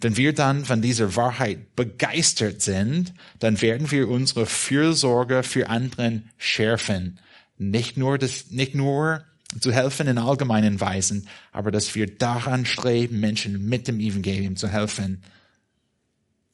Wenn 0.01 0.16
wir 0.16 0.33
dann 0.33 0.64
von 0.64 0.81
dieser 0.81 1.16
Wahrheit 1.16 1.74
begeistert 1.74 2.62
sind, 2.62 3.12
dann 3.41 3.61
werden 3.61 3.91
wir 3.91 4.09
unsere 4.09 4.47
Fürsorge 4.47 5.43
für 5.43 5.68
anderen 5.68 6.31
schärfen. 6.39 7.18
Nicht 7.59 7.97
nur 7.97 8.16
das, 8.16 8.51
nicht 8.51 8.76
nur 8.76 9.24
zu 9.61 9.72
helfen 9.72 10.07
in 10.07 10.18
allgemeinen 10.18 10.80
Weisen, 10.80 11.26
aber 11.53 11.70
dass 11.70 11.94
wir 11.94 12.07
daran 12.07 12.66
streben, 12.66 13.20
Menschen 13.20 13.68
mit 13.68 13.88
dem 13.88 13.99
Evangelium 13.99 14.57
zu 14.57 14.68
helfen. 14.68 15.22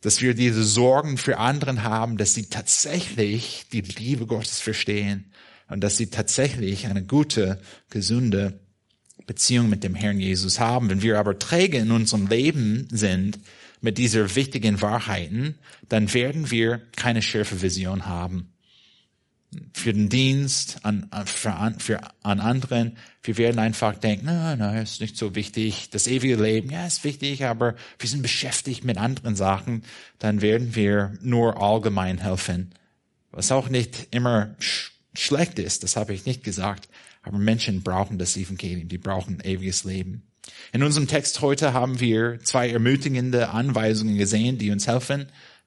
Dass 0.01 0.21
wir 0.21 0.35
diese 0.35 0.65
Sorgen 0.65 1.17
für 1.17 1.39
anderen 1.39 1.83
haben, 1.83 2.19
dass 2.19 2.35
sie 2.35 2.47
tatsächlich 2.47 3.67
die 3.73 3.81
Liebe 3.81 4.27
Gottes 4.27 4.61
verstehen 4.61 5.33
und 5.69 5.81
dass 5.81 5.97
sie 5.97 6.07
tatsächlich 6.07 6.87
eine 6.87 7.05
gute, 7.05 7.61
gesunde 7.91 8.61
Beziehung 9.27 9.71
mit 9.71 9.83
dem 9.83 9.95
Herrn 9.95 10.21
Jesus 10.21 10.61
haben. 10.61 10.91
Wenn 10.91 11.03
wir 11.03 11.19
aber 11.19 11.39
träge 11.39 11.79
in 11.79 11.91
unserem 11.91 12.27
Leben 12.27 12.87
sind 12.93 13.39
mit 13.81 13.99
dieser 13.99 14.37
wichtigen 14.37 14.83
Wahrheiten, 14.83 15.59
dann 15.89 16.13
werden 16.13 16.51
wir 16.51 16.83
keine 16.97 17.23
schärfe 17.23 17.63
Vision 17.63 18.07
haben 18.07 18.54
für 19.73 19.93
den 19.93 20.09
Dienst 20.09 20.79
an, 20.85 21.09
für, 21.27 21.75
für, 21.79 22.01
an 22.23 22.41
anderen. 22.41 22.97
Wir 23.23 23.37
werden 23.39 23.59
einfach 23.59 23.97
denken, 23.97 24.27
na, 24.27 24.57
na, 24.57 24.81
ist 24.81 25.01
nicht 25.01 25.17
so 25.17 25.35
wichtig. 25.35 25.91
Das 25.91 26.07
ewige 26.07 26.37
Leben, 26.37 26.71
ja, 26.71 26.87
ist 26.87 27.05
wichtig, 27.05 27.45
aber 27.45 27.75
wir 27.99 28.09
sind 28.09 28.23
beschäftigt 28.23 28.85
mit 28.85 28.99
anderen 28.99 29.37
Sachen. 29.37 29.83
Dann 30.19 30.41
werden 30.41 30.75
wir 30.75 31.13
nur 31.21 31.63
allgemein 31.63 32.19
helfen. 32.19 32.75
Was 33.31 33.53
auch 33.53 33.69
nicht 33.69 34.09
immer 34.11 34.55
sch 34.59 34.93
schlecht 35.17 35.61
ist, 35.61 35.85
das 35.85 35.97
habe 35.97 36.13
ich 36.13 36.27
nicht 36.27 36.43
gesagt. 36.43 36.89
Aber 37.23 37.39
Menschen 37.39 37.83
brauchen 37.83 38.19
das 38.19 38.37
Evangelium, 38.37 38.89
die 38.89 38.99
brauchen 38.99 39.41
ewiges 39.41 39.85
Leben. 39.85 40.25
In 40.73 40.83
unserem 40.83 41.07
Text 41.07 41.41
heute 41.41 41.73
haben 41.73 42.01
wir 42.01 42.39
zwei 42.43 42.69
ermutigende 42.69 43.51
Anweisungen 43.51 44.19
gesehen, 44.19 44.59
die 44.59 44.71
uns 44.71 44.87
helfen, 44.87 45.27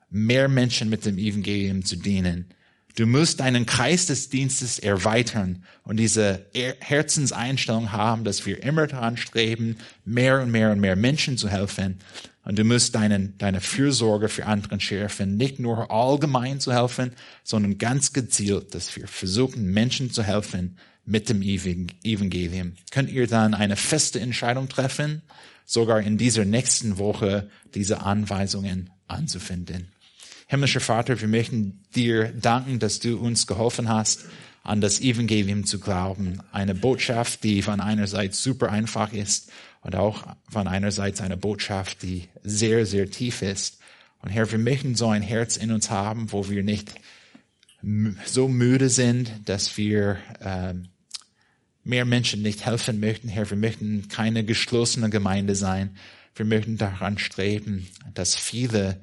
mehr 0.09 0.47
Menschen 0.47 0.89
mit 0.89 1.05
dem 1.05 1.17
Evangelium 1.17 1.83
zu 1.83 1.95
dienen. 1.95 2.53
Du 2.97 3.05
musst 3.05 3.41
deinen 3.41 3.67
Kreis 3.67 4.07
des 4.07 4.29
Dienstes 4.29 4.79
erweitern 4.79 5.63
und 5.83 5.97
diese 5.97 6.47
Herzenseinstellung 6.79 7.91
haben, 7.91 8.23
dass 8.23 8.47
wir 8.47 8.63
immer 8.63 8.87
daran 8.87 9.17
streben, 9.17 9.77
mehr 10.03 10.41
und 10.41 10.49
mehr 10.49 10.71
und 10.71 10.79
mehr 10.79 10.95
Menschen 10.95 11.37
zu 11.37 11.47
helfen. 11.47 11.99
Und 12.43 12.57
du 12.57 12.63
musst 12.63 12.95
deinen, 12.95 13.37
deine 13.37 13.61
Fürsorge 13.61 14.29
für 14.29 14.47
anderen 14.47 14.79
schärfen, 14.79 15.37
nicht 15.37 15.59
nur 15.59 15.91
allgemein 15.91 16.59
zu 16.59 16.73
helfen, 16.73 17.11
sondern 17.43 17.77
ganz 17.77 18.13
gezielt, 18.13 18.73
dass 18.73 18.95
wir 18.95 19.07
versuchen, 19.07 19.71
Menschen 19.71 20.09
zu 20.09 20.23
helfen 20.23 20.79
mit 21.05 21.29
dem 21.29 21.43
Evangelium. 21.43 22.73
Könnt 22.89 23.11
ihr 23.11 23.27
dann 23.27 23.53
eine 23.53 23.75
feste 23.75 24.19
Entscheidung 24.19 24.69
treffen, 24.69 25.21
sogar 25.65 26.01
in 26.01 26.17
dieser 26.17 26.45
nächsten 26.45 26.97
Woche 26.97 27.47
diese 27.75 28.01
Anweisungen 28.01 28.89
anzufinden? 29.07 29.91
Himmlischer 30.49 30.79
Vater, 30.79 31.19
wir 31.19 31.27
möchten 31.27 31.83
dir 31.93 32.31
danken, 32.31 32.79
dass 32.79 33.01
du 33.01 33.17
uns 33.17 33.47
geholfen 33.47 33.89
hast, 33.89 34.25
an 34.63 34.79
das 34.79 35.01
Evangelium 35.01 35.65
zu 35.65 35.77
glauben. 35.77 36.41
Eine 36.53 36.73
Botschaft, 36.73 37.43
die 37.43 37.61
von 37.61 37.81
einerseits 37.81 38.41
super 38.41 38.71
einfach 38.71 39.11
ist 39.11 39.51
und 39.81 39.97
auch 39.97 40.25
von 40.49 40.67
einerseits 40.67 41.19
eine 41.19 41.35
Botschaft, 41.35 42.01
die 42.01 42.29
sehr, 42.43 42.85
sehr 42.85 43.11
tief 43.11 43.41
ist. 43.41 43.79
Und 44.21 44.29
Herr, 44.29 44.49
wir 44.49 44.57
möchten 44.57 44.95
so 44.95 45.09
ein 45.09 45.21
Herz 45.21 45.57
in 45.57 45.69
uns 45.69 45.89
haben, 45.89 46.31
wo 46.31 46.49
wir 46.49 46.63
nicht 46.63 46.95
so 48.25 48.47
müde 48.47 48.89
sind, 48.89 49.29
dass 49.49 49.75
wir 49.75 50.17
äh, 50.39 50.73
mehr 51.83 52.05
Menschen 52.05 52.41
nicht 52.41 52.65
helfen 52.65 53.01
möchten. 53.01 53.27
Herr, 53.27 53.49
wir 53.49 53.57
möchten 53.57 54.07
keine 54.07 54.45
geschlossene 54.45 55.09
Gemeinde 55.09 55.55
sein. 55.55 55.97
Wir 56.35 56.45
möchten 56.45 56.77
daran 56.77 57.17
streben, 57.17 57.87
dass 58.13 58.35
viele 58.35 59.01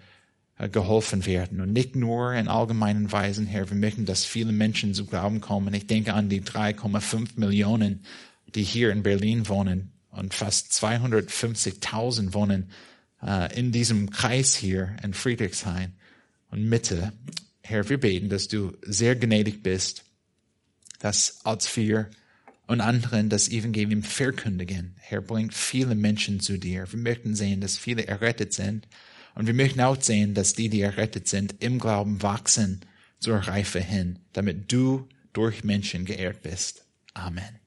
geholfen 0.58 1.26
werden. 1.26 1.60
Und 1.60 1.72
nicht 1.72 1.96
nur 1.96 2.32
in 2.32 2.48
allgemeinen 2.48 3.10
Weisen, 3.10 3.46
Herr, 3.46 3.68
wir 3.70 3.76
möchten, 3.76 4.06
dass 4.06 4.24
viele 4.24 4.52
Menschen 4.52 4.94
zu 4.94 5.04
Glauben 5.04 5.40
kommen. 5.40 5.74
Ich 5.74 5.86
denke 5.86 6.14
an 6.14 6.28
die 6.28 6.42
3,5 6.42 7.30
Millionen, 7.36 8.04
die 8.54 8.62
hier 8.62 8.92
in 8.92 9.02
Berlin 9.02 9.48
wohnen 9.48 9.92
und 10.10 10.32
fast 10.32 10.72
250.000 10.72 12.34
wohnen 12.34 12.70
äh, 13.20 13.58
in 13.58 13.72
diesem 13.72 14.10
Kreis 14.10 14.54
hier 14.54 14.96
in 15.02 15.12
Friedrichshain 15.12 15.92
und 16.50 16.68
Mitte. 16.68 17.12
Herr, 17.62 17.88
wir 17.88 17.98
beten, 17.98 18.28
dass 18.28 18.46
du 18.46 18.76
sehr 18.82 19.16
gnädig 19.16 19.62
bist, 19.64 20.04
dass 21.00 21.44
als 21.44 21.76
wir 21.76 22.10
und 22.68 22.80
anderen 22.80 23.28
das 23.28 23.48
Evangelium 23.48 24.04
verkündigen. 24.04 24.94
Herr, 25.00 25.20
bringt 25.20 25.52
viele 25.52 25.96
Menschen 25.96 26.38
zu 26.38 26.58
dir. 26.58 26.90
Wir 26.90 27.00
möchten 27.00 27.34
sehen, 27.34 27.60
dass 27.60 27.76
viele 27.76 28.06
errettet 28.06 28.54
sind 28.54 28.86
und 29.34 29.46
wir 29.46 29.54
möchten 29.54 29.80
auch 29.80 30.00
sehen, 30.00 30.34
dass 30.34 30.52
die, 30.52 30.68
die 30.68 30.80
errettet 30.80 31.28
sind, 31.28 31.56
im 31.62 31.78
Glauben 31.78 32.22
wachsen 32.22 32.80
zur 33.18 33.38
Reife 33.38 33.80
hin, 33.80 34.18
damit 34.32 34.70
du 34.72 35.08
durch 35.32 35.64
Menschen 35.64 36.04
geehrt 36.04 36.42
bist. 36.42 36.86
Amen. 37.14 37.63